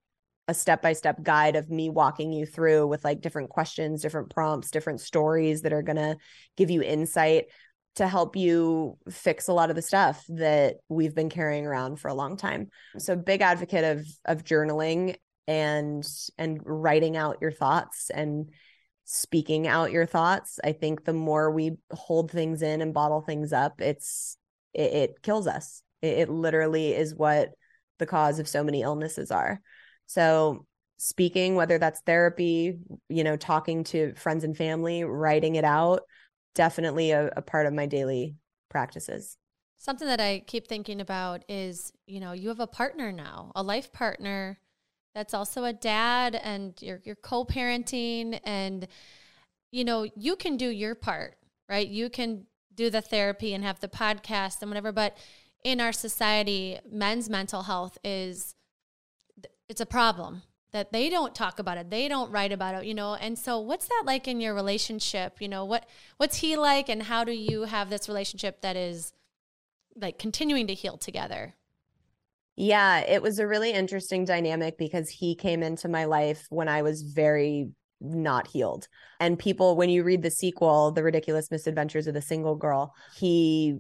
a 0.49 0.53
step 0.53 0.81
by 0.81 0.91
step 0.91 1.23
guide 1.23 1.55
of 1.55 1.69
me 1.69 1.89
walking 1.89 2.31
you 2.31 2.45
through 2.45 2.88
with 2.88 3.03
like 3.03 3.21
different 3.21 3.49
questions, 3.49 4.01
different 4.01 4.29
prompts, 4.29 4.71
different 4.71 4.99
stories 5.01 5.61
that 5.61 5.73
are 5.73 5.81
going 5.81 5.97
to 5.97 6.17
give 6.57 6.69
you 6.69 6.81
insight 6.81 7.45
to 7.97 8.07
help 8.07 8.35
you 8.35 8.97
fix 9.09 9.47
a 9.47 9.53
lot 9.53 9.69
of 9.69 9.75
the 9.75 9.81
stuff 9.81 10.23
that 10.29 10.77
we've 10.89 11.15
been 11.15 11.29
carrying 11.29 11.65
around 11.65 11.99
for 11.99 12.07
a 12.07 12.13
long 12.13 12.37
time. 12.37 12.69
So 12.97 13.15
big 13.15 13.41
advocate 13.41 13.83
of 13.83 14.07
of 14.25 14.43
journaling 14.43 15.15
and 15.47 16.07
and 16.37 16.59
writing 16.63 17.17
out 17.17 17.37
your 17.41 17.51
thoughts 17.51 18.09
and 18.09 18.49
speaking 19.05 19.67
out 19.67 19.91
your 19.91 20.05
thoughts. 20.05 20.59
I 20.63 20.73
think 20.73 21.05
the 21.05 21.13
more 21.13 21.49
we 21.51 21.77
hold 21.91 22.29
things 22.31 22.61
in 22.61 22.81
and 22.81 22.93
bottle 22.93 23.21
things 23.21 23.53
up, 23.53 23.81
it's 23.81 24.37
it, 24.73 24.93
it 24.93 25.21
kills 25.21 25.47
us. 25.47 25.81
It, 26.01 26.19
it 26.19 26.29
literally 26.29 26.93
is 26.93 27.15
what 27.15 27.49
the 27.99 28.05
cause 28.05 28.39
of 28.39 28.47
so 28.47 28.63
many 28.63 28.81
illnesses 28.81 29.31
are. 29.31 29.59
So 30.05 30.65
speaking 30.97 31.55
whether 31.55 31.77
that's 31.77 32.01
therapy, 32.01 32.77
you 33.09 33.23
know, 33.23 33.37
talking 33.37 33.83
to 33.85 34.13
friends 34.15 34.43
and 34.43 34.57
family, 34.57 35.03
writing 35.03 35.55
it 35.55 35.63
out, 35.63 36.01
definitely 36.55 37.11
a, 37.11 37.27
a 37.35 37.41
part 37.41 37.65
of 37.65 37.73
my 37.73 37.85
daily 37.85 38.35
practices. 38.69 39.37
Something 39.77 40.07
that 40.07 40.19
I 40.19 40.43
keep 40.47 40.67
thinking 40.67 41.01
about 41.01 41.43
is, 41.47 41.93
you 42.07 42.19
know, 42.19 42.31
you 42.31 42.49
have 42.49 42.59
a 42.59 42.67
partner 42.67 43.11
now, 43.11 43.51
a 43.55 43.61
life 43.61 43.93
partner 43.93 44.59
that's 45.13 45.33
also 45.33 45.63
a 45.63 45.73
dad 45.73 46.35
and 46.35 46.79
you're 46.81 47.01
you're 47.03 47.15
co-parenting 47.15 48.39
and 48.43 48.87
you 49.71 49.83
know, 49.83 50.07
you 50.15 50.35
can 50.35 50.57
do 50.57 50.69
your 50.69 50.95
part, 50.95 51.37
right? 51.67 51.87
You 51.87 52.09
can 52.09 52.45
do 52.73 52.89
the 52.89 53.01
therapy 53.01 53.53
and 53.53 53.63
have 53.63 53.79
the 53.79 53.87
podcast 53.87 54.61
and 54.61 54.69
whatever, 54.69 54.91
but 54.91 55.17
in 55.63 55.81
our 55.81 55.91
society, 55.91 56.79
men's 56.89 57.29
mental 57.29 57.63
health 57.63 57.97
is 58.03 58.55
it's 59.69 59.81
a 59.81 59.85
problem 59.85 60.43
that 60.72 60.91
they 60.91 61.09
don't 61.09 61.34
talk 61.34 61.59
about 61.59 61.78
it 61.78 61.89
they 61.89 62.07
don't 62.07 62.32
write 62.32 62.51
about 62.51 62.76
it 62.76 62.86
you 62.86 62.93
know? 62.93 63.15
And 63.15 63.38
so 63.38 63.59
what's 63.59 63.88
that 63.88 64.03
like 64.05 64.28
in 64.28 64.41
your 64.41 64.53
relationship? 64.53 65.41
You 65.41 65.47
know 65.47 65.65
what 65.65 65.88
what's 66.18 66.38
he 66.38 66.55
like 66.57 66.89
and 66.89 67.03
how 67.03 67.24
do 67.24 67.32
you 67.32 67.63
have 67.63 67.89
this 67.89 68.07
relationship 68.07 68.61
that 68.61 68.76
is 68.76 69.13
like 69.95 70.20
continuing 70.20 70.68
to 70.68 70.74
heal 70.74 70.97
together? 70.97 71.55
Yeah 72.55 72.99
it 72.99 73.22
was 73.22 73.39
a 73.39 73.47
really 73.47 73.72
interesting 73.72 74.26
dynamic 74.26 74.78
because 74.78 75.09
he 75.09 75.36
came 75.36 75.63
into 75.63 75.88
my 75.88 76.05
life 76.05 76.45
when 76.49 76.68
i 76.68 76.82
was 76.82 77.01
very 77.01 77.70
not 77.99 78.47
healed. 78.47 78.88
And 79.20 79.39
people 79.39 79.76
when 79.76 79.89
you 79.89 80.03
read 80.03 80.22
the 80.22 80.32
sequel 80.32 80.91
the 80.91 81.03
ridiculous 81.03 81.49
misadventures 81.49 82.07
of 82.07 82.13
the 82.13 82.22
single 82.22 82.55
girl 82.55 82.93
he 83.15 83.78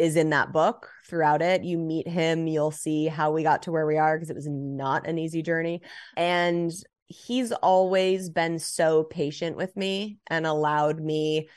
is 0.00 0.16
in 0.16 0.30
that 0.30 0.50
book 0.50 0.90
throughout 1.06 1.42
it. 1.42 1.62
You 1.62 1.76
meet 1.76 2.08
him, 2.08 2.46
you'll 2.46 2.70
see 2.70 3.06
how 3.06 3.32
we 3.32 3.42
got 3.42 3.62
to 3.64 3.70
where 3.70 3.86
we 3.86 3.98
are 3.98 4.16
because 4.16 4.30
it 4.30 4.36
was 4.36 4.48
not 4.48 5.06
an 5.06 5.18
easy 5.18 5.42
journey. 5.42 5.82
And 6.16 6.72
he's 7.06 7.52
always 7.52 8.30
been 8.30 8.58
so 8.58 9.04
patient 9.04 9.58
with 9.58 9.76
me 9.76 10.16
and 10.28 10.46
allowed 10.46 11.00
me 11.00 11.50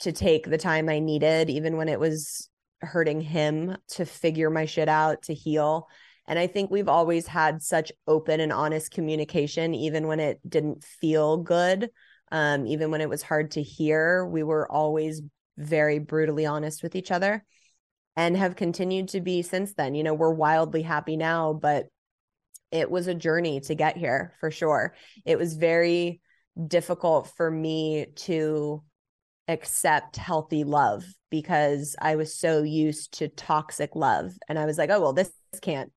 to 0.00 0.12
take 0.12 0.44
the 0.44 0.58
time 0.58 0.90
I 0.90 0.98
needed, 0.98 1.48
even 1.48 1.78
when 1.78 1.88
it 1.88 1.98
was 1.98 2.50
hurting 2.82 3.22
him 3.22 3.78
to 3.92 4.04
figure 4.04 4.50
my 4.50 4.66
shit 4.66 4.88
out, 4.88 5.22
to 5.22 5.34
heal. 5.34 5.88
And 6.28 6.38
I 6.38 6.48
think 6.48 6.70
we've 6.70 6.90
always 6.90 7.26
had 7.26 7.62
such 7.62 7.90
open 8.06 8.40
and 8.40 8.52
honest 8.52 8.90
communication, 8.90 9.74
even 9.74 10.06
when 10.08 10.20
it 10.20 10.40
didn't 10.46 10.84
feel 10.84 11.38
good, 11.38 11.88
um, 12.30 12.66
even 12.66 12.90
when 12.90 13.00
it 13.00 13.08
was 13.08 13.22
hard 13.22 13.52
to 13.52 13.62
hear. 13.62 14.26
We 14.26 14.42
were 14.42 14.70
always 14.70 15.22
very 15.56 16.00
brutally 16.00 16.44
honest 16.44 16.82
with 16.82 16.96
each 16.96 17.10
other 17.10 17.46
and 18.16 18.36
have 18.36 18.56
continued 18.56 19.08
to 19.08 19.20
be 19.20 19.42
since 19.42 19.74
then. 19.74 19.94
You 19.94 20.02
know, 20.02 20.14
we're 20.14 20.32
wildly 20.32 20.82
happy 20.82 21.16
now, 21.16 21.52
but 21.52 21.86
it 22.70 22.90
was 22.90 23.06
a 23.06 23.14
journey 23.14 23.60
to 23.60 23.74
get 23.74 23.96
here 23.96 24.32
for 24.40 24.50
sure. 24.50 24.94
It 25.24 25.38
was 25.38 25.54
very 25.54 26.20
difficult 26.68 27.30
for 27.36 27.50
me 27.50 28.06
to 28.16 28.82
accept 29.48 30.16
healthy 30.16 30.64
love 30.64 31.04
because 31.30 31.96
I 32.00 32.16
was 32.16 32.38
so 32.38 32.62
used 32.62 33.18
to 33.18 33.28
toxic 33.28 33.96
love 33.96 34.32
and 34.48 34.58
I 34.58 34.66
was 34.66 34.78
like, 34.78 34.90
"Oh, 34.90 35.00
well 35.00 35.12
this 35.12 35.32
can't 35.60 35.92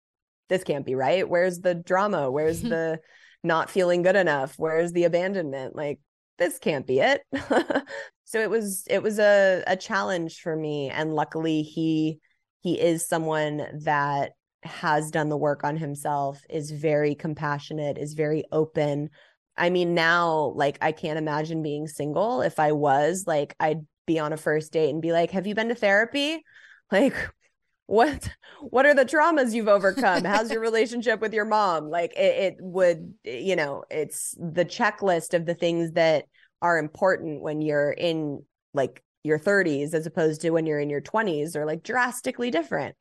this 0.50 0.64
can't 0.64 0.86
be 0.86 0.96
right. 0.96 1.28
Where's 1.28 1.60
the 1.60 1.76
drama? 1.76 2.30
Where's 2.32 2.62
the 2.62 3.00
not 3.44 3.70
feeling 3.70 4.02
good 4.02 4.16
enough? 4.16 4.56
Where's 4.58 4.92
the 4.92 5.06
abandonment? 5.06 5.76
Like 5.76 6.00
this 6.38 6.60
can't 6.60 6.86
be 6.86 7.00
it. 7.00 7.22
so 8.26 8.40
it 8.40 8.50
was 8.50 8.84
it 8.90 9.02
was 9.02 9.20
a 9.20 9.64
a 9.68 9.76
challenge 9.76 10.40
for 10.42 10.56
me 10.56 10.90
and 10.90 11.14
luckily 11.14 11.62
he 11.62 12.20
he 12.62 12.80
is 12.80 13.08
someone 13.08 13.66
that 13.84 14.32
has 14.64 15.12
done 15.12 15.30
the 15.30 15.38
work 15.38 15.64
on 15.64 15.78
himself 15.78 16.42
is 16.50 16.72
very 16.72 17.16
compassionate 17.16 17.98
is 17.98 18.14
very 18.14 18.44
open. 18.52 19.10
I 19.58 19.70
mean 19.70 19.94
now 19.94 20.54
like 20.56 20.78
i 20.82 20.92
can't 20.92 21.18
imagine 21.18 21.64
being 21.64 21.88
single. 21.88 22.42
If 22.42 22.60
i 22.60 22.72
was 22.72 23.26
like 23.28 23.56
i'd 23.60 23.86
be 24.06 24.20
on 24.20 24.34
a 24.34 24.38
first 24.38 24.72
date 24.74 24.92
and 24.92 25.02
be 25.02 25.12
like 25.12 25.32
have 25.32 25.48
you 25.48 25.56
been 25.56 25.70
to 25.70 25.76
therapy? 25.76 26.44
Like 26.92 27.16
what 27.88 28.30
what 28.62 28.86
are 28.86 28.96
the 28.96 29.06
traumas 29.06 29.54
you've 29.54 29.68
overcome 29.68 30.24
how's 30.24 30.52
your 30.52 30.62
relationship 30.62 31.22
with 31.22 31.34
your 31.34 31.46
mom 31.46 31.88
like 31.90 32.12
it, 32.16 32.54
it 32.54 32.56
would 32.60 33.14
you 33.24 33.56
know 33.56 33.84
it's 33.92 34.36
the 34.40 34.66
checklist 34.66 35.34
of 35.34 35.46
the 35.46 35.54
things 35.54 35.92
that 35.92 36.26
are 36.62 36.80
important 36.80 37.42
when 37.42 37.62
you're 37.62 37.92
in 37.92 38.44
like 38.74 39.04
your 39.24 39.40
30s 39.40 39.94
as 39.94 40.06
opposed 40.06 40.42
to 40.42 40.52
when 40.52 40.66
you're 40.66 40.80
in 40.80 40.90
your 40.90 41.02
20s 41.02 41.56
are 41.56 41.66
like 41.66 41.84
drastically 41.84 42.52
different. 42.52 42.96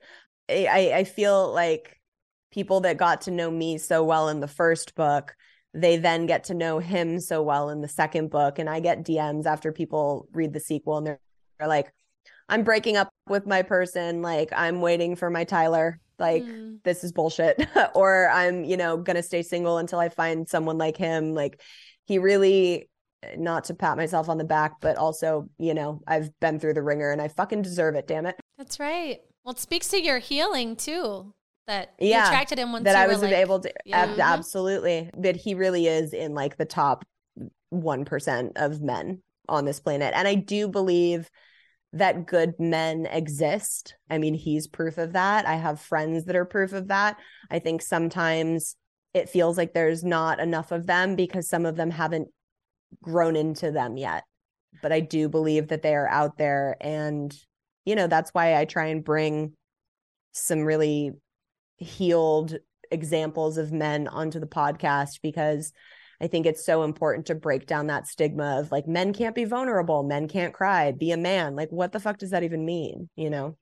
I, 0.49 0.93
I 0.95 1.05
feel 1.05 1.53
like 1.53 2.01
people 2.51 2.80
that 2.80 2.97
got 2.97 3.22
to 3.22 3.30
know 3.30 3.51
me 3.51 3.78
so 3.78 4.03
well 4.05 4.28
in 4.28 4.41
the 4.41 4.49
first 4.49 4.95
book 4.95 5.35
they 5.74 5.97
then 5.97 6.26
get 6.26 6.45
to 6.45 6.55
know 6.55 6.78
him 6.78 7.18
so 7.18 7.43
well 7.43 7.68
in 7.68 7.80
the 7.80 7.89
second 7.89 8.30
book. 8.30 8.61
And 8.61 8.70
I 8.70 8.78
get 8.78 9.05
DMs 9.05 9.45
after 9.45 9.72
people 9.72 10.28
read 10.32 10.53
the 10.53 10.61
sequel 10.61 10.99
and 10.99 11.07
they're, 11.07 11.20
they're 11.59 11.68
like, 11.68 11.93
I'm 12.49 12.62
breaking 12.62 12.97
up 12.97 13.09
with 13.28 13.47
my 13.47 13.62
person. 13.62 14.22
Like, 14.22 14.51
I'm 14.55 14.80
waiting 14.80 15.16
for 15.16 15.30
my 15.30 15.45
Tyler. 15.45 15.99
Like, 16.18 16.42
Mm. 16.45 16.82
this 16.84 17.03
is 17.03 17.12
bullshit. 17.12 17.66
or 17.95 18.28
I'm, 18.30 18.64
you 18.64 18.76
know, 18.76 18.97
going 18.97 19.16
to 19.16 19.22
stay 19.22 19.42
single 19.42 19.78
until 19.78 19.99
I 19.99 20.09
find 20.09 20.49
someone 20.49 20.78
like 20.78 20.97
him. 20.97 21.34
Like, 21.34 21.61
he 22.07 22.18
really, 22.18 22.88
not 23.36 23.64
to 23.64 23.74
pat 23.74 23.97
myself 23.97 24.28
on 24.28 24.38
the 24.38 24.45
back, 24.45 24.74
but 24.80 24.97
also, 24.97 25.49
you 25.59 25.72
know, 25.74 26.03
I've 26.07 26.30
been 26.40 26.61
through 26.61 26.74
the 26.74 26.82
ringer 26.82 27.11
and 27.11 27.20
I 27.22 27.28
fucking 27.28 27.62
deserve 27.62 27.95
it. 27.95 28.07
Damn 28.07 28.26
it. 28.26 28.36
That's 28.59 28.78
right. 28.78 29.20
Well, 29.45 29.53
it 29.55 29.59
speaks 29.59 29.88
to 29.88 30.01
your 30.01 30.18
healing 30.18 30.76
too. 30.76 31.32
That 31.66 31.95
you 31.99 32.11
Yeah, 32.11 32.26
attracted 32.26 32.59
him 32.59 32.72
once 32.72 32.84
that 32.84 32.95
I 32.95 33.07
was 33.07 33.22
like, 33.22 33.32
able 33.32 33.59
to 33.61 33.72
Yeah. 33.86 34.03
ab- 34.03 34.20
absolutely. 34.20 35.11
But 35.16 35.34
he 35.36 35.55
really 35.55 35.86
is 35.86 36.12
in 36.12 36.34
like 36.34 36.59
the 36.59 36.66
top 36.66 37.05
1% 37.72 38.53
of 38.57 38.80
men 38.82 39.22
on 39.49 39.64
this 39.64 39.80
planet. 39.80 40.12
And 40.14 40.28
I 40.28 40.34
do 40.34 40.68
believe 40.68 41.30
that 41.95 42.26
good 42.26 42.59
men 42.59 43.07
exist. 43.07 43.95
I 44.11 44.18
mean, 44.18 44.34
he's 44.34 44.66
proof 44.66 44.99
of 44.99 45.12
that. 45.12 45.47
I 45.47 45.55
have 45.55 45.80
friends 45.80 46.24
that 46.24 46.36
are 46.36 46.45
proof 46.45 46.72
of 46.72 46.88
that. 46.88 47.16
I 47.51 47.61
think 47.61 47.82
sometimes 47.82 48.76
it 49.14 49.28
feels 49.28 49.57
like 49.57 49.72
there's 49.72 50.03
not 50.05 50.40
enough 50.40 50.72
of 50.72 50.86
them 50.86 51.14
because 51.14 51.49
some 51.49 51.64
of 51.64 51.76
them 51.76 51.90
haven't 51.90 52.28
grown 53.01 53.36
into 53.36 53.70
them 53.70 53.97
yet. 53.97 54.24
But 54.82 54.92
I 54.92 55.01
do 55.01 55.28
believe 55.28 55.68
that 55.68 55.82
they 55.82 55.95
are 55.95 56.09
out 56.09 56.36
there. 56.36 56.76
And, 56.80 57.34
you 57.84 57.95
know, 57.95 58.09
that's 58.09 58.30
why 58.34 58.57
I 58.57 58.64
try 58.64 58.86
and 58.86 59.05
bring 59.05 59.53
some 60.32 60.64
really 60.64 61.12
healed 61.76 62.57
examples 62.90 63.57
of 63.57 63.72
men 63.72 64.09
onto 64.09 64.40
the 64.40 64.47
podcast 64.47 65.20
because 65.22 65.72
I 66.21 66.27
think 66.27 66.47
it's 66.47 66.65
so 66.65 66.83
important 66.85 67.27
to 67.27 67.35
break 67.35 67.67
down 67.67 67.87
that 67.89 68.07
stigma 68.07 68.61
of 68.61 68.71
like 68.73 68.87
men 68.87 69.12
can't 69.12 69.35
be 69.35 69.45
vulnerable, 69.45 70.03
men 70.03 70.29
can't 70.29 70.55
cry, 70.55 70.93
be 70.93 71.11
a 71.12 71.17
man. 71.17 71.57
Like 71.57 71.71
what 71.71 71.93
the 71.93 72.01
fuck 72.01 72.19
does 72.19 72.31
that 72.31 72.43
even 72.45 72.65
mean, 72.65 73.09
you 73.17 73.31
know? 73.31 73.57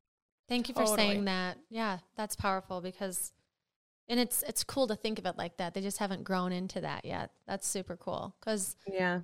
Thank 0.49 0.69
you 0.69 0.75
for 0.75 0.81
Totally. 0.81 0.97
saying 0.97 1.25
that. 1.27 1.59
Yeah, 1.71 1.99
that's 2.17 2.37
powerful 2.37 2.81
because 2.81 3.33
and 4.09 4.21
it's 4.21 4.43
it's 4.43 4.65
cool 4.65 4.87
to 4.89 4.97
think 4.97 5.19
of 5.19 5.27
it 5.27 5.39
like 5.39 5.57
that. 5.57 5.73
They 5.75 5.81
just 5.81 5.99
haven't 5.99 6.25
grown 6.25 6.53
into 6.53 6.81
that 6.83 7.05
yet. 7.05 7.31
That's 7.47 7.67
super 7.67 7.97
cool 7.97 8.35
cuz 8.41 8.77
Yeah. 8.87 9.21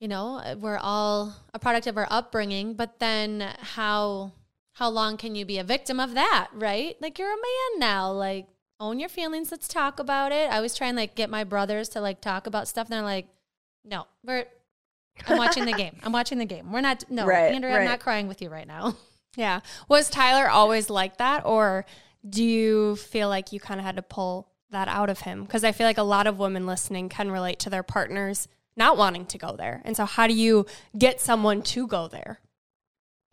you 0.00 0.08
know, 0.08 0.56
we're 0.60 0.78
all 0.78 1.34
a 1.54 1.58
product 1.58 1.86
of 1.86 1.96
our 1.96 2.06
upbringing, 2.10 2.74
but 2.74 2.98
then 2.98 3.40
how 3.58 4.32
how 4.72 4.88
long 4.90 5.16
can 5.16 5.34
you 5.36 5.46
be 5.46 5.58
a 5.58 5.64
victim 5.64 6.00
of 6.00 6.14
that, 6.14 6.50
right? 6.52 7.00
Like 7.00 7.18
you're 7.18 7.32
a 7.32 7.36
man 7.36 7.78
now, 7.78 8.10
like 8.12 8.48
own 8.80 8.98
your 8.98 9.08
feelings, 9.08 9.50
let's 9.50 9.68
talk 9.68 9.98
about 9.98 10.32
it. 10.32 10.50
I 10.50 10.56
always 10.56 10.74
try 10.74 10.88
and 10.88 10.96
like 10.96 11.14
get 11.14 11.30
my 11.30 11.44
brothers 11.44 11.88
to 11.90 12.00
like 12.00 12.20
talk 12.20 12.46
about 12.46 12.68
stuff 12.68 12.86
and 12.86 12.92
they're 12.92 13.02
like, 13.02 13.28
"No, 13.84 14.06
we're 14.24 14.46
I'm 15.28 15.38
watching 15.38 15.64
the 15.64 15.72
game. 15.76 15.96
I'm 16.02 16.12
watching 16.12 16.38
the 16.38 16.44
game. 16.44 16.72
We're 16.72 16.80
not 16.80 17.04
no, 17.10 17.26
Right, 17.26 17.54
Andrew, 17.54 17.70
I'm 17.70 17.84
not 17.84 18.00
crying 18.00 18.28
with 18.28 18.42
you 18.42 18.48
right 18.48 18.66
now." 18.66 18.96
Yeah. 19.36 19.60
Was 19.88 20.10
Tyler 20.10 20.48
always 20.48 20.88
like 20.88 21.16
that? 21.16 21.44
Or 21.44 21.84
do 22.28 22.44
you 22.44 22.94
feel 22.96 23.28
like 23.28 23.52
you 23.52 23.58
kind 23.58 23.80
of 23.80 23.84
had 23.84 23.96
to 23.96 24.02
pull 24.02 24.48
that 24.70 24.86
out 24.86 25.10
of 25.10 25.20
him? 25.20 25.42
Because 25.42 25.64
I 25.64 25.72
feel 25.72 25.86
like 25.88 25.98
a 25.98 26.04
lot 26.04 26.28
of 26.28 26.38
women 26.38 26.66
listening 26.66 27.08
can 27.08 27.32
relate 27.32 27.58
to 27.60 27.68
their 27.70 27.82
partners 27.82 28.46
not 28.76 28.96
wanting 28.96 29.26
to 29.26 29.38
go 29.38 29.56
there. 29.56 29.82
And 29.84 29.96
so, 29.96 30.04
how 30.04 30.26
do 30.26 30.34
you 30.34 30.66
get 30.96 31.20
someone 31.20 31.62
to 31.62 31.86
go 31.86 32.08
there? 32.08 32.40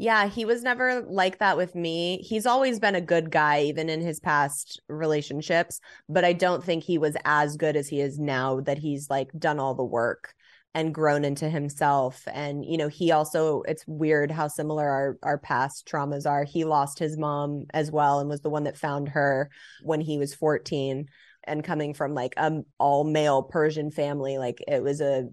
Yeah, 0.01 0.29
he 0.29 0.45
was 0.45 0.63
never 0.63 1.03
like 1.03 1.37
that 1.37 1.57
with 1.57 1.75
me. 1.75 2.23
He's 2.23 2.47
always 2.47 2.79
been 2.79 2.95
a 2.95 3.01
good 3.01 3.29
guy, 3.29 3.61
even 3.65 3.87
in 3.87 4.01
his 4.01 4.19
past 4.19 4.81
relationships, 4.89 5.79
but 6.09 6.25
I 6.25 6.33
don't 6.33 6.63
think 6.63 6.83
he 6.83 6.97
was 6.97 7.15
as 7.23 7.55
good 7.55 7.75
as 7.75 7.87
he 7.87 8.01
is 8.01 8.17
now 8.17 8.61
that 8.61 8.79
he's 8.79 9.11
like 9.11 9.31
done 9.37 9.59
all 9.59 9.75
the 9.75 9.83
work 9.83 10.33
and 10.73 10.91
grown 10.91 11.23
into 11.23 11.47
himself. 11.47 12.27
And, 12.33 12.65
you 12.65 12.79
know, 12.79 12.87
he 12.87 13.11
also, 13.11 13.61
it's 13.67 13.85
weird 13.85 14.31
how 14.31 14.47
similar 14.47 14.89
our, 14.89 15.17
our 15.21 15.37
past 15.37 15.87
traumas 15.87 16.27
are. 16.27 16.45
He 16.45 16.63
lost 16.63 16.97
his 16.97 17.15
mom 17.15 17.65
as 17.71 17.91
well 17.91 18.19
and 18.19 18.27
was 18.27 18.41
the 18.41 18.49
one 18.49 18.63
that 18.63 18.77
found 18.77 19.09
her 19.09 19.51
when 19.83 20.01
he 20.01 20.17
was 20.17 20.33
14. 20.33 21.09
And 21.43 21.63
coming 21.63 21.93
from 21.93 22.15
like 22.15 22.33
a 22.37 22.61
all 22.79 23.03
male 23.03 23.43
Persian 23.43 23.91
family, 23.91 24.39
like 24.39 24.63
it 24.67 24.81
was 24.81 24.99
a 24.99 25.27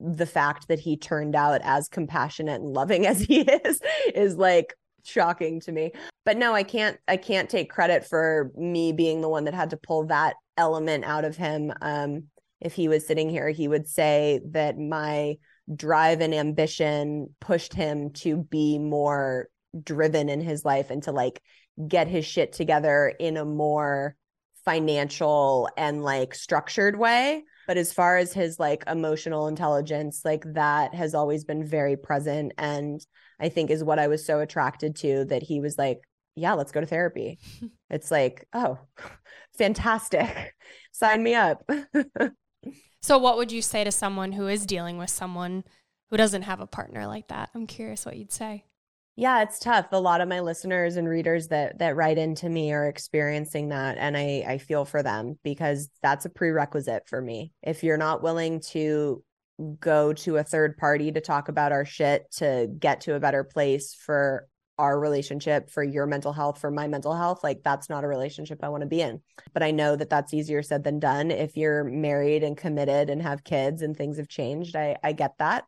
the 0.00 0.26
fact 0.26 0.68
that 0.68 0.80
he 0.80 0.96
turned 0.96 1.36
out 1.36 1.60
as 1.62 1.88
compassionate 1.88 2.60
and 2.60 2.72
loving 2.72 3.06
as 3.06 3.20
he 3.20 3.40
is 3.42 3.80
is 4.14 4.36
like 4.36 4.74
shocking 5.04 5.60
to 5.60 5.72
me. 5.72 5.92
But 6.24 6.36
no 6.36 6.54
i 6.54 6.62
can't 6.62 6.98
i 7.08 7.16
can't 7.16 7.50
take 7.50 7.70
credit 7.70 8.06
for 8.06 8.50
me 8.56 8.92
being 8.92 9.20
the 9.20 9.28
one 9.28 9.44
that 9.44 9.54
had 9.54 9.70
to 9.70 9.76
pull 9.76 10.06
that 10.06 10.36
element 10.56 11.04
out 11.04 11.24
of 11.24 11.36
him. 11.36 11.72
Um 11.80 12.24
if 12.60 12.74
he 12.74 12.88
was 12.88 13.06
sitting 13.06 13.30
here 13.30 13.48
he 13.50 13.68
would 13.68 13.86
say 13.86 14.40
that 14.50 14.78
my 14.78 15.36
drive 15.74 16.20
and 16.20 16.34
ambition 16.34 17.34
pushed 17.40 17.72
him 17.72 18.10
to 18.10 18.36
be 18.36 18.78
more 18.78 19.48
driven 19.82 20.28
in 20.28 20.40
his 20.40 20.64
life 20.64 20.90
and 20.90 21.02
to 21.04 21.12
like 21.12 21.40
get 21.86 22.08
his 22.08 22.26
shit 22.26 22.52
together 22.52 23.12
in 23.18 23.36
a 23.36 23.44
more 23.44 24.16
financial 24.64 25.68
and 25.76 26.02
like 26.02 26.34
structured 26.34 26.98
way 26.98 27.42
but 27.70 27.76
as 27.76 27.92
far 27.92 28.16
as 28.16 28.32
his 28.32 28.58
like 28.58 28.82
emotional 28.88 29.46
intelligence 29.46 30.22
like 30.24 30.42
that 30.54 30.92
has 30.92 31.14
always 31.14 31.44
been 31.44 31.64
very 31.64 31.96
present 31.96 32.50
and 32.58 33.06
i 33.38 33.48
think 33.48 33.70
is 33.70 33.84
what 33.84 34.00
i 34.00 34.08
was 34.08 34.26
so 34.26 34.40
attracted 34.40 34.96
to 34.96 35.24
that 35.26 35.44
he 35.44 35.60
was 35.60 35.78
like 35.78 36.00
yeah 36.34 36.54
let's 36.54 36.72
go 36.72 36.80
to 36.80 36.86
therapy 36.86 37.38
it's 37.90 38.10
like 38.10 38.44
oh 38.52 38.76
fantastic 39.56 40.52
sign 40.90 41.22
me 41.22 41.36
up 41.36 41.62
So, 43.02 43.16
what 43.16 43.38
would 43.38 43.50
you 43.50 43.62
say 43.62 43.82
to 43.84 43.92
someone 43.92 44.32
who 44.32 44.46
is 44.46 44.66
dealing 44.66 44.98
with 44.98 45.10
someone 45.10 45.64
who 46.10 46.16
doesn't 46.16 46.42
have 46.42 46.60
a 46.60 46.66
partner 46.66 47.06
like 47.06 47.28
that? 47.28 47.50
I'm 47.54 47.66
curious 47.66 48.04
what 48.04 48.16
you'd 48.16 48.32
say. 48.32 48.64
Yeah 49.20 49.42
it's 49.42 49.58
tough. 49.58 49.86
A 49.92 50.00
lot 50.00 50.22
of 50.22 50.28
my 50.28 50.40
listeners 50.40 50.96
and 50.96 51.06
readers 51.06 51.48
that 51.48 51.78
that 51.78 51.94
write 51.94 52.16
into 52.16 52.48
me 52.48 52.72
are 52.72 52.88
experiencing 52.88 53.68
that 53.68 53.98
and 53.98 54.16
i 54.16 54.42
i 54.48 54.58
feel 54.58 54.86
for 54.86 55.02
them 55.02 55.38
because 55.44 55.90
that's 56.02 56.24
a 56.24 56.30
prerequisite 56.30 57.06
for 57.06 57.20
me. 57.20 57.52
If 57.62 57.84
you're 57.84 57.98
not 57.98 58.22
willing 58.22 58.60
to 58.70 59.22
go 59.78 60.14
to 60.14 60.38
a 60.38 60.42
third 60.42 60.78
party 60.78 61.12
to 61.12 61.20
talk 61.20 61.48
about 61.48 61.70
our 61.70 61.84
shit 61.84 62.30
to 62.38 62.66
get 62.78 63.02
to 63.02 63.14
a 63.14 63.20
better 63.20 63.44
place 63.44 63.94
for 63.94 64.48
our 64.78 64.98
relationship 64.98 65.68
for 65.68 65.84
your 65.84 66.06
mental 66.06 66.32
health 66.32 66.58
for 66.58 66.70
my 66.70 66.88
mental 66.88 67.14
health 67.14 67.44
like 67.44 67.62
that's 67.62 67.90
not 67.90 68.02
a 68.02 68.08
relationship 68.08 68.58
i 68.62 68.70
want 68.70 68.80
to 68.80 68.86
be 68.86 69.02
in. 69.02 69.20
But 69.52 69.62
i 69.62 69.70
know 69.70 69.96
that 69.96 70.08
that's 70.08 70.32
easier 70.32 70.62
said 70.62 70.82
than 70.82 70.98
done. 70.98 71.30
If 71.30 71.58
you're 71.58 71.84
married 71.84 72.42
and 72.42 72.56
committed 72.56 73.10
and 73.10 73.20
have 73.20 73.44
kids 73.44 73.82
and 73.82 73.94
things 73.94 74.16
have 74.16 74.28
changed 74.28 74.76
i 74.76 74.96
i 75.04 75.12
get 75.12 75.36
that 75.40 75.64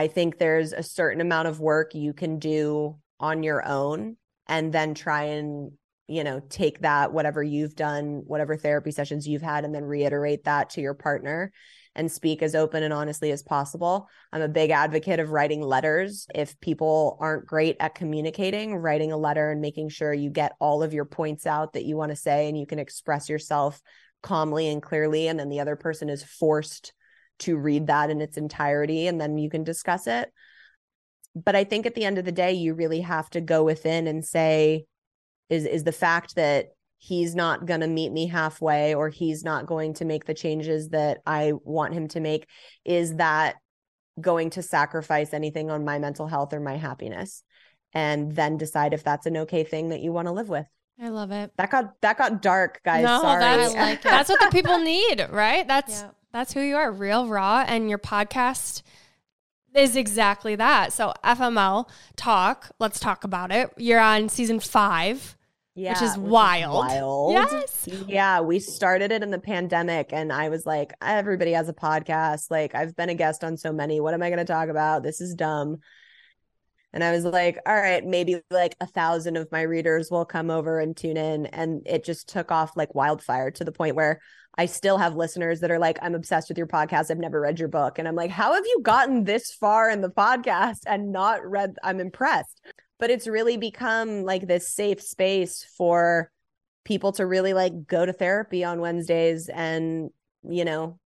I 0.00 0.08
think 0.08 0.38
there's 0.38 0.72
a 0.72 0.82
certain 0.82 1.20
amount 1.20 1.48
of 1.48 1.60
work 1.60 1.94
you 1.94 2.14
can 2.14 2.38
do 2.38 2.96
on 3.18 3.42
your 3.42 3.66
own 3.68 4.16
and 4.48 4.72
then 4.72 4.94
try 4.94 5.24
and, 5.24 5.72
you 6.08 6.24
know, 6.24 6.40
take 6.48 6.80
that, 6.80 7.12
whatever 7.12 7.42
you've 7.42 7.74
done, 7.74 8.22
whatever 8.26 8.56
therapy 8.56 8.92
sessions 8.92 9.28
you've 9.28 9.42
had, 9.42 9.66
and 9.66 9.74
then 9.74 9.84
reiterate 9.84 10.44
that 10.44 10.70
to 10.70 10.80
your 10.80 10.94
partner 10.94 11.52
and 11.94 12.10
speak 12.10 12.40
as 12.40 12.54
open 12.54 12.82
and 12.82 12.94
honestly 12.94 13.30
as 13.30 13.42
possible. 13.42 14.08
I'm 14.32 14.40
a 14.40 14.48
big 14.48 14.70
advocate 14.70 15.20
of 15.20 15.32
writing 15.32 15.60
letters. 15.60 16.26
If 16.34 16.58
people 16.60 17.18
aren't 17.20 17.44
great 17.44 17.76
at 17.78 17.94
communicating, 17.94 18.76
writing 18.76 19.12
a 19.12 19.18
letter 19.18 19.50
and 19.50 19.60
making 19.60 19.90
sure 19.90 20.14
you 20.14 20.30
get 20.30 20.56
all 20.60 20.82
of 20.82 20.94
your 20.94 21.04
points 21.04 21.46
out 21.46 21.74
that 21.74 21.84
you 21.84 21.98
want 21.98 22.10
to 22.10 22.16
say 22.16 22.48
and 22.48 22.58
you 22.58 22.64
can 22.64 22.78
express 22.78 23.28
yourself 23.28 23.82
calmly 24.22 24.66
and 24.70 24.82
clearly. 24.82 25.28
And 25.28 25.38
then 25.38 25.50
the 25.50 25.60
other 25.60 25.76
person 25.76 26.08
is 26.08 26.24
forced 26.24 26.94
to 27.40 27.56
read 27.56 27.86
that 27.88 28.10
in 28.10 28.20
its 28.20 28.36
entirety 28.36 29.06
and 29.06 29.20
then 29.20 29.38
you 29.38 29.50
can 29.50 29.64
discuss 29.64 30.06
it. 30.06 30.30
But 31.34 31.54
I 31.56 31.64
think 31.64 31.86
at 31.86 31.94
the 31.94 32.04
end 32.04 32.18
of 32.18 32.24
the 32.24 32.32
day, 32.32 32.52
you 32.52 32.74
really 32.74 33.00
have 33.02 33.30
to 33.30 33.40
go 33.40 33.62
within 33.64 34.06
and 34.06 34.24
say, 34.24 34.84
is 35.48 35.64
is 35.64 35.84
the 35.84 35.92
fact 35.92 36.36
that 36.36 36.66
he's 36.98 37.34
not 37.34 37.66
going 37.66 37.80
to 37.80 37.86
meet 37.86 38.12
me 38.12 38.26
halfway 38.26 38.94
or 38.94 39.08
he's 39.08 39.42
not 39.42 39.66
going 39.66 39.94
to 39.94 40.04
make 40.04 40.26
the 40.26 40.34
changes 40.34 40.90
that 40.90 41.18
I 41.26 41.52
want 41.64 41.94
him 41.94 42.08
to 42.08 42.20
make, 42.20 42.46
is 42.84 43.14
that 43.16 43.56
going 44.20 44.50
to 44.50 44.62
sacrifice 44.62 45.32
anything 45.32 45.70
on 45.70 45.84
my 45.84 45.98
mental 45.98 46.26
health 46.26 46.52
or 46.52 46.60
my 46.60 46.76
happiness? 46.76 47.42
And 47.92 48.34
then 48.36 48.56
decide 48.56 48.92
if 48.92 49.02
that's 49.02 49.26
an 49.26 49.36
okay 49.38 49.64
thing 49.64 49.88
that 49.88 50.00
you 50.00 50.12
want 50.12 50.28
to 50.28 50.32
live 50.32 50.48
with. 50.48 50.66
I 51.00 51.08
love 51.08 51.30
it. 51.30 51.50
That 51.56 51.70
got 51.70 51.94
that 52.02 52.18
got 52.18 52.42
dark, 52.42 52.80
guys. 52.84 53.04
no, 53.04 53.22
Sorry. 53.22 53.40
that's 53.40 53.74
I 53.74 53.80
like 53.80 53.98
it. 54.00 54.04
that's 54.04 54.28
what 54.28 54.40
the 54.40 54.50
people 54.50 54.78
need, 54.94 55.26
right? 55.30 55.66
That's 55.66 56.02
Yeah. 56.02 56.10
That's 56.32 56.52
who 56.52 56.60
you 56.60 56.76
are, 56.76 56.90
real 56.90 57.26
raw, 57.26 57.64
and 57.66 57.88
your 57.88 57.98
podcast 57.98 58.82
is 59.74 59.96
exactly 59.96 60.56
that. 60.56 60.92
So 60.92 61.12
FML 61.24 61.88
talk, 62.16 62.70
let's 62.78 62.98
talk 63.00 63.24
about 63.24 63.52
it. 63.52 63.72
You're 63.76 64.00
on 64.00 64.28
season 64.28 64.60
five. 64.60 65.36
yeah, 65.74 65.92
which 65.92 66.02
is 66.02 66.18
wild. 66.18 66.74
wild. 66.74 67.32
Yes. 67.32 67.88
Yeah, 68.08 68.40
we 68.40 68.58
started 68.58 69.12
it 69.12 69.22
in 69.22 69.30
the 69.30 69.38
pandemic, 69.38 70.12
and 70.12 70.32
I 70.32 70.48
was 70.48 70.66
like, 70.66 70.92
everybody 71.00 71.52
has 71.52 71.68
a 71.68 71.72
podcast. 71.72 72.50
Like, 72.50 72.74
I've 72.74 72.96
been 72.96 73.10
a 73.10 73.14
guest 73.14 73.44
on 73.44 73.56
so 73.56 73.72
many. 73.72 74.00
What 74.00 74.14
am 74.14 74.22
I 74.22 74.28
going 74.28 74.38
to 74.38 74.44
talk 74.44 74.68
about? 74.68 75.02
This 75.02 75.20
is 75.20 75.34
dumb. 75.34 75.78
And 76.92 77.04
I 77.04 77.12
was 77.12 77.24
like, 77.24 77.58
all 77.66 77.74
right, 77.74 78.04
maybe 78.04 78.42
like 78.50 78.76
a 78.80 78.86
thousand 78.86 79.36
of 79.36 79.50
my 79.52 79.62
readers 79.62 80.10
will 80.10 80.24
come 80.24 80.50
over 80.50 80.80
and 80.80 80.96
tune 80.96 81.16
in. 81.16 81.46
And 81.46 81.82
it 81.86 82.04
just 82.04 82.28
took 82.28 82.50
off 82.50 82.76
like 82.76 82.94
wildfire 82.94 83.50
to 83.52 83.64
the 83.64 83.72
point 83.72 83.94
where 83.94 84.20
I 84.58 84.66
still 84.66 84.98
have 84.98 85.14
listeners 85.14 85.60
that 85.60 85.70
are 85.70 85.78
like, 85.78 85.98
I'm 86.02 86.14
obsessed 86.14 86.48
with 86.48 86.58
your 86.58 86.66
podcast. 86.66 87.10
I've 87.10 87.18
never 87.18 87.40
read 87.40 87.58
your 87.58 87.68
book. 87.68 87.98
And 87.98 88.06
I'm 88.06 88.16
like, 88.16 88.30
how 88.30 88.54
have 88.54 88.66
you 88.66 88.80
gotten 88.82 89.24
this 89.24 89.52
far 89.52 89.88
in 89.88 90.00
the 90.00 90.10
podcast 90.10 90.80
and 90.86 91.12
not 91.12 91.48
read? 91.48 91.76
I'm 91.82 92.00
impressed. 92.00 92.60
But 92.98 93.10
it's 93.10 93.26
really 93.26 93.56
become 93.56 94.24
like 94.24 94.46
this 94.46 94.68
safe 94.68 95.00
space 95.00 95.64
for 95.78 96.30
people 96.84 97.12
to 97.12 97.24
really 97.24 97.54
like 97.54 97.86
go 97.86 98.04
to 98.04 98.12
therapy 98.12 98.64
on 98.64 98.80
Wednesdays 98.80 99.48
and, 99.48 100.10
you 100.42 100.64
know, 100.64 100.99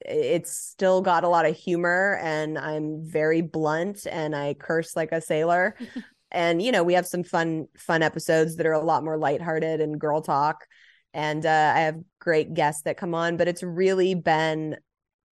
it's 0.00 0.52
still 0.52 1.00
got 1.00 1.24
a 1.24 1.28
lot 1.28 1.46
of 1.46 1.56
humor 1.56 2.18
and 2.22 2.58
I'm 2.58 3.02
very 3.04 3.40
blunt 3.40 4.06
and 4.10 4.36
I 4.36 4.54
curse 4.54 4.94
like 4.94 5.12
a 5.12 5.20
sailor. 5.20 5.76
and 6.30 6.60
you 6.60 6.72
know, 6.72 6.82
we 6.82 6.94
have 6.94 7.06
some 7.06 7.24
fun 7.24 7.66
fun 7.76 8.02
episodes 8.02 8.56
that 8.56 8.66
are 8.66 8.72
a 8.72 8.84
lot 8.84 9.04
more 9.04 9.18
lighthearted 9.18 9.80
and 9.80 10.00
girl 10.00 10.20
talk. 10.20 10.64
And 11.14 11.46
uh, 11.46 11.72
I 11.74 11.80
have 11.80 11.96
great 12.20 12.52
guests 12.52 12.82
that 12.82 12.98
come 12.98 13.14
on, 13.14 13.36
but 13.38 13.48
it's 13.48 13.62
really 13.62 14.14
been 14.14 14.76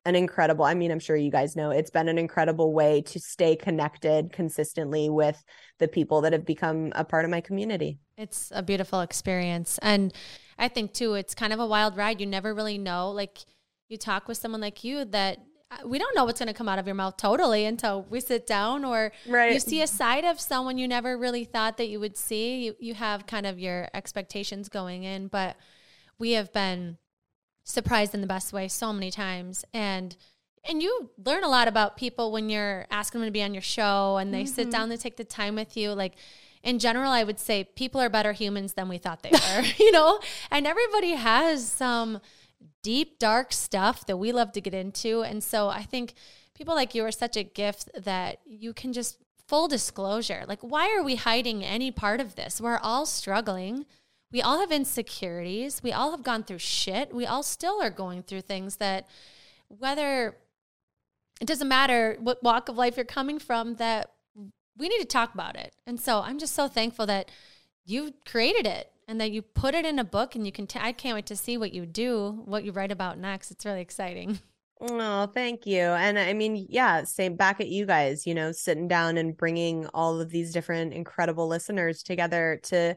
an 0.07 0.15
incredible 0.15 0.65
i 0.65 0.75
mean 0.75 0.91
i'm 0.91 0.99
sure 0.99 1.17
you 1.17 1.31
guys 1.31 1.57
know 1.57 1.71
it's 1.71 1.91
been 1.91 2.09
an 2.09 2.19
incredible 2.19 2.73
way 2.73 3.01
to 3.01 3.19
stay 3.19 3.57
connected 3.57 4.33
consistently 4.33 5.09
with 5.09 5.43
the 5.79 5.89
people 5.89 6.21
that 6.21 6.33
have 6.33 6.45
become 6.45 6.93
a 6.95 7.05
part 7.05 7.25
of 7.25 7.31
my 7.31 7.41
community 7.41 7.99
it's 8.19 8.53
a 8.55 8.63
beautiful 8.63 9.01
experience 9.01 9.79
and 9.79 10.13
i 10.59 10.69
think 10.69 10.93
too 10.93 11.15
it's 11.15 11.35
kind 11.35 11.53
of 11.53 11.61
a 11.61 11.67
wild 11.67 11.97
ride 11.97 12.21
you 12.21 12.27
never 12.27 12.55
really 12.55 12.77
know 12.77 13.11
like 13.11 13.39
you 13.89 13.97
talk 13.97 14.29
with 14.29 14.37
someone 14.37 14.61
like 14.61 14.85
you 14.85 15.05
that 15.05 15.39
uh, 15.71 15.77
we 15.87 15.99
don't 15.99 16.15
know 16.15 16.25
what's 16.25 16.39
going 16.39 16.49
to 16.49 16.55
come 16.55 16.69
out 16.69 16.79
of 16.79 16.87
your 16.87 16.95
mouth 16.95 17.17
totally 17.17 17.65
until 17.65 18.03
we 18.11 18.21
sit 18.21 18.47
down 18.47 18.85
or 18.85 19.13
right. 19.29 19.53
you 19.53 19.61
see 19.61 19.83
a 19.83 19.87
side 19.87 20.25
of 20.25 20.41
someone 20.41 20.79
you 20.79 20.87
never 20.89 21.17
really 21.17 21.45
thought 21.45 21.77
that 21.77 21.89
you 21.89 22.01
would 22.01 22.17
see. 22.17 22.67
You, 22.67 22.77
you 22.79 22.95
have 22.95 23.27
kind 23.27 23.47
of 23.47 23.59
your 23.59 23.89
expectations 23.95 24.69
going 24.69 25.05
in, 25.05 25.29
but 25.29 25.57
we 26.19 26.33
have 26.33 26.53
been 26.53 26.99
surprised 27.65 28.15
in 28.15 28.21
the 28.21 28.27
best 28.27 28.53
way 28.53 28.69
so 28.69 28.93
many 28.93 29.11
times. 29.11 29.65
And 29.73 30.17
and 30.67 30.83
you 30.83 31.11
learn 31.23 31.45
a 31.45 31.49
lot 31.49 31.69
about 31.69 31.97
people 31.97 32.33
when 32.33 32.49
you're 32.49 32.87
asking 32.91 33.21
them 33.21 33.29
to 33.29 33.33
be 33.33 33.43
on 33.43 33.53
your 33.53 33.63
show 33.63 34.17
and 34.17 34.33
they 34.33 34.45
mm-hmm. 34.45 34.55
sit 34.55 34.71
down, 34.71 34.89
they 34.89 34.97
take 34.97 35.17
the 35.17 35.25
time 35.25 35.57
with 35.57 35.77
you. 35.77 35.93
Like 35.93 36.15
in 36.63 36.79
general, 36.79 37.13
I 37.13 37.23
would 37.23 37.39
say 37.39 37.65
people 37.65 38.01
are 38.01 38.09
better 38.09 38.33
humans 38.33 38.73
than 38.73 38.89
we 38.89 38.97
thought 38.97 39.23
they 39.23 39.31
were, 39.33 39.63
you 39.79 39.93
know? 39.93 40.21
And 40.51 40.67
everybody 40.67 41.13
has 41.13 41.71
some 41.71 42.21
deep, 42.85 43.19
dark 43.19 43.53
stuff 43.53 44.07
that 44.07 44.19
we 44.19 44.31
love 44.31 44.53
to 44.53 44.61
get 44.61 44.75
into. 44.75 45.23
And 45.23 45.43
so 45.43 45.69
I 45.69 45.83
think 45.83 46.15
people 46.55 46.75
like 46.75 46.95
you 46.95 47.05
are 47.05 47.11
such 47.11 47.37
a 47.37 47.43
gift 47.43 47.91
that 47.97 48.39
you 48.47 48.73
can 48.73 48.93
just 48.93 49.17
full 49.49 49.67
disclosure. 49.67 50.45
Like, 50.47 50.61
why 50.61 50.95
are 50.95 51.03
we 51.03 51.17
hiding 51.17 51.65
any 51.65 51.91
part 51.91 52.21
of 52.21 52.37
this? 52.37 52.61
We're 52.61 52.79
all 52.79 53.07
struggling. 53.07 53.87
We 54.31 54.43
all 54.43 54.61
have 54.61 54.71
insecurities. 54.71 55.83
We 55.83 55.93
all 55.93 56.11
have 56.13 56.23
gone 56.23 56.45
through 56.45 56.59
shit. 56.59 57.15
We 57.15 57.27
all 57.27 57.43
still 57.43 57.83
are 57.83 57.91
going 57.91 58.23
through 58.23 58.43
things 58.43 58.77
that, 58.77 59.09
whether 59.69 60.37
it 61.41 61.47
doesn't 61.47 61.69
matter 61.69 62.17
what 62.21 62.43
walk 62.43 62.69
of 62.69 62.77
life 62.77 62.97
you're 62.97 63.05
coming 63.05 63.39
from, 63.39 63.77
that 63.77 64.11
we 64.77 64.89
need 64.89 65.01
to 65.01 65.07
talk 65.07 65.35
about 65.35 65.57
it. 65.57 65.75
And 65.87 65.99
so 65.99 66.21
I'm 66.21 66.39
just 66.39 66.55
so 66.55 66.69
thankful 66.69 67.07
that 67.07 67.31
you 67.87 68.13
created 68.27 68.67
it 68.67 68.91
and 69.07 69.21
that 69.21 69.31
you 69.31 69.43
put 69.43 69.75
it 69.75 69.85
in 69.85 69.99
a 69.99 70.05
book 70.05 70.35
and 70.35 70.47
you 70.47 70.53
can 70.53 70.67
t- 70.67 70.79
I 70.81 70.93
can't 70.93 71.15
wait 71.15 71.27
to 71.27 71.37
see 71.37 71.57
what 71.57 71.73
you 71.73 71.87
do, 71.87 72.43
what 72.45 72.65
you 72.65 72.73
write 72.73 72.93
about 72.93 73.19
next. 73.19 73.51
It's 73.51 73.65
really 73.65 73.81
exciting. 73.81 74.39
Oh, 74.81 75.27
thank 75.29 75.67
you. 75.67 75.81
And 75.81 76.19
I 76.19 76.33
mean, 76.35 76.67
yeah, 76.69 77.05
same 77.05 77.37
back 77.37 77.61
at 77.61 77.69
you 77.69 77.87
guys, 77.87 78.27
you 78.27 78.35
know, 78.35 78.53
sitting 78.53 78.89
down 78.89 79.17
and 79.17 79.37
bringing 79.37 79.87
all 79.95 80.21
of 80.21 80.31
these 80.31 80.53
different 80.53 80.93
incredible 80.93 81.47
listeners 81.47 82.03
together 82.03 82.61
to 82.65 82.97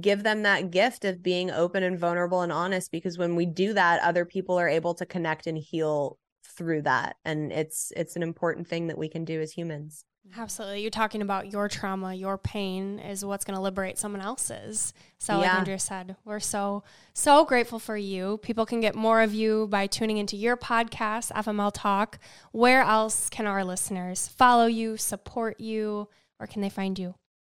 give 0.00 0.22
them 0.22 0.42
that 0.42 0.70
gift 0.70 1.04
of 1.04 1.22
being 1.22 1.50
open 1.50 1.82
and 1.82 1.98
vulnerable 1.98 2.42
and 2.42 2.52
honest 2.52 2.90
because 2.90 3.16
when 3.16 3.36
we 3.36 3.46
do 3.46 3.72
that 3.72 4.02
other 4.02 4.24
people 4.24 4.58
are 4.58 4.68
able 4.68 4.94
to 4.94 5.06
connect 5.06 5.46
and 5.46 5.56
heal 5.56 6.18
through 6.56 6.82
that 6.82 7.16
and 7.24 7.52
it's 7.52 7.92
it's 7.96 8.16
an 8.16 8.22
important 8.22 8.66
thing 8.66 8.86
that 8.86 8.98
we 8.98 9.08
can 9.08 9.24
do 9.24 9.40
as 9.40 9.52
humans 9.52 10.04
Absolutely. 10.36 10.80
You're 10.80 10.90
talking 10.90 11.22
about 11.22 11.52
your 11.52 11.68
trauma, 11.68 12.14
your 12.14 12.38
pain 12.38 12.98
is 12.98 13.24
what's 13.24 13.44
going 13.44 13.56
to 13.56 13.62
liberate 13.62 13.98
someone 13.98 14.22
else's. 14.22 14.94
So, 15.18 15.34
yeah. 15.34 15.38
like 15.40 15.54
Andrea 15.58 15.78
said, 15.78 16.16
we're 16.24 16.40
so, 16.40 16.82
so 17.12 17.44
grateful 17.44 17.78
for 17.78 17.96
you. 17.96 18.38
People 18.38 18.64
can 18.64 18.80
get 18.80 18.94
more 18.94 19.20
of 19.20 19.34
you 19.34 19.68
by 19.68 19.86
tuning 19.86 20.16
into 20.16 20.36
your 20.36 20.56
podcast, 20.56 21.30
FML 21.32 21.72
Talk. 21.74 22.18
Where 22.52 22.82
else 22.82 23.28
can 23.28 23.46
our 23.46 23.64
listeners 23.64 24.26
follow 24.28 24.66
you, 24.66 24.96
support 24.96 25.60
you, 25.60 26.08
or 26.40 26.46
can 26.46 26.62
they 26.62 26.70
find 26.70 26.98
you? 26.98 27.14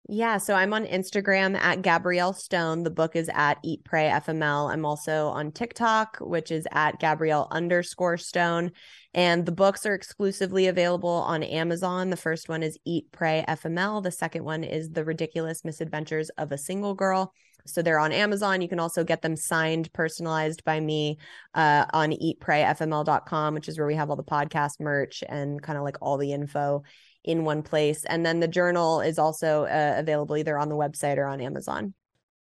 Yeah, 0.09 0.39
so 0.39 0.55
I'm 0.55 0.73
on 0.73 0.87
Instagram 0.87 1.57
at 1.57 1.83
Gabrielle 1.83 2.33
Stone. 2.33 2.85
The 2.85 2.91
book 2.91 3.17
is 3.17 3.29
at 3.35 3.59
Eat 3.65 3.83
Pray 3.83 4.09
FML. 4.09 4.71
I'm 4.73 4.85
also 4.85 5.29
on 5.29 5.51
TikTok, 5.51 6.19
which 6.21 6.53
is 6.53 6.65
at 6.71 7.01
Gabrielle 7.01 7.49
underscore 7.51 8.17
Stone. 8.17 8.71
And 9.15 9.45
the 9.45 9.51
books 9.53 9.85
are 9.85 9.95
exclusively 9.95 10.69
available 10.69 11.09
on 11.09 11.43
Amazon. 11.43 12.11
The 12.11 12.17
first 12.17 12.49
one 12.49 12.63
is 12.63 12.79
Eat 12.85 13.11
Pray 13.11 13.45
FML. 13.49 14.01
The 14.01 14.13
second 14.13 14.45
one 14.45 14.63
is 14.63 14.91
The 14.91 15.05
Ridiculous 15.05 15.65
Misadventures 15.65 16.29
of 16.39 16.53
a 16.53 16.59
Single 16.59 16.95
Girl. 16.95 17.33
So 17.67 17.83
they're 17.83 17.99
on 17.99 18.13
Amazon. 18.13 18.63
You 18.63 18.69
can 18.69 18.79
also 18.79 19.03
get 19.03 19.23
them 19.23 19.35
signed, 19.35 19.93
personalized 19.93 20.63
by 20.63 20.79
me 20.79 21.19
uh, 21.53 21.87
on 21.93 22.13
eatprayfml.com, 22.13 23.55
which 23.55 23.69
is 23.69 23.77
where 23.77 23.89
we 23.89 23.97
have 23.97 24.11
all 24.11 24.15
the 24.15 24.23
podcast 24.23 24.79
merch 24.79 25.25
and 25.29 25.61
kind 25.61 25.77
of 25.77 25.83
like 25.83 25.97
all 26.01 26.17
the 26.17 26.33
info 26.33 26.85
in 27.27 27.45
one 27.45 27.63
place. 27.63 28.05
And 28.05 28.25
then 28.25 28.41
the 28.41 28.49
journal 28.49 29.01
is 29.01 29.19
also 29.19 29.65
uh, 29.65 29.95
available 29.97 30.37
either 30.37 30.57
on 30.57 30.69
the 30.69 30.77
website 30.77 31.19
or 31.19 31.27
on 31.27 31.41
Amazon. 31.41 31.93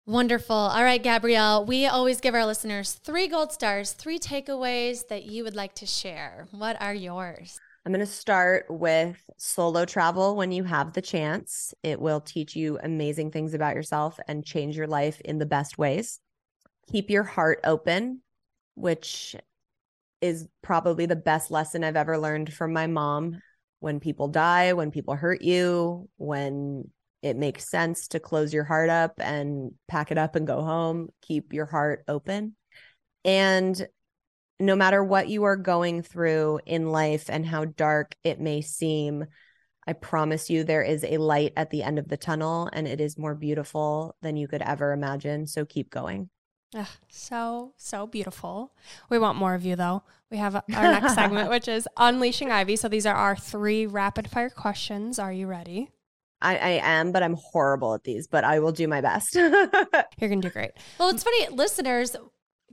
Wonderful. 0.06 0.56
All 0.56 0.84
right, 0.84 1.02
Gabrielle, 1.02 1.66
we 1.66 1.88
always 1.88 2.22
give 2.22 2.36
our 2.36 2.46
listeners 2.46 2.94
three 3.04 3.28
gold 3.28 3.52
stars, 3.52 3.92
three 3.92 4.20
takeaways 4.20 5.08
that 5.08 5.26
you 5.26 5.44
would 5.44 5.56
like 5.56 5.74
to 5.76 5.88
share. 5.88 6.48
What 6.52 6.80
are 6.80 6.94
yours? 6.94 7.60
I'm 7.86 7.92
going 7.92 8.06
to 8.06 8.12
start 8.12 8.66
with 8.70 9.18
solo 9.38 9.86
travel 9.86 10.36
when 10.36 10.52
you 10.52 10.64
have 10.64 10.94
the 10.94 11.02
chance. 11.02 11.74
It 11.82 12.00
will 12.00 12.22
teach 12.22 12.56
you 12.56 12.80
amazing 12.82 13.32
things 13.32 13.56
about 13.56 13.76
yourself 13.76 14.20
and 14.28 14.46
change 14.46 14.78
your 14.78 14.88
life 14.88 15.20
in 15.22 15.40
the 15.40 15.46
best 15.46 15.78
ways. 15.78 16.20
Keep 16.92 17.10
your 17.10 17.24
heart 17.24 17.60
open, 17.64 18.22
which 18.76 19.36
is 20.22 20.48
probably 20.62 21.06
the 21.08 21.16
best 21.16 21.50
lesson 21.50 21.84
I've 21.84 21.96
ever 21.96 22.18
learned 22.18 22.54
from 22.54 22.74
my 22.74 22.88
mom 22.88 23.42
when 23.86 24.00
people 24.00 24.28
die, 24.28 24.74
when 24.74 24.90
people 24.90 25.14
hurt 25.14 25.44
you, 25.44 26.10
when 26.18 26.90
it 27.22 27.38
makes 27.38 27.70
sense 27.70 28.08
to 28.08 28.20
close 28.20 28.52
your 28.52 28.64
heart 28.64 28.90
up 28.90 29.14
and 29.20 29.74
pack 29.88 30.12
it 30.12 30.18
up 30.18 30.36
and 30.36 30.48
go 30.48 30.64
home, 30.64 31.10
keep 31.22 31.54
your 31.54 31.68
heart 31.68 32.04
open. 32.08 32.56
And 33.24 33.88
no 34.60 34.76
matter 34.76 35.04
what 35.04 35.30
you 35.30 35.44
are 35.44 35.56
going 35.56 36.02
through 36.02 36.62
in 36.66 36.90
life 36.90 37.30
and 37.30 37.46
how 37.46 37.66
dark 37.66 38.16
it 38.24 38.40
may 38.40 38.62
seem, 38.62 39.26
I 39.86 39.94
promise 39.94 40.50
you 40.50 40.64
there 40.64 40.82
is 40.82 41.04
a 41.04 41.20
light 41.20 41.54
at 41.56 41.70
the 41.70 41.84
end 41.84 42.00
of 42.00 42.08
the 42.08 42.18
tunnel 42.18 42.68
and 42.74 42.88
it 42.88 43.00
is 43.00 43.20
more 43.20 43.36
beautiful 43.36 44.16
than 44.24 44.36
you 44.36 44.48
could 44.48 44.64
ever 44.64 44.94
imagine. 44.94 45.46
So 45.46 45.64
keep 45.64 45.92
going. 45.92 46.32
Ugh, 46.74 46.88
so, 47.10 47.74
so 47.78 48.08
beautiful. 48.08 48.74
We 49.10 49.20
want 49.20 49.38
more 49.38 49.54
of 49.54 49.64
you, 49.64 49.76
though. 49.76 50.04
We 50.32 50.38
have 50.38 50.56
our 50.56 50.64
next 50.68 51.14
segment, 51.16 51.50
which 51.50 51.68
is 51.68 51.88
Unleashing 51.98 52.52
Ivy. 52.52 52.76
So 52.76 52.90
these 52.90 53.06
are 53.06 53.16
our 53.16 53.36
three 53.36 53.86
rapid 53.86 54.30
fire 54.30 54.50
questions. 54.50 55.20
Are 55.20 55.32
you 55.32 55.48
ready? 55.48 55.90
I, 56.42 56.58
I 56.58 56.70
am, 56.84 57.12
but 57.12 57.24
I'm 57.24 57.36
horrible 57.36 57.94
at 57.94 58.04
these, 58.04 58.28
but 58.28 58.44
I 58.44 58.60
will 58.60 58.72
do 58.72 58.88
my 58.88 59.02
best. 59.02 59.36
You're 59.36 59.50
going 59.52 60.42
to 60.42 60.48
do 60.48 60.50
great. 60.50 60.72
Well, 61.00 61.10
it's 61.10 61.24
funny, 61.24 61.48
listeners, 61.50 62.16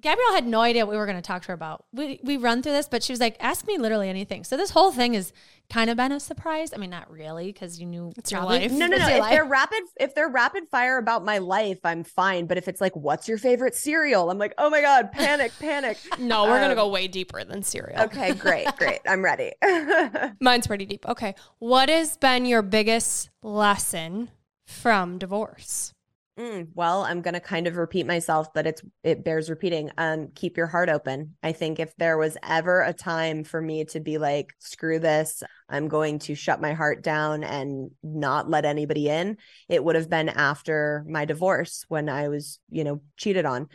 Gabrielle 0.03 0.34
had 0.34 0.46
no 0.46 0.61
idea 0.61 0.84
what 0.84 0.92
we 0.92 0.98
were 0.98 1.07
going 1.07 1.16
to 1.16 1.22
talk 1.22 1.42
to 1.42 1.48
her 1.48 1.55
about. 1.55 1.84
We, 1.92 2.18
we 2.24 2.36
run 2.36 2.61
through 2.61 2.72
this, 2.72 2.88
but 2.88 3.05
she 3.05 3.12
was 3.12 3.20
like, 3.20 3.36
ask 3.38 3.66
me 3.68 3.78
literally 3.78 4.09
anything. 4.09 4.42
So 4.42 4.57
this 4.57 4.70
whole 4.70 4.90
thing 4.90 5.14
has 5.14 5.32
kind 5.70 5.88
of 5.88 5.96
been 5.96 6.11
a 6.11 6.18
surprise. 6.18 6.72
I 6.74 6.76
mean, 6.78 6.90
not 6.90 7.09
really, 7.09 7.53
because 7.53 7.78
you 7.78 7.86
knew 7.86 8.12
it's 8.16 8.32
your 8.32 8.42
life. 8.42 8.72
No, 8.72 8.88
no, 8.88 8.96
no. 8.96 9.09
If 9.09 9.20
life. 9.20 9.30
they're 9.30 9.44
rapid, 9.44 9.82
if 10.00 10.14
they're 10.14 10.28
rapid 10.28 10.68
fire 10.68 10.98
about 10.98 11.24
my 11.24 11.38
life, 11.38 11.78
I'm 11.84 12.03
fine. 12.03 12.46
But 12.46 12.59
if 12.59 12.66
it's 12.66 12.80
like, 12.80 12.96
what's 12.96 13.28
your 13.28 13.38
favorite 13.38 13.76
cereal? 13.76 14.28
I'm 14.28 14.38
like, 14.38 14.55
oh 14.59 14.68
my 14.68 14.80
God, 14.80 15.12
panic, 15.12 15.53
panic. 15.61 15.98
no, 16.18 16.44
we're 16.44 16.55
um, 16.55 16.59
going 16.59 16.70
to 16.70 16.74
go 16.74 16.88
way 16.88 17.07
deeper 17.07 17.44
than 17.44 17.62
cereal. 17.62 18.03
Okay, 18.03 18.34
great, 18.34 18.66
great. 18.76 19.00
I'm 19.07 19.24
ready. 19.24 19.53
Mine's 20.40 20.66
pretty 20.66 20.84
deep. 20.84 21.09
Okay. 21.09 21.36
What 21.61 21.88
has 21.88 22.16
been 22.16 22.44
your 22.44 22.62
biggest 22.62 23.30
lesson 23.40 24.30
from 24.66 25.18
divorce? 25.18 25.94
Mm, 26.38 26.68
well, 26.74 27.02
I'm 27.02 27.20
going 27.20 27.34
to 27.34 27.40
kind 27.40 27.66
of 27.66 27.76
repeat 27.76 28.06
myself, 28.06 28.54
but 28.54 28.66
it's 28.66 28.80
it 29.02 29.22
bears 29.22 29.50
repeating. 29.50 29.90
Um, 29.98 30.28
keep 30.34 30.56
your 30.56 30.66
heart 30.66 30.88
open. 30.88 31.36
I 31.42 31.52
think 31.52 31.78
if 31.78 31.94
there 31.96 32.16
was 32.16 32.38
ever 32.42 32.80
a 32.80 32.94
time 32.94 33.44
for 33.44 33.60
me 33.60 33.84
to 33.86 34.00
be 34.00 34.16
like, 34.16 34.54
screw 34.58 34.98
this, 34.98 35.42
I'm 35.68 35.88
going 35.88 36.20
to 36.20 36.34
shut 36.34 36.58
my 36.58 36.72
heart 36.72 37.02
down 37.02 37.44
and 37.44 37.90
not 38.02 38.48
let 38.48 38.64
anybody 38.64 39.10
in, 39.10 39.36
it 39.68 39.84
would 39.84 39.94
have 39.94 40.08
been 40.08 40.30
after 40.30 41.04
my 41.06 41.26
divorce 41.26 41.84
when 41.88 42.08
I 42.08 42.28
was, 42.28 42.60
you 42.70 42.84
know, 42.84 43.02
cheated 43.18 43.44
on. 43.44 43.68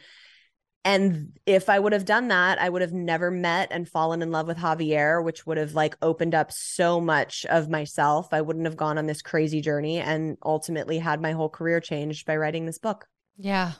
And 0.88 1.38
if 1.46 1.68
I 1.68 1.80
would 1.80 1.92
have 1.92 2.06
done 2.06 2.30
that, 2.30 2.62
I 2.62 2.70
would 2.70 2.82
have 2.82 2.94
never 2.94 3.30
met 3.30 3.68
and 3.72 3.90
fallen 3.90 4.22
in 4.22 4.32
love 4.32 4.48
with 4.48 4.58
Javier, 4.58 5.22
which 5.22 5.46
would 5.46 5.58
have 5.58 5.74
like 5.74 5.98
opened 6.02 6.34
up 6.34 6.50
so 6.50 7.02
much 7.02 7.46
of 7.50 7.70
myself. 7.70 8.30
I 8.32 8.40
wouldn't 8.40 8.66
have 8.66 8.78
gone 8.78 8.98
on 8.98 9.06
this 9.06 9.22
crazy 9.22 9.60
journey 9.60 10.00
and 10.00 10.38
ultimately 10.46 10.98
had 10.98 11.22
my 11.22 11.34
whole 11.34 11.50
career 11.50 11.82
changed 11.82 12.26
by 12.26 12.38
writing 12.38 12.66
this 12.66 12.78
book. 12.78 13.06
Yeah. 13.38 13.74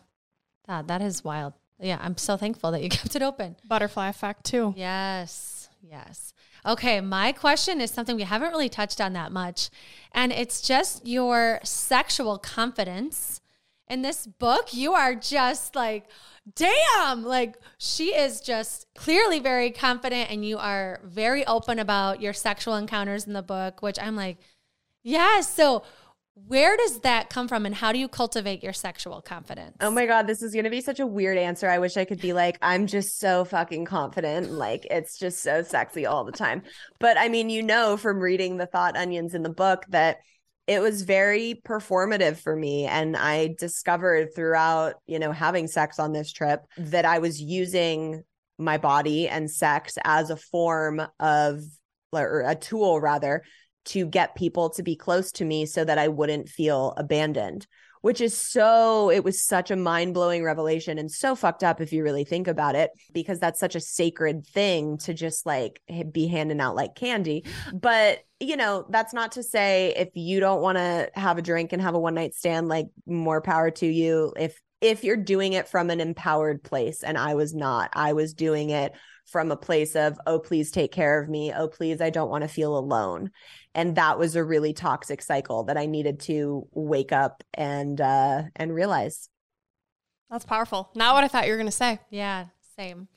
That, 0.68 0.88
that 0.90 1.02
is 1.02 1.24
wild. 1.24 1.54
Yeah. 1.80 1.98
I'm 2.02 2.18
so 2.18 2.36
thankful 2.36 2.72
that 2.72 2.84
you 2.84 2.90
kept 3.00 3.16
it 3.16 3.22
open. 3.22 3.56
Butterfly 3.66 4.10
effect 4.10 4.44
too. 4.44 4.74
Yes. 4.76 5.70
Yes. 5.82 6.34
Okay. 6.66 7.00
My 7.00 7.32
question 7.32 7.80
is 7.80 7.90
something 7.90 8.18
we 8.18 8.24
haven't 8.24 8.52
really 8.52 8.68
touched 8.68 9.00
on 9.00 9.14
that 9.14 9.32
much. 9.32 9.70
And 10.12 10.34
it's 10.34 10.62
just 10.62 11.08
your 11.08 11.62
sexual 11.64 12.38
confidence. 12.38 13.40
In 13.90 14.02
this 14.02 14.28
book, 14.28 14.74
you 14.74 14.94
are 14.94 15.16
just 15.16 15.76
like, 15.76 16.10
damn, 16.56 17.24
like 17.24 17.58
she 17.78 18.16
is 18.16 18.42
just 18.42 18.86
clearly 18.96 19.40
very 19.40 19.72
confident 19.72 20.30
and 20.30 20.44
you 20.46 20.58
are 20.58 21.00
very 21.04 21.46
open 21.48 21.80
about 21.80 22.22
your 22.22 22.34
sexual 22.34 22.76
encounters 22.76 23.26
in 23.26 23.34
the 23.34 23.42
book, 23.42 23.82
which 23.82 23.98
I'm 24.00 24.16
like, 24.16 24.38
yeah. 25.04 25.42
So, 25.42 25.84
where 26.46 26.78
does 26.78 27.00
that 27.00 27.30
come 27.30 27.48
from 27.48 27.66
and 27.66 27.74
how 27.74 27.92
do 27.92 27.98
you 27.98 28.08
cultivate 28.08 28.62
your 28.62 28.74
sexual 28.74 29.22
confidence? 29.22 29.76
Oh 29.82 29.90
my 29.90 30.06
God, 30.06 30.28
this 30.28 30.44
is 30.44 30.54
going 30.54 30.66
to 30.66 30.70
be 30.70 30.82
such 30.82 31.00
a 31.00 31.08
weird 31.08 31.38
answer. 31.38 31.68
I 31.68 31.80
wish 31.80 31.98
I 31.98 32.06
could 32.06 32.22
be 32.22 32.34
like, 32.34 32.60
I'm 32.62 32.86
just 32.86 33.20
so 33.20 33.44
fucking 33.44 33.86
confident. 33.86 34.52
Like, 34.52 34.86
it's 34.92 35.18
just 35.18 35.42
so 35.42 35.64
sexy 35.64 36.06
all 36.06 36.26
the 36.26 36.32
time. 36.32 36.62
But 37.00 37.18
I 37.18 37.30
mean, 37.30 37.50
you 37.50 37.64
know, 37.64 37.98
from 37.98 38.20
reading 38.20 38.58
the 38.58 38.68
thought 38.68 38.96
onions 38.96 39.34
in 39.34 39.42
the 39.42 39.50
book 39.50 39.86
that 39.90 40.18
it 40.68 40.82
was 40.82 41.04
very 41.04 41.62
performative 41.66 42.38
for 42.38 42.56
me. 42.56 42.86
And 42.86 43.16
i 43.16 43.56
discovered 43.58 44.36
throughout 44.36 44.96
you 45.08 45.20
know 45.20 45.32
having 45.32 45.68
sex 45.68 46.00
on 46.00 46.12
this 46.12 46.32
trip 46.32 46.66
that 46.78 47.06
i 47.06 47.20
was 47.20 47.42
using 47.42 48.24
my 48.58 48.78
body 48.78 49.28
and 49.28 49.50
sex 49.50 49.98
as 50.04 50.30
a 50.30 50.36
form 50.36 51.02
of 51.20 51.62
or 52.12 52.44
a 52.48 52.56
tool 52.56 53.00
rather 53.00 53.44
to 53.88 54.06
get 54.06 54.36
people 54.36 54.70
to 54.70 54.84
be 54.84 54.96
close 54.96 55.32
to 55.32 55.46
me 55.46 55.66
so 55.66 55.84
that 55.84 55.98
i 55.98 56.08
wouldn't 56.08 56.50
feel 56.50 56.94
abandoned 56.98 57.68
which 58.02 58.22
is 58.22 58.38
so 58.38 59.10
it 59.10 59.24
was 59.24 59.42
such 59.42 59.72
a 59.72 59.76
mind-blowing 59.76 60.44
revelation 60.44 60.98
and 60.98 61.12
so 61.12 61.36
fucked 61.36 61.64
up 61.64 61.82
if 61.82 61.92
you 61.92 62.04
really 62.04 62.24
think 62.24 62.48
about 62.48 62.76
it 62.76 62.92
because 63.14 63.40
that's 63.40 63.60
such 63.60 63.76
a 63.76 63.82
sacred 63.82 64.46
thing 64.48 64.98
to 64.98 65.14
just 65.14 65.46
like 65.46 65.82
be 66.12 66.28
handing 66.28 66.62
out 66.62 66.76
like 66.76 66.96
candy. 66.96 67.44
But 67.74 68.20
you 68.40 68.56
know 68.56 68.86
that's 68.90 69.14
not 69.14 69.34
to 69.34 69.44
say 69.44 69.94
if 69.98 70.10
you 70.14 70.40
don't 70.40 70.62
want 70.62 70.78
to 70.78 71.10
have 71.16 71.38
a 71.38 71.42
drink 71.42 71.74
and 71.74 71.82
have 71.82 71.96
a 71.96 72.00
one 72.00 72.14
night 72.14 72.34
stand 72.36 72.68
like 72.68 72.88
more 73.06 73.42
power 73.42 73.72
to 73.72 73.86
you. 73.86 74.34
If 74.38 74.60
if 74.80 75.04
you're 75.04 75.18
doing 75.18 75.54
it 75.54 75.68
from 75.68 75.90
an 75.90 76.00
empowered 76.00 76.64
place 76.64 77.04
and 77.04 77.18
I 77.18 77.36
was 77.36 77.54
not 77.54 77.90
I 77.94 78.14
was 78.14 78.34
doing 78.34 78.70
it 78.70 78.94
from 79.26 79.52
a 79.52 79.58
place 79.58 79.96
of 79.96 80.18
oh 80.26 80.40
please 80.40 80.72
take 80.72 80.92
care 80.92 81.22
of 81.22 81.28
me. 81.28 81.52
Oh 81.52 81.68
please 81.68 82.00
I 82.00 82.12
don't 82.12 82.30
want 82.30 82.44
to 82.44 82.48
feel 82.48 82.78
alone 82.78 83.32
and 83.78 83.96
that 83.96 84.18
was 84.18 84.36
a 84.36 84.44
really 84.44 84.74
toxic 84.74 85.22
cycle 85.22 85.64
that 85.66 85.78
I 85.78 85.86
needed 85.86 86.20
to 86.22 86.68
wake 86.74 87.14
up 87.14 87.44
and 87.54 88.02
uh 88.02 88.44
and 88.56 88.74
realize. 88.74 89.30
That's 90.30 90.46
powerful. 90.46 90.90
Not 90.96 91.14
what 91.14 91.24
I 91.24 91.30
thought 91.30 91.46
you 91.46 91.52
were 91.52 91.58
going 91.58 91.68
to 91.68 91.72
say. 91.72 92.00
Yeah, 92.10 92.48
same. 92.78 93.08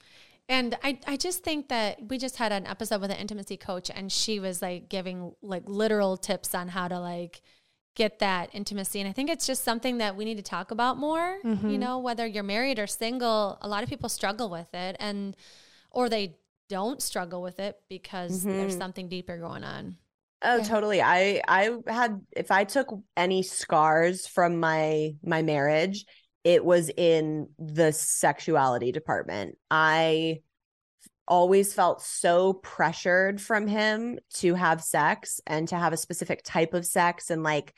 And 0.49 0.77
I, 0.85 1.01
I 1.09 1.17
just 1.17 1.43
think 1.43 1.69
that 1.69 2.09
we 2.09 2.19
just 2.19 2.37
had 2.37 2.53
an 2.53 2.67
episode 2.67 3.01
with 3.01 3.11
an 3.11 3.17
intimacy 3.17 3.57
coach 3.57 3.91
and 3.93 4.13
she 4.13 4.39
was 4.39 4.63
like 4.63 4.89
giving 4.89 5.33
like 5.43 5.65
literal 5.67 6.17
tips 6.17 6.55
on 6.55 6.69
how 6.69 6.87
to 6.87 7.01
like 7.01 7.41
get 7.97 8.21
that 8.21 8.51
intimacy. 8.53 9.01
And 9.01 9.09
I 9.09 9.13
think 9.13 9.29
it's 9.29 9.47
just 9.47 9.65
something 9.65 9.99
that 9.99 10.15
we 10.15 10.25
need 10.25 10.37
to 10.37 10.43
talk 10.43 10.71
about 10.71 10.99
more. 10.99 11.39
Mm-hmm. 11.45 11.71
You 11.71 11.79
know, 11.79 11.99
whether 11.99 12.27
you're 12.27 12.45
married 12.45 12.79
or 12.79 12.87
single, 12.87 13.59
a 13.61 13.69
lot 13.69 13.83
of 13.83 13.89
people 13.89 14.09
struggle 14.09 14.51
with 14.51 14.73
it 14.73 14.97
and 15.01 15.37
or 15.91 16.09
they 16.09 16.37
don't 16.69 17.03
struggle 17.03 17.43
with 17.43 17.59
it 17.59 17.81
because 17.89 18.41
mm-hmm. 18.41 18.57
there's 18.57 18.77
something 18.77 19.09
deeper 19.09 19.37
going 19.39 19.65
on. 19.65 19.97
Oh, 20.43 20.57
yeah. 20.57 20.63
totally. 20.63 21.03
I 21.03 21.43
I 21.47 21.71
had 21.87 22.21
if 22.33 22.51
I 22.51 22.65
took 22.65 22.89
any 23.17 23.43
scars 23.43 24.27
from 24.27 24.59
my 24.59 25.13
my 25.23 25.43
marriage, 25.43 26.05
it 26.45 26.65
was 26.65 26.91
in 26.97 27.49
the 27.59 27.93
sexuality 27.93 28.93
department. 28.93 29.57
I 29.71 30.41
always 31.29 31.73
felt 31.73 32.03
so 32.03 32.55
pressured 32.55 33.41
from 33.41 33.67
him 33.69 34.19
to 34.35 34.55
have 34.55 34.83
sex 34.83 35.41
and 35.47 35.69
to 35.69 35.77
have 35.77 35.93
a 35.93 35.97
specific 35.97 36.43
type 36.43 36.75
of 36.75 36.85
sex 36.85 37.31
and 37.31 37.45
like 37.45 37.73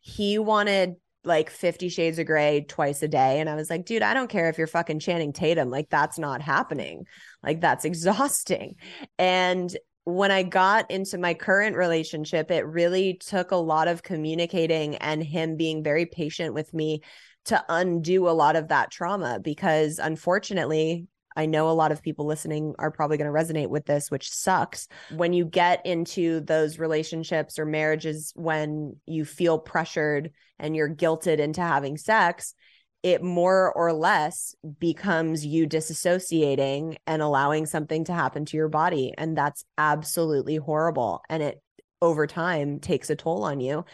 he 0.00 0.36
wanted 0.36 0.96
like 1.22 1.48
50 1.48 1.90
shades 1.90 2.18
of 2.18 2.26
gray 2.26 2.64
twice 2.66 3.00
a 3.02 3.08
day 3.08 3.38
and 3.38 3.48
i 3.48 3.54
was 3.54 3.70
like 3.70 3.84
dude 3.84 4.02
i 4.02 4.14
don't 4.14 4.30
care 4.30 4.48
if 4.48 4.58
you're 4.58 4.66
fucking 4.66 4.98
channing 4.98 5.32
tatum 5.32 5.70
like 5.70 5.88
that's 5.90 6.18
not 6.18 6.42
happening 6.42 7.04
like 7.42 7.60
that's 7.60 7.84
exhausting 7.84 8.74
and 9.16 9.76
when 10.08 10.30
I 10.30 10.42
got 10.42 10.90
into 10.90 11.18
my 11.18 11.34
current 11.34 11.76
relationship, 11.76 12.50
it 12.50 12.66
really 12.66 13.14
took 13.14 13.50
a 13.50 13.56
lot 13.56 13.88
of 13.88 14.02
communicating 14.02 14.96
and 14.96 15.22
him 15.22 15.56
being 15.56 15.84
very 15.84 16.06
patient 16.06 16.54
with 16.54 16.72
me 16.72 17.02
to 17.44 17.62
undo 17.68 18.26
a 18.26 18.30
lot 18.30 18.56
of 18.56 18.68
that 18.68 18.90
trauma 18.90 19.38
because 19.38 19.98
unfortunately, 19.98 21.06
I 21.36 21.44
know 21.44 21.68
a 21.68 21.72
lot 21.72 21.92
of 21.92 22.02
people 22.02 22.24
listening 22.24 22.74
are 22.78 22.90
probably 22.90 23.18
going 23.18 23.32
to 23.32 23.38
resonate 23.38 23.68
with 23.68 23.84
this, 23.84 24.10
which 24.10 24.30
sucks. 24.30 24.88
When 25.14 25.34
you 25.34 25.44
get 25.44 25.84
into 25.84 26.40
those 26.40 26.78
relationships 26.78 27.58
or 27.58 27.66
marriages 27.66 28.32
when 28.34 28.96
you 29.04 29.26
feel 29.26 29.58
pressured 29.58 30.32
and 30.58 30.74
you're 30.74 30.88
guilted 30.88 31.38
into 31.38 31.60
having 31.60 31.98
sex, 31.98 32.54
it 33.02 33.22
more 33.22 33.72
or 33.72 33.92
less 33.92 34.54
becomes 34.78 35.46
you 35.46 35.68
disassociating 35.68 36.96
and 37.06 37.22
allowing 37.22 37.66
something 37.66 38.04
to 38.04 38.12
happen 38.12 38.44
to 38.46 38.56
your 38.56 38.68
body. 38.68 39.14
And 39.16 39.36
that's 39.36 39.64
absolutely 39.76 40.56
horrible. 40.56 41.22
And 41.28 41.42
it 41.42 41.62
over 42.02 42.26
time 42.26 42.80
takes 42.80 43.10
a 43.10 43.16
toll 43.16 43.44
on 43.44 43.60
you. 43.60 43.84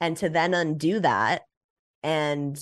And 0.00 0.16
to 0.18 0.28
then 0.28 0.54
undo 0.54 1.00
that 1.00 1.42
and 2.02 2.58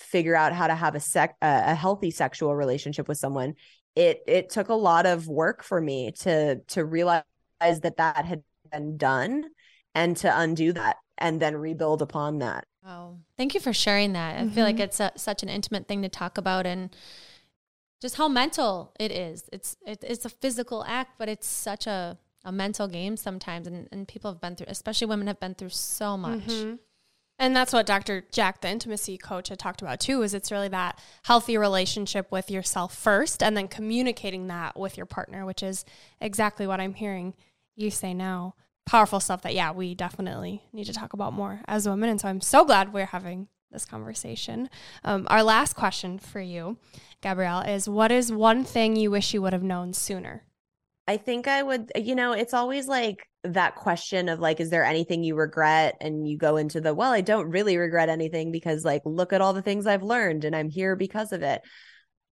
figure 0.00 0.34
out 0.34 0.52
how 0.52 0.66
to 0.66 0.74
have 0.74 0.94
a 0.94 1.00
sec 1.00 1.36
a 1.40 1.74
healthy 1.74 2.10
sexual 2.10 2.54
relationship 2.56 3.06
with 3.06 3.18
someone 3.18 3.54
it 3.94 4.20
it 4.26 4.50
took 4.50 4.68
a 4.68 4.74
lot 4.74 5.06
of 5.06 5.28
work 5.28 5.62
for 5.62 5.80
me 5.80 6.12
to 6.12 6.56
to 6.68 6.84
realize 6.84 7.22
that 7.60 7.96
that 7.98 8.24
had 8.24 8.42
been 8.70 8.96
done 8.96 9.44
and 9.94 10.16
to 10.16 10.40
undo 10.40 10.72
that 10.72 10.96
and 11.22 11.40
then 11.40 11.56
rebuild 11.56 12.02
upon 12.02 12.40
that 12.40 12.66
Oh, 12.84 13.18
thank 13.36 13.54
you 13.54 13.60
for 13.60 13.72
sharing 13.72 14.12
that. 14.14 14.36
Mm-hmm. 14.36 14.48
I 14.48 14.52
feel 14.52 14.64
like 14.64 14.76
mm-hmm. 14.76 14.82
it's 14.82 15.00
a, 15.00 15.12
such 15.16 15.42
an 15.42 15.48
intimate 15.48 15.86
thing 15.86 16.02
to 16.02 16.08
talk 16.08 16.36
about 16.36 16.66
and 16.66 16.94
just 18.00 18.16
how 18.16 18.28
mental 18.28 18.92
it 18.98 19.12
is. 19.12 19.48
It's 19.52 19.76
it, 19.86 20.02
it's 20.02 20.24
a 20.24 20.28
physical 20.28 20.84
act, 20.86 21.12
but 21.18 21.28
it's 21.28 21.46
such 21.46 21.86
a, 21.86 22.18
a 22.44 22.50
mental 22.50 22.88
game 22.88 23.16
sometimes. 23.16 23.68
And, 23.68 23.88
and 23.92 24.08
people 24.08 24.32
have 24.32 24.40
been 24.40 24.56
through, 24.56 24.66
especially 24.68 25.06
women 25.06 25.28
have 25.28 25.38
been 25.38 25.54
through 25.54 25.68
so 25.68 26.16
much. 26.16 26.46
Mm-hmm. 26.46 26.74
And 27.38 27.56
that's 27.56 27.72
what 27.72 27.86
Dr. 27.86 28.24
Jack, 28.30 28.60
the 28.60 28.68
intimacy 28.68 29.16
coach, 29.16 29.48
had 29.48 29.58
talked 29.58 29.80
about 29.82 30.00
too, 30.00 30.22
is 30.22 30.34
it's 30.34 30.52
really 30.52 30.68
that 30.68 30.98
healthy 31.24 31.56
relationship 31.56 32.30
with 32.30 32.50
yourself 32.50 32.96
first 32.96 33.42
and 33.42 33.56
then 33.56 33.68
communicating 33.68 34.48
that 34.48 34.78
with 34.78 34.96
your 34.96 35.06
partner, 35.06 35.46
which 35.46 35.62
is 35.62 35.84
exactly 36.20 36.66
what 36.66 36.80
I'm 36.80 36.94
hearing 36.94 37.34
you 37.74 37.90
say 37.90 38.12
now 38.12 38.54
powerful 38.86 39.20
stuff 39.20 39.42
that, 39.42 39.54
yeah, 39.54 39.72
we 39.72 39.94
definitely 39.94 40.62
need 40.72 40.84
to 40.84 40.92
talk 40.92 41.12
about 41.12 41.32
more 41.32 41.60
as 41.66 41.88
women. 41.88 42.10
And 42.10 42.20
so 42.20 42.28
I'm 42.28 42.40
so 42.40 42.64
glad 42.64 42.92
we're 42.92 43.06
having 43.06 43.48
this 43.70 43.84
conversation. 43.84 44.68
Um, 45.04 45.26
our 45.30 45.42
last 45.42 45.74
question 45.74 46.18
for 46.18 46.40
you, 46.40 46.76
Gabrielle, 47.22 47.60
is 47.60 47.88
what 47.88 48.12
is 48.12 48.30
one 48.30 48.64
thing 48.64 48.96
you 48.96 49.10
wish 49.10 49.32
you 49.32 49.42
would 49.42 49.52
have 49.52 49.62
known 49.62 49.92
sooner? 49.92 50.44
I 51.08 51.16
think 51.16 51.48
I 51.48 51.62
would, 51.62 51.90
you 51.96 52.14
know, 52.14 52.32
it's 52.32 52.54
always 52.54 52.86
like 52.86 53.26
that 53.44 53.74
question 53.74 54.28
of 54.28 54.38
like, 54.38 54.60
is 54.60 54.70
there 54.70 54.84
anything 54.84 55.24
you 55.24 55.34
regret? 55.34 55.96
And 56.00 56.28
you 56.28 56.38
go 56.38 56.56
into 56.56 56.80
the, 56.80 56.94
well, 56.94 57.12
I 57.12 57.22
don't 57.22 57.50
really 57.50 57.76
regret 57.76 58.08
anything 58.08 58.52
because 58.52 58.84
like, 58.84 59.02
look 59.04 59.32
at 59.32 59.40
all 59.40 59.52
the 59.52 59.62
things 59.62 59.86
I've 59.86 60.04
learned 60.04 60.44
and 60.44 60.54
I'm 60.54 60.68
here 60.68 60.94
because 60.94 61.32
of 61.32 61.42
it. 61.42 61.62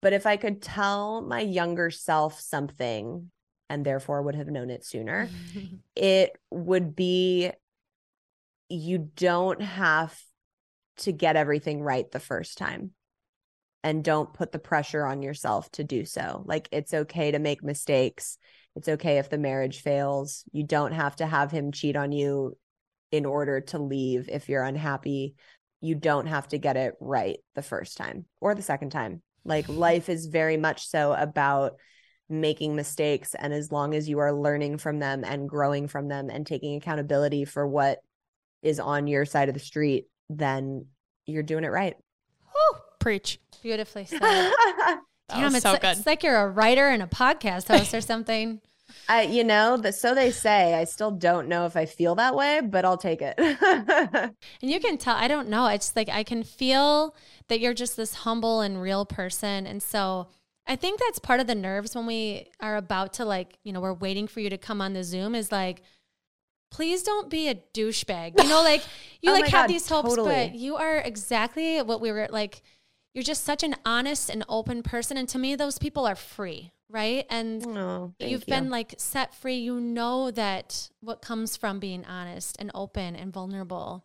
But 0.03 0.13
if 0.13 0.25
I 0.25 0.37
could 0.37 0.63
tell 0.63 1.21
my 1.21 1.41
younger 1.41 1.91
self 1.91 2.41
something, 2.41 3.31
and 3.71 3.87
therefore 3.87 4.21
would 4.21 4.35
have 4.35 4.49
known 4.49 4.69
it 4.69 4.85
sooner. 4.85 5.31
it 5.97 6.37
would 6.51 6.95
be 6.95 7.51
you 8.69 9.11
don't 9.17 9.63
have 9.63 10.21
to 10.99 11.13
get 11.13 11.37
everything 11.37 11.81
right 11.81 12.11
the 12.11 12.21
first 12.21 12.59
time 12.59 12.91
and 13.83 14.05
don't 14.05 14.35
put 14.35 14.53
the 14.53 14.59
pressure 14.59 15.07
on 15.07 15.23
yourself 15.23 15.71
to 15.73 15.85
do 15.85 16.05
so. 16.05 16.43
Like 16.45 16.69
it's 16.73 16.93
okay 16.93 17.31
to 17.31 17.39
make 17.39 17.63
mistakes. 17.63 18.37
It's 18.77 18.89
okay 18.89 19.19
if 19.19 19.31
the 19.31 19.39
marriage 19.39 19.81
fails. 19.81 20.45
You 20.53 20.65
don't 20.65 20.93
have 20.93 21.17
to 21.17 21.27
have 21.27 21.51
him 21.51 21.73
cheat 21.73 21.97
on 21.97 22.13
you 22.13 22.59
in 23.11 23.25
order 23.25 23.61
to 23.61 23.79
leave 23.79 24.29
if 24.29 24.49
you're 24.49 24.63
unhappy. 24.63 25.37
You 25.81 25.95
don't 25.95 26.27
have 26.27 26.49
to 26.49 26.59
get 26.59 26.77
it 26.77 26.95
right 27.01 27.39
the 27.55 27.63
first 27.63 27.97
time 27.97 28.27
or 28.41 28.55
the 28.55 28.63
second 28.63 28.91
time. 28.91 29.23
Like 29.45 29.69
life 29.69 30.09
is 30.09 30.27
very 30.27 30.57
much 30.57 30.89
so 30.89 31.13
about 31.13 31.75
making 32.31 32.77
mistakes 32.77 33.35
and 33.35 33.53
as 33.53 33.73
long 33.73 33.95
as 33.95 34.09
you 34.09 34.19
are 34.21 34.33
learning 34.33 34.79
from 34.79 34.99
them 34.99 35.25
and 35.25 35.49
growing 35.49 35.89
from 35.89 36.09
them 36.09 36.31
and 36.31 36.47
taking 36.47 36.77
accountability 36.77 37.45
for 37.45 37.67
what 37.67 37.99
is 38.63 38.79
on 38.79 39.07
your 39.07 39.25
side 39.25 39.49
of 39.49 39.55
the 39.55 39.61
street 39.61 40.07
then 40.29 40.87
you're 41.27 41.43
doing 41.43 41.65
it 41.65 41.69
right 41.69 41.97
Whew, 42.53 42.81
preach 43.01 43.41
beautifully 43.63 44.05
said 44.07 44.21
Damn, 45.31 45.55
it's, 45.55 45.63
so 45.63 45.73
like, 45.73 45.83
good. 45.83 45.97
it's 45.97 46.07
like 46.07 46.23
you're 46.23 46.37
a 46.37 46.49
writer 46.49 46.89
and 46.89 47.03
a 47.03 47.07
podcast 47.07 47.69
host 47.69 47.95
or 47.95 48.01
something. 48.01 48.61
I, 49.09 49.23
you 49.23 49.45
know, 49.45 49.77
the, 49.77 49.93
so 49.93 50.15
they 50.15 50.31
say. 50.31 50.75
I 50.75 50.85
still 50.85 51.13
don't 51.13 51.49
know 51.49 51.67
if 51.67 51.77
I 51.77 51.87
feel 51.87 52.17
that 52.17 52.35
way, 52.35 52.61
but 52.61 52.85
I'll 52.85 52.99
take 52.99 53.23
it. 53.23 53.35
And 54.63 54.71
you 54.71 54.81
can 54.81 54.99
tell, 54.99 55.17
I 55.17 55.29
don't 55.29 55.49
know. 55.49 55.67
It's 55.69 55.95
like 55.95 56.09
I 56.09 56.23
can 56.23 56.43
feel 56.43 57.15
that 57.49 57.61
you're 57.61 57.75
just 57.75 57.97
this 57.97 58.15
humble 58.15 58.61
and 58.61 58.81
real 58.81 59.07
person. 59.07 59.67
And 59.67 59.83
so 59.83 60.29
I 60.71 60.77
think 60.77 61.01
that's 61.01 61.19
part 61.19 61.41
of 61.41 61.49
the 61.49 61.57
nerves 61.57 61.97
when 61.97 62.07
we 62.07 62.47
are 62.61 62.77
about 62.77 63.15
to, 63.15 63.25
like, 63.25 63.59
you 63.65 63.73
know, 63.73 63.81
we're 63.81 63.93
waiting 63.93 64.29
for 64.29 64.39
you 64.39 64.49
to 64.51 64.57
come 64.57 64.81
on 64.81 64.93
the 64.93 65.03
Zoom 65.03 65.35
is 65.35 65.51
like, 65.51 65.83
please 66.71 67.03
don't 67.03 67.29
be 67.29 67.49
a 67.49 67.57
douchebag. 67.75 68.41
You 68.41 68.49
know, 68.49 68.63
like 68.63 68.81
oh 68.85 69.19
you 69.21 69.31
Oh 69.31 69.35
like 69.35 69.47
have 69.47 69.65
God, 69.65 69.67
these 69.67 69.89
hopes, 69.89 70.11
totally. 70.11 70.29
but 70.29 70.55
you 70.55 70.77
are 70.77 70.99
exactly 70.99 71.83
what 71.83 72.01
we 72.01 72.13
were 72.13 72.29
like. 72.31 72.63
You're 73.15 73.25
just 73.25 73.43
such 73.43 73.65
an 73.65 73.75
honest 73.85 74.31
and 74.31 74.45
open 74.49 74.85
person. 74.85 75.17
And 75.17 75.29
to 75.31 75.39
me, 75.41 75.57
those 75.57 75.77
people 75.77 76.07
are 76.07 76.15
free, 76.15 76.71
right? 76.89 77.27
And 77.29 77.67
oh, 77.67 78.15
you've 78.21 78.45
you. 78.47 78.55
been 78.55 78.71
like 78.71 78.95
set 78.99 79.35
free. 79.35 79.57
You 79.57 79.81
know 79.81 80.31
that 80.31 80.89
what 81.01 81.21
comes 81.21 81.57
from 81.57 81.81
being 81.81 82.05
honest 82.05 82.55
and 82.61 82.71
open 82.77 83.17
and 83.17 83.33
vulnerable. 83.33 84.05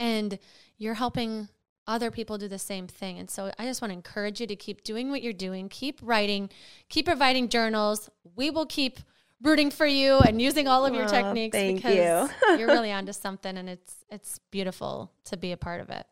And 0.00 0.38
you're 0.78 0.94
helping 0.94 1.48
other 1.86 2.10
people 2.10 2.38
do 2.38 2.48
the 2.48 2.58
same 2.58 2.86
thing. 2.86 3.18
And 3.18 3.30
so 3.30 3.52
I 3.58 3.64
just 3.64 3.82
want 3.82 3.90
to 3.90 3.94
encourage 3.94 4.40
you 4.40 4.46
to 4.46 4.56
keep 4.56 4.84
doing 4.84 5.10
what 5.10 5.22
you're 5.22 5.32
doing, 5.32 5.68
keep 5.68 6.00
writing, 6.02 6.50
keep 6.88 7.06
providing 7.06 7.48
journals. 7.48 8.10
We 8.36 8.50
will 8.50 8.66
keep 8.66 8.98
rooting 9.42 9.70
for 9.70 9.86
you 9.86 10.18
and 10.18 10.40
using 10.40 10.66
all 10.68 10.86
of 10.86 10.94
your 10.94 11.04
Aw, 11.04 11.08
techniques 11.08 11.56
thank 11.56 11.82
because 11.82 12.30
you. 12.48 12.56
you're 12.58 12.68
really 12.68 12.92
onto 12.92 13.12
something 13.12 13.56
and 13.56 13.68
it's 13.68 13.96
it's 14.10 14.40
beautiful 14.50 15.12
to 15.26 15.36
be 15.36 15.52
a 15.52 15.56
part 15.56 15.80
of 15.80 15.90
it. 15.90 16.06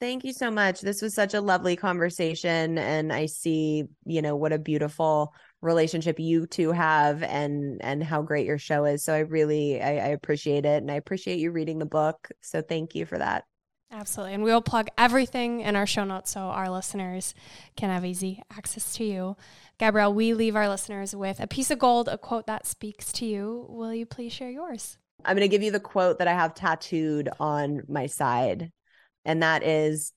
Thank 0.00 0.24
you 0.24 0.32
so 0.32 0.50
much. 0.50 0.80
This 0.80 1.00
was 1.00 1.14
such 1.14 1.34
a 1.34 1.40
lovely 1.40 1.76
conversation 1.76 2.78
and 2.78 3.12
I 3.12 3.26
see, 3.26 3.84
you 4.04 4.22
know, 4.22 4.36
what 4.36 4.52
a 4.52 4.58
beautiful 4.58 5.32
relationship 5.62 6.18
you 6.18 6.46
two 6.46 6.72
have 6.72 7.22
and 7.22 7.80
and 7.82 8.02
how 8.02 8.22
great 8.22 8.46
your 8.46 8.58
show 8.58 8.84
is. 8.84 9.04
So 9.04 9.14
I 9.14 9.20
really 9.20 9.80
I, 9.80 9.92
I 9.92 10.08
appreciate 10.08 10.66
it 10.66 10.82
and 10.82 10.90
I 10.90 10.94
appreciate 10.94 11.38
you 11.38 11.52
reading 11.52 11.78
the 11.78 11.86
book. 11.86 12.28
So 12.40 12.60
thank 12.60 12.94
you 12.94 13.06
for 13.06 13.18
that. 13.18 13.44
Absolutely. 13.90 14.34
And 14.34 14.42
we 14.42 14.50
will 14.50 14.60
plug 14.60 14.88
everything 14.98 15.60
in 15.60 15.76
our 15.76 15.86
show 15.86 16.04
notes 16.04 16.32
so 16.32 16.40
our 16.40 16.68
listeners 16.68 17.34
can 17.76 17.90
have 17.90 18.04
easy 18.04 18.42
access 18.50 18.94
to 18.96 19.04
you. 19.04 19.36
Gabrielle, 19.78 20.12
we 20.12 20.34
leave 20.34 20.56
our 20.56 20.68
listeners 20.68 21.14
with 21.14 21.38
a 21.40 21.46
piece 21.46 21.70
of 21.70 21.78
gold, 21.78 22.08
a 22.08 22.18
quote 22.18 22.46
that 22.46 22.66
speaks 22.66 23.12
to 23.12 23.26
you. 23.26 23.66
Will 23.68 23.94
you 23.94 24.04
please 24.04 24.32
share 24.32 24.50
yours? 24.50 24.98
I'm 25.24 25.36
going 25.36 25.48
to 25.48 25.54
give 25.54 25.62
you 25.62 25.70
the 25.70 25.80
quote 25.80 26.18
that 26.18 26.28
I 26.28 26.32
have 26.32 26.54
tattooed 26.54 27.28
on 27.38 27.82
my 27.88 28.06
side. 28.06 28.72
And 29.24 29.42
that 29.42 29.62
is 29.62 30.12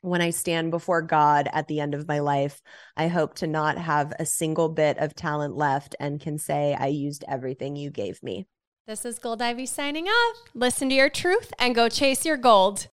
when 0.00 0.22
I 0.22 0.30
stand 0.30 0.70
before 0.70 1.02
God 1.02 1.48
at 1.52 1.66
the 1.66 1.80
end 1.80 1.94
of 1.94 2.08
my 2.08 2.20
life, 2.20 2.60
I 2.96 3.08
hope 3.08 3.34
to 3.36 3.46
not 3.46 3.78
have 3.78 4.12
a 4.18 4.26
single 4.26 4.68
bit 4.68 4.98
of 4.98 5.14
talent 5.14 5.56
left 5.56 5.96
and 5.98 6.20
can 6.20 6.38
say 6.38 6.76
I 6.78 6.86
used 6.86 7.24
everything 7.28 7.76
you 7.76 7.90
gave 7.90 8.22
me. 8.22 8.46
This 8.88 9.04
is 9.04 9.18
Gold 9.18 9.42
Ivy 9.42 9.66
signing 9.66 10.06
off. 10.06 10.36
Listen 10.54 10.88
to 10.88 10.94
your 10.94 11.10
truth 11.10 11.52
and 11.58 11.74
go 11.74 11.90
chase 11.90 12.24
your 12.24 12.38
gold. 12.38 12.86